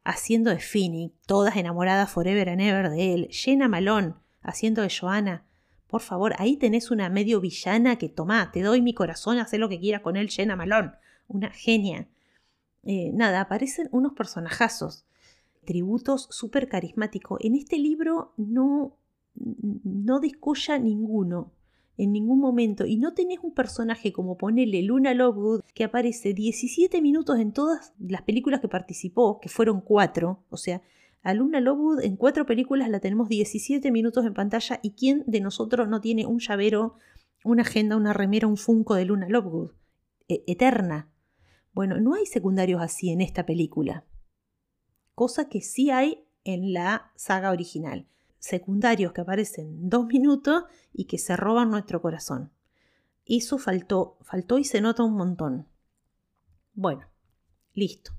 haciendo 0.03 0.49
de 0.49 0.59
Finny, 0.59 1.13
todas 1.25 1.55
enamoradas 1.55 2.11
forever 2.11 2.49
and 2.49 2.61
ever 2.61 2.89
de 2.89 3.13
él, 3.13 3.27
Jenna 3.31 3.67
Malone 3.67 4.15
haciendo 4.41 4.81
de 4.81 4.89
Joanna. 4.89 5.45
Por 5.87 6.01
favor, 6.01 6.33
ahí 6.37 6.57
tenés 6.57 6.91
una 6.91 7.09
medio 7.09 7.39
villana 7.39 7.97
que 7.97 8.09
toma, 8.09 8.51
te 8.51 8.61
doy 8.61 8.81
mi 8.81 8.93
corazón, 8.93 9.39
haz 9.39 9.53
lo 9.53 9.69
que 9.69 9.79
quieras 9.79 10.01
con 10.01 10.17
él, 10.17 10.29
Jenna 10.29 10.55
Malone, 10.55 10.91
una 11.29 11.49
genia. 11.51 12.09
Eh, 12.83 13.11
nada, 13.13 13.41
aparecen 13.41 13.87
unos 13.91 14.13
personajazos 14.13 15.05
tributos 15.65 16.27
súper 16.31 16.67
carismáticos. 16.67 17.39
En 17.43 17.55
este 17.55 17.77
libro 17.77 18.33
no, 18.37 18.97
no 19.35 20.19
descolla 20.19 20.79
ninguno 20.79 21.51
en 21.97 22.13
ningún 22.13 22.39
momento 22.39 22.85
y 22.85 22.97
no 22.97 23.13
tenés 23.13 23.39
un 23.43 23.53
personaje 23.53 24.13
como 24.13 24.37
ponele 24.37 24.81
Luna 24.81 25.13
Lovegood 25.13 25.61
que 25.73 25.83
aparece 25.83 26.33
17 26.33 27.01
minutos 27.01 27.39
en 27.39 27.51
todas 27.51 27.93
las 27.99 28.21
películas 28.21 28.61
que 28.61 28.69
participó, 28.69 29.39
que 29.41 29.49
fueron 29.49 29.81
cuatro, 29.81 30.43
o 30.49 30.57
sea, 30.57 30.81
a 31.21 31.33
Luna 31.33 31.59
Lovegood 31.59 32.01
en 32.01 32.15
cuatro 32.15 32.45
películas 32.45 32.89
la 32.89 33.01
tenemos 33.01 33.27
17 33.27 33.91
minutos 33.91 34.25
en 34.25 34.33
pantalla 34.33 34.79
y 34.81 34.91
quién 34.91 35.23
de 35.27 35.41
nosotros 35.41 35.89
no 35.89 35.99
tiene 35.99 36.25
un 36.25 36.39
llavero, 36.39 36.95
una 37.43 37.63
agenda, 37.63 37.97
una 37.97 38.13
remera, 38.13 38.47
un 38.47 38.57
funko 38.57 38.95
de 38.95 39.05
Luna 39.05 39.27
Lovegood, 39.27 39.71
e, 40.29 40.43
eterna. 40.47 41.09
Bueno, 41.79 41.97
no 41.97 42.15
hay 42.15 42.25
secundarios 42.25 42.81
así 42.81 43.09
en 43.09 43.21
esta 43.21 43.45
película 43.45 44.03
cosa 45.15 45.47
que 45.47 45.61
sí 45.61 45.91
hay 45.91 46.25
en 46.43 46.73
la 46.73 47.13
saga 47.15 47.51
original. 47.51 48.05
Secundarios 48.37 49.13
que 49.13 49.21
aparecen 49.21 49.87
dos 49.87 50.07
minutos 50.07 50.65
y 50.91 51.05
que 51.05 51.17
se 51.17 51.37
roban 51.37 51.69
nuestro 51.69 52.01
corazón. 52.01 52.51
Eso 53.25 53.57
faltó, 53.59 54.17
faltó 54.19 54.57
y 54.57 54.65
se 54.65 54.81
nota 54.81 55.03
un 55.03 55.13
montón. 55.13 55.69
Bueno, 56.73 57.05
listo. 57.73 58.11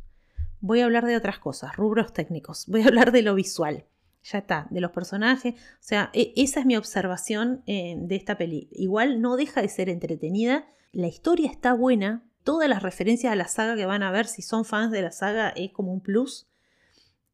Voy 0.61 0.81
a 0.81 0.87
hablar 0.87 1.05
de 1.05 1.19
otras 1.19 1.39
cosas, 1.39 1.77
rubros 1.77 2.15
técnicos. 2.15 2.65
Voy 2.69 2.81
a 2.81 2.87
hablar 2.87 3.13
de 3.13 3.21
lo 3.21 3.35
visual. 3.35 3.85
Ya 4.23 4.39
está, 4.39 4.69
de 4.71 4.81
los 4.81 4.93
personajes. 4.93 5.53
O 5.55 5.83
sea, 5.83 6.09
e, 6.15 6.33
esa 6.35 6.61
es 6.61 6.67
mi 6.67 6.79
observación 6.79 7.63
eh, 7.67 7.95
de 7.99 8.17
esta 8.17 8.39
peli. 8.39 8.71
Igual 8.73 9.21
no 9.21 9.37
deja 9.37 9.61
de 9.61 9.69
ser 9.69 9.91
entretenida. 9.91 10.67
La 10.93 11.09
historia 11.09 11.51
está 11.51 11.75
buena. 11.75 12.25
Todas 12.45 12.69
las 12.69 12.83
referencias 12.83 13.33
a 13.33 13.37
la 13.37 13.49
saga 13.49 13.77
que 13.77 13.87
van 13.87 14.03
a 14.03 14.11
ver, 14.11 14.27
si 14.27 14.43
son 14.43 14.65
fans 14.65 14.93
de 14.93 15.03
la 15.03 15.13
saga, 15.13 15.51
es 15.51 15.73
como 15.73 15.93
un 15.93 16.01
plus. 16.01 16.49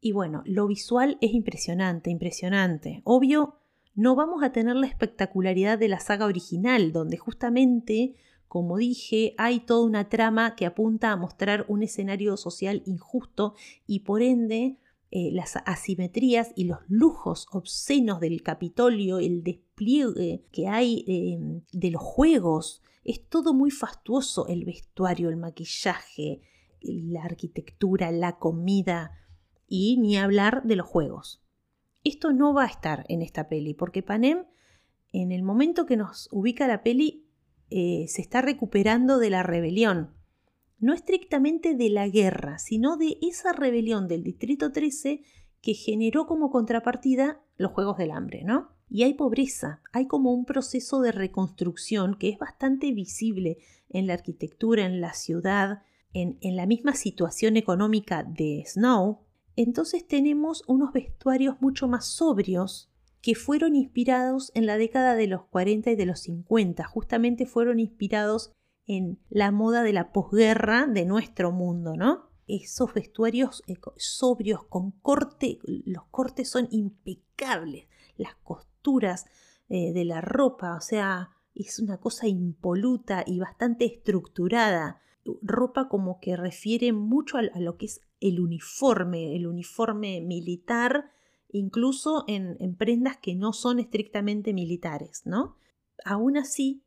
Y 0.01 0.11
bueno, 0.11 0.43
lo 0.45 0.67
visual 0.67 1.17
es 1.21 1.33
impresionante, 1.33 2.09
impresionante. 2.09 3.01
Obvio, 3.03 3.55
no 3.95 4.15
vamos 4.15 4.43
a 4.43 4.51
tener 4.51 4.75
la 4.75 4.87
espectacularidad 4.87 5.79
de 5.79 5.87
la 5.87 5.99
saga 5.99 6.25
original, 6.25 6.91
donde 6.91 7.17
justamente, 7.17 8.15
como 8.47 8.77
dije, 8.77 9.33
hay 9.37 9.59
toda 9.59 9.85
una 9.85 10.07
trama 10.07 10.55
que 10.55 10.65
apunta 10.65 11.11
a 11.11 11.15
mostrar 11.15 11.65
un 11.67 11.81
escenario 11.81 12.37
social 12.37 12.83
injusto 12.85 13.55
y 13.87 14.01
por 14.01 14.21
ende 14.21 14.77
eh, 15.09 15.31
las 15.31 15.55
asimetrías 15.65 16.51
y 16.53 16.65
los 16.65 16.79
lujos 16.89 17.47
obscenos 17.51 18.19
del 18.19 18.43
Capitolio, 18.43 19.19
el 19.19 19.41
despliegue 19.41 20.43
que 20.51 20.67
hay 20.67 21.05
em, 21.07 21.61
de 21.71 21.91
los 21.91 22.01
juegos, 22.01 22.83
es 23.07 23.25
todo 23.29 23.53
muy 23.53 23.71
fastuoso, 23.71 24.47
el 24.47 24.65
vestuario, 24.65 25.29
el 25.29 25.37
maquillaje, 25.37 26.41
la 26.81 27.23
arquitectura, 27.23 28.11
la 28.11 28.37
comida, 28.37 29.13
y 29.65 29.97
ni 29.97 30.17
hablar 30.17 30.63
de 30.63 30.75
los 30.75 30.87
juegos. 30.87 31.41
Esto 32.03 32.33
no 32.33 32.53
va 32.53 32.63
a 32.63 32.67
estar 32.67 33.05
en 33.07 33.21
esta 33.21 33.47
peli, 33.47 33.73
porque 33.73 34.03
Panem, 34.03 34.45
en 35.13 35.31
el 35.31 35.41
momento 35.41 35.85
que 35.85 35.95
nos 35.95 36.27
ubica 36.31 36.67
la 36.67 36.83
peli, 36.83 37.25
eh, 37.69 38.05
se 38.09 38.21
está 38.21 38.41
recuperando 38.41 39.19
de 39.19 39.29
la 39.29 39.41
rebelión. 39.41 40.13
No 40.77 40.93
estrictamente 40.93 41.75
de 41.75 41.89
la 41.89 42.09
guerra, 42.09 42.59
sino 42.59 42.97
de 42.97 43.17
esa 43.21 43.53
rebelión 43.53 44.09
del 44.09 44.23
Distrito 44.23 44.73
13 44.73 45.21
que 45.61 45.73
generó 45.73 46.27
como 46.27 46.49
contrapartida 46.49 47.41
los 47.55 47.71
Juegos 47.71 47.97
del 47.97 48.11
Hambre, 48.11 48.43
¿no? 48.43 48.76
Y 48.89 49.03
hay 49.03 49.13
pobreza, 49.13 49.81
hay 49.91 50.07
como 50.07 50.31
un 50.31 50.45
proceso 50.45 51.01
de 51.01 51.11
reconstrucción 51.11 52.15
que 52.15 52.29
es 52.29 52.37
bastante 52.39 52.91
visible 52.91 53.57
en 53.89 54.07
la 54.07 54.13
arquitectura, 54.13 54.85
en 54.85 55.01
la 55.01 55.13
ciudad, 55.13 55.83
en, 56.13 56.37
en 56.41 56.55
la 56.55 56.65
misma 56.65 56.95
situación 56.95 57.57
económica 57.57 58.23
de 58.23 58.63
Snow, 58.65 59.27
entonces 59.57 60.07
tenemos 60.07 60.63
unos 60.67 60.93
vestuarios 60.93 61.55
mucho 61.61 61.87
más 61.87 62.05
sobrios 62.05 62.91
que 63.21 63.33
fueron 63.33 63.75
inspirados 63.75 64.51
en 64.53 64.67
la 64.67 64.77
década 64.77 65.15
de 65.15 65.25
los 65.25 65.45
40 65.45 65.91
y 65.91 65.95
de 65.95 66.05
los 66.05 66.19
50. 66.19 66.83
Justamente 66.85 67.47
fueron 67.47 67.79
inspirados 67.79 68.51
en 68.85 69.19
la 69.29 69.51
moda 69.51 69.81
de 69.81 69.93
la 69.93 70.11
posguerra 70.13 70.85
de 70.85 71.05
nuestro 71.05 71.51
mundo, 71.51 71.95
¿no? 71.95 72.29
Esos 72.47 72.93
vestuarios 72.93 73.63
sobrios 73.97 74.63
con 74.69 74.91
corte, 74.91 75.57
los 75.63 76.05
cortes 76.05 76.49
son 76.49 76.67
impecables, 76.69 77.87
las 78.15 78.35
eh, 79.69 79.91
de 79.93 80.05
la 80.05 80.21
ropa, 80.21 80.75
o 80.75 80.81
sea, 80.81 81.29
es 81.53 81.79
una 81.79 81.97
cosa 81.97 82.27
impoluta 82.27 83.23
y 83.25 83.39
bastante 83.39 83.85
estructurada. 83.85 85.01
Ropa 85.41 85.89
como 85.89 86.19
que 86.21 86.37
refiere 86.37 86.93
mucho 86.93 87.37
a 87.37 87.59
lo 87.59 87.75
que 87.75 87.87
es 87.87 88.01
el 88.21 88.39
uniforme, 88.39 89.35
el 89.35 89.45
uniforme 89.45 90.21
militar, 90.21 91.11
incluso 91.49 92.23
en, 92.27 92.75
prendas 92.75 93.17
que 93.17 93.35
no 93.35 93.51
son 93.51 93.79
estrictamente 93.79 94.53
militares, 94.53 95.23
¿no? 95.25 95.57
Aún 96.05 96.37
así, 96.37 96.83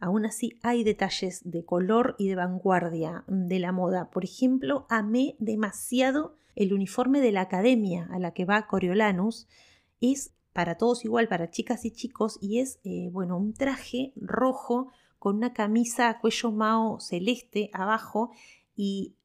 aún 0.00 0.26
así 0.26 0.58
hay 0.62 0.82
detalles 0.82 1.48
de 1.48 1.64
color 1.64 2.16
y 2.18 2.28
de 2.28 2.34
vanguardia 2.34 3.24
de 3.28 3.60
la 3.60 3.70
moda. 3.70 4.10
Por 4.10 4.24
ejemplo, 4.24 4.86
amé 4.88 5.36
demasiado 5.38 6.34
el 6.56 6.72
uniforme 6.72 7.20
de 7.20 7.30
la 7.32 7.42
academia 7.42 8.08
a 8.10 8.18
la 8.18 8.32
que 8.32 8.46
va 8.46 8.66
Coriolanus. 8.66 9.46
Es 10.00 10.32
para 10.56 10.78
todos 10.78 11.04
igual, 11.04 11.28
para 11.28 11.50
chicas 11.50 11.84
y 11.84 11.90
chicos, 11.90 12.38
y 12.40 12.60
es, 12.60 12.80
eh, 12.82 13.10
bueno, 13.12 13.36
un 13.36 13.52
traje 13.52 14.14
rojo 14.16 14.88
con 15.18 15.36
una 15.36 15.52
camisa 15.52 16.08
a 16.08 16.18
cuello 16.18 16.50
mao 16.50 16.98
celeste 16.98 17.68
abajo 17.74 18.30
y, 18.74 19.16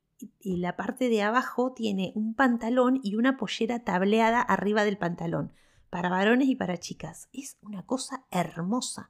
y 0.41 0.57
la 0.57 0.75
parte 0.75 1.07
de 1.07 1.21
abajo 1.21 1.71
tiene 1.71 2.11
un 2.15 2.33
pantalón 2.33 2.99
y 3.01 3.15
una 3.15 3.37
pollera 3.37 3.85
tableada 3.85 4.41
arriba 4.41 4.83
del 4.83 4.97
pantalón, 4.97 5.53
para 5.89 6.09
varones 6.09 6.49
y 6.49 6.57
para 6.57 6.77
chicas. 6.77 7.29
Es 7.31 7.57
una 7.61 7.85
cosa 7.85 8.25
hermosa. 8.29 9.09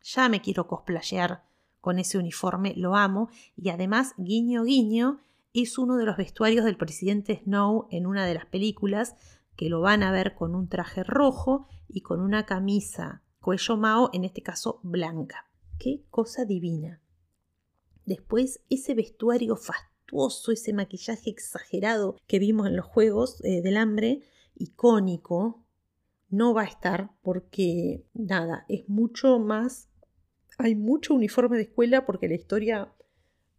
Ya 0.00 0.30
me 0.30 0.40
quiero 0.40 0.66
cosplayar 0.66 1.44
con 1.82 1.98
ese 1.98 2.16
uniforme, 2.16 2.72
lo 2.74 2.96
amo, 2.96 3.28
y 3.54 3.68
además, 3.68 4.14
guiño, 4.16 4.64
guiño, 4.64 5.20
es 5.52 5.76
uno 5.76 5.98
de 5.98 6.06
los 6.06 6.16
vestuarios 6.16 6.64
del 6.64 6.78
presidente 6.78 7.42
Snow 7.44 7.86
en 7.90 8.06
una 8.06 8.24
de 8.24 8.32
las 8.32 8.46
películas, 8.46 9.14
que 9.60 9.68
lo 9.68 9.82
van 9.82 10.02
a 10.02 10.10
ver 10.10 10.34
con 10.34 10.54
un 10.54 10.70
traje 10.70 11.04
rojo 11.04 11.68
y 11.86 12.00
con 12.00 12.22
una 12.22 12.46
camisa 12.46 13.22
cuello 13.40 13.76
mao, 13.76 14.08
en 14.14 14.24
este 14.24 14.40
caso 14.40 14.80
blanca. 14.82 15.50
Qué 15.78 16.06
cosa 16.08 16.46
divina. 16.46 17.02
Después, 18.06 18.64
ese 18.70 18.94
vestuario 18.94 19.56
fastuoso, 19.56 20.50
ese 20.50 20.72
maquillaje 20.72 21.28
exagerado 21.28 22.16
que 22.26 22.38
vimos 22.38 22.68
en 22.68 22.76
los 22.76 22.86
Juegos 22.86 23.44
eh, 23.44 23.60
del 23.60 23.76
Hambre, 23.76 24.22
icónico, 24.54 25.62
no 26.30 26.54
va 26.54 26.62
a 26.62 26.64
estar 26.64 27.10
porque, 27.20 28.06
nada, 28.14 28.64
es 28.66 28.88
mucho 28.88 29.38
más, 29.40 29.90
hay 30.56 30.74
mucho 30.74 31.12
uniforme 31.12 31.58
de 31.58 31.64
escuela 31.64 32.06
porque 32.06 32.28
la 32.28 32.34
historia 32.34 32.94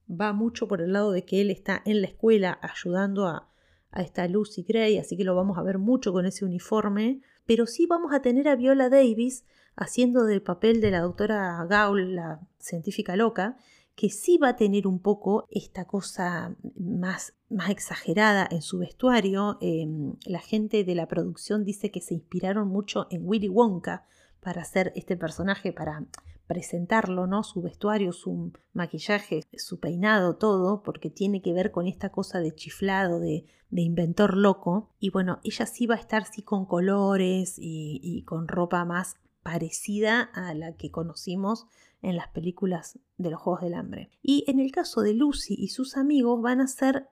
va 0.10 0.34
mucho 0.34 0.68
por 0.68 0.82
el 0.82 0.93
lado 0.93 1.12
de 1.12 1.26
que 1.26 1.41
él 1.41 1.52
está 1.52 1.84
en 1.86 2.02
la 2.02 2.08
escuela 2.08 2.58
ayudando 2.64 3.28
a, 3.28 3.51
a 3.92 4.02
esta 4.02 4.28
Lucy 4.28 4.64
Gray, 4.64 4.98
así 4.98 5.18
que 5.18 5.24
lo 5.24 5.36
vamos 5.36 5.58
a 5.58 5.64
ver 5.64 5.78
mucho 5.78 6.14
con 6.14 6.26
ese 6.26 6.46
uniforme, 6.46 7.22
pero 7.46 7.66
sí 7.66 7.86
vamos 7.86 8.14
a 8.14 8.22
tener 8.22 8.48
a 8.48 8.56
Viola 8.56 8.89
Davis 8.89 9.46
haciendo 9.76 10.26
del 10.26 10.42
papel 10.42 10.82
de 10.82 10.92
la 10.92 11.02
doctora 11.02 11.66
Gaul, 11.70 12.16
la 12.16 12.39
científica 12.60 13.16
loca, 13.16 13.58
que 13.96 14.10
sí 14.10 14.38
va 14.38 14.50
a 14.50 14.56
tener 14.56 14.88
un 14.88 15.00
poco 15.00 15.48
esta 15.52 15.86
cosa 15.86 16.56
más, 16.76 17.34
más 17.50 17.70
exagerada 17.70 18.48
en 18.50 18.62
su 18.62 18.80
vestuario. 18.80 19.58
Em, 19.62 20.16
la 20.26 20.39
gente 20.39 20.84
de 20.84 20.96
la 20.96 21.08
producción 21.08 21.66
dice 21.66 21.92
que 21.92 22.02
se 22.02 22.14
inspiraron 22.14 22.68
mucho 22.68 23.08
en 23.12 23.28
Willy 23.28 23.50
Wonka 23.50 24.06
para 24.39 24.62
hacer 24.62 24.92
este 24.96 25.18
personaje, 25.18 25.74
para 25.74 26.06
presentarlo, 26.52 27.28
¿no? 27.28 27.43
Su 27.43 27.62
vestuario, 27.62 28.12
su 28.12 28.52
maquillaje, 28.74 29.43
su 29.56 29.80
peinado, 29.80 30.36
todo, 30.36 30.84
porque 30.84 31.10
tiene 31.10 31.41
que 31.41 31.54
ver 31.54 31.72
con 31.72 31.88
esta 31.88 32.10
cosa 32.10 32.41
de 32.41 32.54
chiflado, 32.54 33.22
de, 33.22 33.45
inventor 33.72 34.36
loco. 34.36 34.89
Y 34.99 35.12
bueno, 35.12 35.39
ella 35.45 35.66
sí 35.66 35.88
va 35.88 35.95
a 35.95 35.99
estar 35.99 36.26
sí 36.26 36.41
con 36.41 36.66
colores 36.66 37.56
y 37.58 38.24
con 38.24 38.49
ropa 38.49 38.84
más 38.84 39.16
parecida 39.43 40.24
a 40.34 40.54
la 40.54 40.76
que 40.76 40.91
conocimos 40.91 41.68
en 42.02 42.16
las 42.16 42.28
películas 42.28 42.99
de 43.18 43.32
los 43.32 43.39
Juegos 43.39 43.62
del 43.62 43.76
Hambre. 43.76 44.10
Y 44.22 44.43
en 44.47 44.60
el 44.60 44.74
caso 44.74 45.02
de 45.02 45.14
Lucy 45.14 45.56
y 45.58 45.70
sus 45.70 45.95
amigos 45.95 46.41
van 46.41 46.60
a 46.60 46.68
ser 46.68 47.08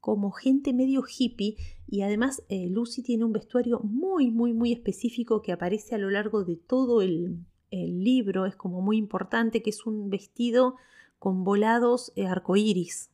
como 0.00 0.30
gente 0.30 0.72
medio 0.72 1.04
hippie 1.06 1.56
y 1.86 2.02
además 2.02 2.42
eh, 2.48 2.68
Lucy 2.68 3.02
tiene 3.02 3.24
un 3.24 3.32
vestuario 3.32 3.80
muy 3.80 4.30
muy 4.30 4.54
muy 4.54 4.72
específico 4.72 5.42
que 5.42 5.52
aparece 5.52 5.94
a 5.94 5.98
lo 5.98 6.08
largo 6.08 6.42
de 6.42 6.56
todo 6.56 7.02
el, 7.02 7.44
libro, 7.70 8.46
es 8.46 8.56
como 8.56 8.80
muy 8.80 8.96
importante, 8.96 9.62
que 9.62 9.70
es 9.70 9.86
un 9.86 10.10
vestido 10.10 10.76
con 11.18 11.44
volados 11.44 12.12
eh, 12.16 12.26
arcoíris. 12.26 13.10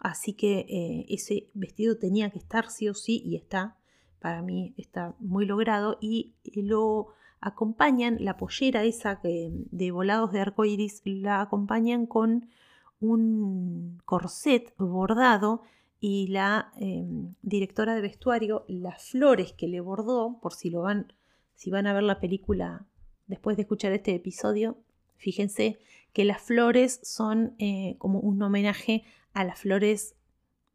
Así 0.00 0.32
que 0.32 0.66
eh, 0.68 1.06
ese 1.08 1.48
vestido 1.54 1.96
tenía 1.98 2.30
que 2.30 2.38
estar 2.38 2.70
sí 2.70 2.88
o 2.88 2.94
sí 2.94 3.22
y 3.24 3.36
está, 3.36 3.76
para 4.18 4.42
mí 4.42 4.74
está 4.76 5.14
muy 5.20 5.46
logrado 5.46 5.98
y 6.00 6.34
lo 6.54 7.14
acompañan 7.40 8.16
la 8.20 8.36
pollera 8.36 8.84
esa 8.84 9.20
de 9.22 9.90
volados 9.90 10.32
de 10.32 10.40
arco 10.40 10.64
iris, 10.64 11.02
la 11.04 11.40
acompañan 11.40 12.06
con 12.06 12.48
un 13.00 14.00
corset 14.04 14.72
bordado 14.78 15.62
y 16.00 16.28
la 16.28 16.72
em, 16.76 17.34
directora 17.42 17.94
de 17.94 18.00
vestuario, 18.00 18.64
las 18.68 19.10
flores 19.10 19.52
que 19.52 19.68
le 19.68 19.80
bordó, 19.80 20.38
por 20.40 20.54
si 20.54 20.70
lo 20.70 20.82
van, 20.82 21.12
si 21.54 21.70
van 21.70 21.86
a 21.86 21.92
ver 21.92 22.04
la 22.04 22.20
película 22.20 22.86
después 23.32 23.56
de 23.56 23.62
escuchar 23.62 23.92
este 23.92 24.14
episodio, 24.14 24.76
fíjense 25.16 25.78
que 26.12 26.26
las 26.26 26.42
flores 26.42 27.00
son 27.02 27.54
eh, 27.58 27.96
como 27.98 28.20
un 28.20 28.42
homenaje 28.42 29.04
a 29.32 29.42
las 29.44 29.58
flores 29.58 30.14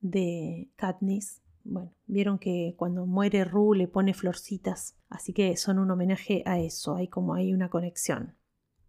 de 0.02 0.70
Katniss 0.76 1.42
bueno, 1.70 1.94
vieron 2.06 2.40
que 2.40 2.74
cuando 2.78 3.06
muere 3.06 3.44
Ru 3.44 3.74
le 3.74 3.88
pone 3.88 4.14
florcitas, 4.14 4.96
así 5.10 5.34
que 5.34 5.56
son 5.58 5.80
un 5.80 5.92
homenaje 5.92 6.44
a 6.46 6.60
eso, 6.60 6.96
hay 6.96 7.08
como 7.08 7.34
hay 7.34 7.54
una 7.54 7.70
conexión. 7.70 8.36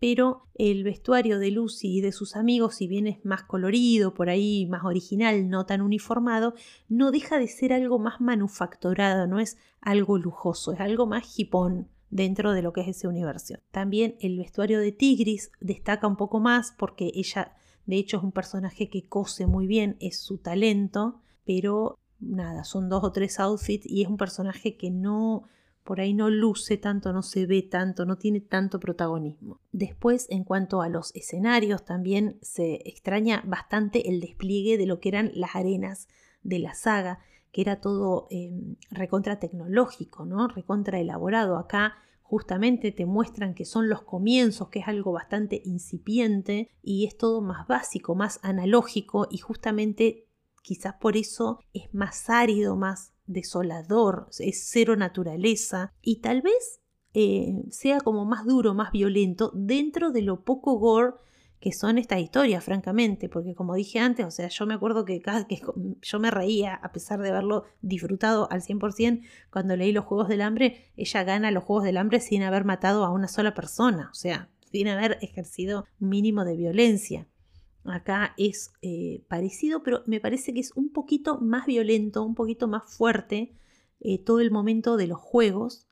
Pero 0.01 0.45
el 0.55 0.85
vestuario 0.85 1.41
de 1.41 1.51
Lucy 1.51 1.99
y 1.99 2.01
de 2.01 2.13
sus 2.13 2.37
amigos, 2.37 2.77
si 2.77 2.87
bien 2.87 3.09
es 3.09 3.25
más 3.25 3.43
colorido, 3.43 4.15
por 4.15 4.31
ahí 4.31 4.65
más 4.67 4.85
original, 4.85 5.49
no 5.49 5.67
tan 5.67 5.81
uniformado, 5.81 6.55
no 6.89 7.11
deja 7.11 7.39
de 7.41 7.49
ser 7.49 7.73
algo 7.73 7.99
más 7.99 8.21
manufacturado, 8.21 9.27
no 9.27 9.41
es 9.41 9.59
algo 9.81 10.17
lujoso, 10.17 10.73
es 10.73 10.79
algo 10.79 11.07
más 11.07 11.37
hipón 11.37 11.89
dentro 12.11 12.53
de 12.53 12.63
lo 12.63 12.73
que 12.73 12.83
es 12.83 12.89
ese 12.89 13.09
universo. 13.09 13.57
También 13.71 14.17
el 14.21 14.39
vestuario 14.39 14.81
de 14.81 14.93
Tigris 14.93 15.51
destaca 15.61 16.07
un 16.07 16.17
poco 16.17 16.41
más 16.41 16.73
porque 16.79 17.11
ella, 17.15 17.55
de 17.87 17.97
hecho, 17.97 18.19
es 18.19 18.23
un 18.23 18.33
personaje 18.33 18.89
que 18.89 19.07
cose 19.07 19.47
muy 19.47 19.67
bien, 19.67 19.97
es 20.01 20.19
su 20.19 20.39
talento, 20.39 21.21
pero 21.45 21.99
nada, 22.21 22.65
son 22.65 22.89
dos 22.89 23.05
o 23.05 23.13
tres 23.13 23.39
outfits 23.41 23.87
y 23.87 24.03
es 24.03 24.09
un 24.09 24.17
personaje 24.17 24.77
que 24.77 24.91
no, 24.91 25.45
por 25.85 26.01
ahí 26.01 26.15
no 26.15 26.31
luce 26.31 26.77
tanto, 26.77 27.13
no 27.13 27.23
se 27.23 27.47
ve 27.47 27.63
tanto, 27.63 28.05
no 28.05 28.17
tiene 28.17 28.41
tanto 28.41 28.81
protagonismo. 28.81 29.61
Después, 29.73 30.27
en 30.31 30.45
cuanto 30.45 30.83
a 30.83 30.89
los 30.89 31.15
escenarios, 31.15 31.85
también 31.85 32.39
se 32.43 32.83
extraña 32.89 33.43
bastante 33.47 34.09
el 34.09 34.21
despliegue 34.21 34.79
de 34.79 34.87
lo 34.87 35.01
que 35.01 35.11
eran 35.11 35.31
las 35.35 35.55
arenas 35.55 36.09
de 36.43 36.59
la 36.59 36.75
saga, 36.75 37.21
que 37.59 37.63
era 37.63 37.81
todo 37.81 38.29
em, 38.31 38.77
recontra 38.89 39.41
tecnológico, 39.41 40.25
¿no? 40.25 40.47
Recontra 40.47 41.01
elaborado. 41.01 41.57
Acá 41.57 41.97
justamente 42.23 42.93
te 42.93 43.05
muestran 43.05 43.53
que 43.53 43.65
son 43.65 43.89
los 43.89 44.03
comienzos, 44.03 44.69
que 44.69 44.79
es 44.79 44.87
algo 44.87 45.11
bastante 45.11 45.61
incipiente 45.65 46.71
y 46.85 47.05
es 47.05 47.19
todo 47.19 47.41
más 47.41 47.67
básico, 47.67 48.15
más 48.15 48.39
analógico 48.45 49.27
y 49.29 49.39
justamente 49.39 50.29
Quizás 50.61 50.97
por 51.01 51.17
eso 51.17 51.61
es 51.73 51.95
más 51.95 52.29
árido, 52.29 52.77
más 52.77 53.15
desolador, 53.27 54.29
es 54.39 54.69
cero 54.69 54.97
naturaleza 54.97 55.95
y 56.03 56.17
tal 56.17 56.43
vez 56.43 56.83
eh, 57.15 57.65
sea 57.71 58.01
como 58.01 58.27
más 58.27 58.45
duro, 58.45 58.75
más 58.75 58.93
violento 58.93 59.51
dentro 59.55 60.11
de 60.11 60.21
lo 60.21 60.45
poco 60.45 60.79
gore 60.79 61.15
que 61.61 61.73
son 61.73 61.99
estas 61.99 62.21
historias, 62.21 62.65
francamente, 62.65 63.29
porque 63.29 63.55
como 63.55 63.75
dije 63.75 63.99
antes, 63.99 64.25
o 64.25 64.31
sea, 64.31 64.49
yo 64.49 64.67
me 64.67 64.75
acuerdo 64.75 65.05
que, 65.05 65.21
que 65.21 65.61
yo 66.03 66.19
me 66.21 66.31
reía, 66.31 66.75
a 66.75 66.93
pesar 66.93 67.21
de 67.21 67.31
haberlo 67.31 67.65
disfrutado 67.83 68.49
al 68.51 68.63
100%, 68.63 69.23
cuando 69.51 69.77
leí 69.77 69.93
los 69.93 70.05
Juegos 70.05 70.29
del 70.29 70.43
Hambre, 70.43 70.93
ella 70.97 71.25
gana 71.25 71.51
los 71.51 71.65
Juegos 71.65 71.85
del 71.85 71.97
Hambre 71.97 72.21
sin 72.21 72.43
haber 72.43 72.65
matado 72.65 73.05
a 73.05 73.11
una 73.11 73.29
sola 73.29 73.55
persona, 73.55 74.09
o 74.13 74.15
sea, 74.15 74.49
sin 74.71 74.89
haber 74.89 75.19
ejercido 75.23 75.87
mínimo 75.99 76.45
de 76.45 76.57
violencia. 76.57 77.27
Acá 77.85 78.35
es 78.37 78.73
eh, 78.83 79.25
parecido, 79.29 79.83
pero 79.83 80.03
me 80.07 80.21
parece 80.21 80.53
que 80.53 80.61
es 80.61 80.73
un 80.77 80.93
poquito 80.93 81.39
más 81.41 81.67
violento, 81.67 82.23
un 82.23 82.35
poquito 82.35 82.69
más 82.69 82.95
fuerte 82.95 83.55
eh, 84.01 84.23
todo 84.23 84.41
el 84.41 84.51
momento 84.51 84.97
de 84.97 85.07
los 85.07 85.19
juegos 85.19 85.87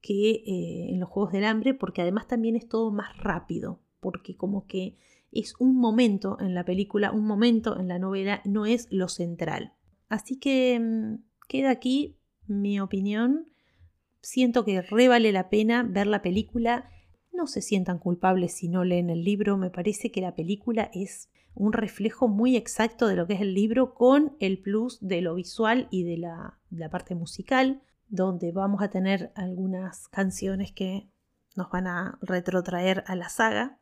que 0.00 0.30
eh, 0.30 0.90
en 0.90 1.00
los 1.00 1.08
Juegos 1.08 1.32
del 1.32 1.44
Hambre, 1.44 1.74
porque 1.74 2.02
además 2.02 2.26
también 2.26 2.56
es 2.56 2.68
todo 2.68 2.90
más 2.90 3.16
rápido, 3.18 3.80
porque 4.02 4.36
como 4.36 4.66
que 4.66 4.98
es 5.30 5.54
un 5.58 5.76
momento 5.76 6.36
en 6.40 6.54
la 6.54 6.66
película, 6.66 7.12
un 7.12 7.24
momento 7.24 7.80
en 7.80 7.88
la 7.88 7.98
novela, 7.98 8.42
no 8.44 8.66
es 8.66 8.88
lo 8.90 9.08
central. 9.08 9.72
Así 10.10 10.38
que 10.38 10.78
mm, 10.78 11.24
queda 11.48 11.70
aquí 11.70 12.18
mi 12.46 12.80
opinión. 12.80 13.48
Siento 14.20 14.66
que 14.66 14.82
re 14.82 15.08
vale 15.08 15.32
la 15.32 15.48
pena 15.48 15.82
ver 15.82 16.06
la 16.06 16.20
película 16.20 16.90
no 17.32 17.46
se 17.46 17.62
sientan 17.62 17.98
culpables 17.98 18.52
si 18.52 18.68
no 18.68 18.84
leen 18.84 19.10
el 19.10 19.24
libro. 19.24 19.56
Me 19.56 19.70
parece 19.70 20.10
que 20.10 20.20
la 20.20 20.34
película 20.34 20.90
es 20.92 21.30
un 21.54 21.72
reflejo 21.72 22.28
muy 22.28 22.56
exacto 22.56 23.06
de 23.06 23.16
lo 23.16 23.26
que 23.26 23.34
es 23.34 23.40
el 23.40 23.54
libro 23.54 23.94
con 23.94 24.36
el 24.40 24.58
plus 24.58 24.98
de 25.00 25.20
lo 25.20 25.34
visual 25.34 25.88
y 25.90 26.04
de 26.04 26.18
la, 26.18 26.58
parte 26.90 27.14
musical, 27.14 27.82
donde 28.08 28.52
vamos 28.52 28.82
a 28.82 28.90
tener 28.90 29.32
algunas 29.34 30.08
canciones 30.08 30.72
que 30.72 31.08
nos 31.56 31.70
van 31.70 31.86
a 31.86 32.18
retrotraer 32.22 33.04
a 33.06 33.16
la 33.16 33.28
saga, 33.28 33.78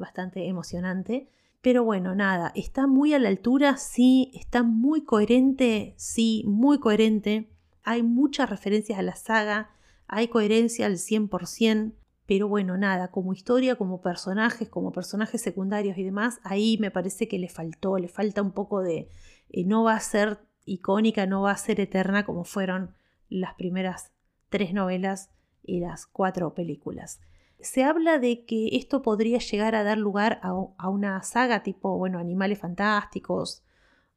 bastante 0.00 0.48
emocionante. 0.48 1.28
Pero 1.62 1.84
bueno, 1.84 2.14
nada, 2.14 2.52
está 2.54 2.86
muy 2.86 3.14
a 3.14 3.18
la 3.18 3.28
altura, 3.28 3.76
sí, 3.76 4.32
está 4.34 4.62
muy 4.62 5.04
coherente, 5.04 5.94
sí, 5.96 6.42
muy 6.46 6.80
coherente. 6.80 7.50
Hay 7.84 8.02
muchas 8.02 8.48
referencias 8.48 8.98
a 8.98 9.02
la 9.02 9.14
saga, 9.14 9.70
hay 10.08 10.28
coherencia 10.28 10.86
al 10.86 10.96
100%, 10.96 11.92
pero 12.26 12.48
bueno, 12.48 12.76
nada, 12.76 13.08
como 13.08 13.32
historia, 13.32 13.76
como 13.76 14.00
personajes, 14.00 14.68
como 14.68 14.92
personajes 14.92 15.42
secundarios 15.42 15.98
y 15.98 16.04
demás, 16.04 16.40
ahí 16.44 16.78
me 16.80 16.90
parece 16.90 17.28
que 17.28 17.38
le 17.38 17.48
faltó, 17.48 17.98
le 17.98 18.08
falta 18.08 18.40
un 18.40 18.52
poco 18.52 18.82
de... 18.82 19.08
Eh, 19.50 19.64
no 19.64 19.82
va 19.84 19.94
a 19.94 20.00
ser 20.00 20.38
icónica, 20.64 21.26
no 21.26 21.42
va 21.42 21.50
a 21.50 21.56
ser 21.56 21.80
eterna 21.80 22.24
como 22.24 22.44
fueron 22.44 22.94
las 23.28 23.54
primeras 23.54 24.12
tres 24.48 24.72
novelas 24.72 25.30
y 25.62 25.80
las 25.80 26.06
cuatro 26.06 26.54
películas. 26.54 27.20
Se 27.62 27.84
habla 27.84 28.18
de 28.18 28.44
que 28.44 28.76
esto 28.76 29.02
podría 29.02 29.38
llegar 29.38 29.74
a 29.74 29.84
dar 29.84 29.98
lugar 29.98 30.40
a, 30.42 30.88
una 30.88 31.22
saga 31.22 31.62
tipo, 31.62 31.96
bueno, 31.98 32.18
Animales 32.18 32.58
Fantásticos 32.58 33.62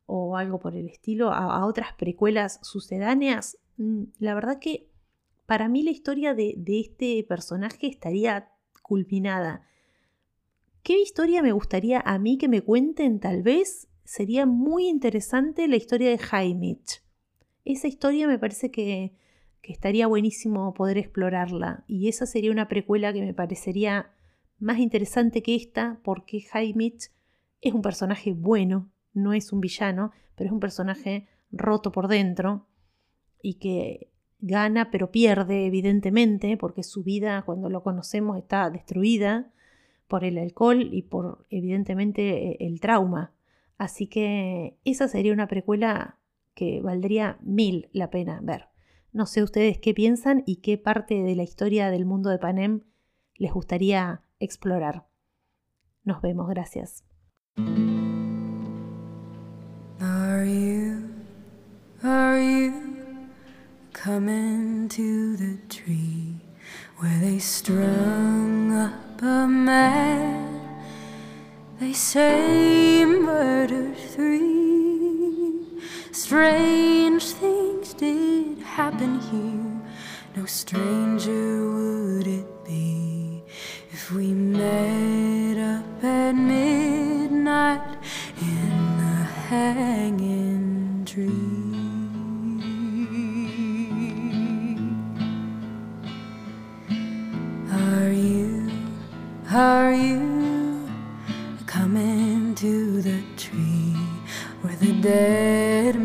o 0.06 0.38
algo 0.38 0.60
por 0.60 0.76
el 0.76 0.88
estilo, 0.88 1.32
a, 1.32 1.66
otras 1.66 1.94
precuelas 1.94 2.60
sucedáneas. 2.62 3.58
Mm, 3.78 4.04
la 4.20 4.36
verdad 4.36 4.60
que 4.60 4.90
para 5.46 5.68
mí 5.68 5.84
la 5.84 5.92
historia 5.92 6.34
de, 6.34 6.54
de 6.58 6.80
este 6.80 7.24
personaje 7.24 7.88
estaría 7.88 8.50
culminada. 8.82 9.68
¿Qué 10.84 11.02
historia 11.02 11.42
me 11.42 11.54
gustaría 11.54 12.02
a 12.02 12.20
mí 12.20 12.38
que 12.38 12.50
me 12.50 12.62
cuenten? 12.62 13.20
Tal 13.20 13.42
vez 13.42 13.88
sería 14.04 14.46
muy 14.46 14.88
interesante 14.88 15.68
la 15.68 15.78
historia 15.78 16.10
de 16.10 16.18
Jaimich. 16.18 17.02
Esa 17.66 17.88
historia 17.88 18.28
me 18.28 18.38
parece 18.38 18.70
que, 18.72 19.16
estaría 19.72 20.08
buenísimo 20.08 20.74
poder 20.74 20.98
explorarla. 20.98 21.84
Y 21.88 22.10
esa 22.10 22.26
sería 22.26 22.52
una 22.52 22.68
precuela 22.68 23.14
que 23.14 23.22
me 23.22 23.34
parecería 23.34 24.12
más 24.60 24.80
interesante 24.80 25.42
que 25.42 25.56
esta, 25.56 26.00
porque 26.04 26.42
Jaimich 26.42 27.12
es 27.62 27.74
un 27.74 27.82
personaje 27.82 28.34
bueno, 28.34 28.92
no 29.14 29.34
es 29.34 29.54
un 29.54 29.62
villano, 29.62 30.12
pero 30.36 30.48
es 30.48 30.52
un 30.52 30.60
personaje 30.60 31.28
roto 31.52 31.92
por 31.92 32.08
dentro 32.08 32.68
y 33.42 33.56
que 33.56 34.12
gana 34.40 34.92
pero 34.92 35.12
pierde 35.12 35.66
evidentemente 35.68 36.58
porque 36.58 36.84
su 36.84 37.04
vida 37.04 37.44
cuando 37.46 37.70
lo 37.70 37.84
conocemos 37.84 38.38
está 38.38 38.70
destruida 38.70 39.52
por 40.08 40.26
el 40.26 40.38
alcohol 40.38 40.90
y 40.92 41.04
por 41.04 41.46
evidentemente 41.50 42.66
el 42.66 42.82
trauma. 42.82 43.34
Así 43.78 44.08
que 44.08 44.78
esa 44.84 45.08
sería 45.08 45.34
una 45.34 45.48
precuela 45.48 46.18
que 46.54 46.82
valdría 46.82 47.38
mil 47.42 47.90
la 47.94 48.10
pena 48.10 48.40
ver. 48.44 48.73
No 49.14 49.28
sé 49.28 49.44
ustedes 49.44 49.78
qué 49.78 49.94
piensan 49.94 50.42
y 50.48 50.58
qué 50.58 50.80
parte 50.80 51.22
de 51.22 51.36
la 51.36 51.44
historia 51.44 51.92
del 51.92 52.04
mundo 52.04 52.32
de 52.32 52.40
Panem 52.40 52.82
les 53.36 53.54
gustaría 53.54 54.24
explorar. 54.40 55.06
Nos 56.04 56.20
vemos, 56.24 56.50
gracias. 56.50 57.06
Are 60.00 60.46
you, 60.46 61.10
are 62.04 62.42
you 62.42 62.74
coming 63.94 64.90
to 64.90 65.38
the 65.38 65.60
tree 65.70 66.42
where 67.00 67.20
they 67.20 67.40
strung 67.40 68.74
up 68.74 69.22
a 69.22 69.48
man? 69.48 70.60
They 71.80 71.94
say 71.94 73.06
murder 73.06 73.94
three. 74.16 74.93
Strange 76.12 77.24
things 77.24 77.94
did 77.94 78.60
happen 78.60 79.20
here. 79.20 79.82
No 80.36 80.46
stranger 80.46 81.72
would 81.72 82.28
it 82.28 82.66
be 82.66 83.44
if 83.92 84.12
we 84.12 84.32
met 84.32 85.58
up 85.58 86.04
at 86.04 86.34
midnight 86.34 87.98
in 88.42 88.98
the 88.98 89.24
hanging 89.50 91.06
tree. 91.06 91.30
Are 97.72 98.12
you, 98.12 98.72
are 99.52 99.94
you 99.94 100.90
coming 101.66 102.56
to 102.56 103.02
the 103.02 103.22
dead? 105.04 105.54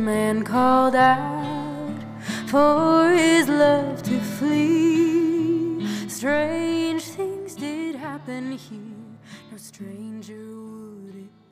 man 0.09 0.43
called 0.43 0.95
out 0.95 1.99
for 2.47 3.11
his 3.11 3.49
love 3.49 4.03
to 4.03 4.19
flee. 4.19 5.87
Strange 6.09 7.03
things 7.03 7.55
did 7.55 7.95
happen 7.95 8.53
here, 8.53 8.98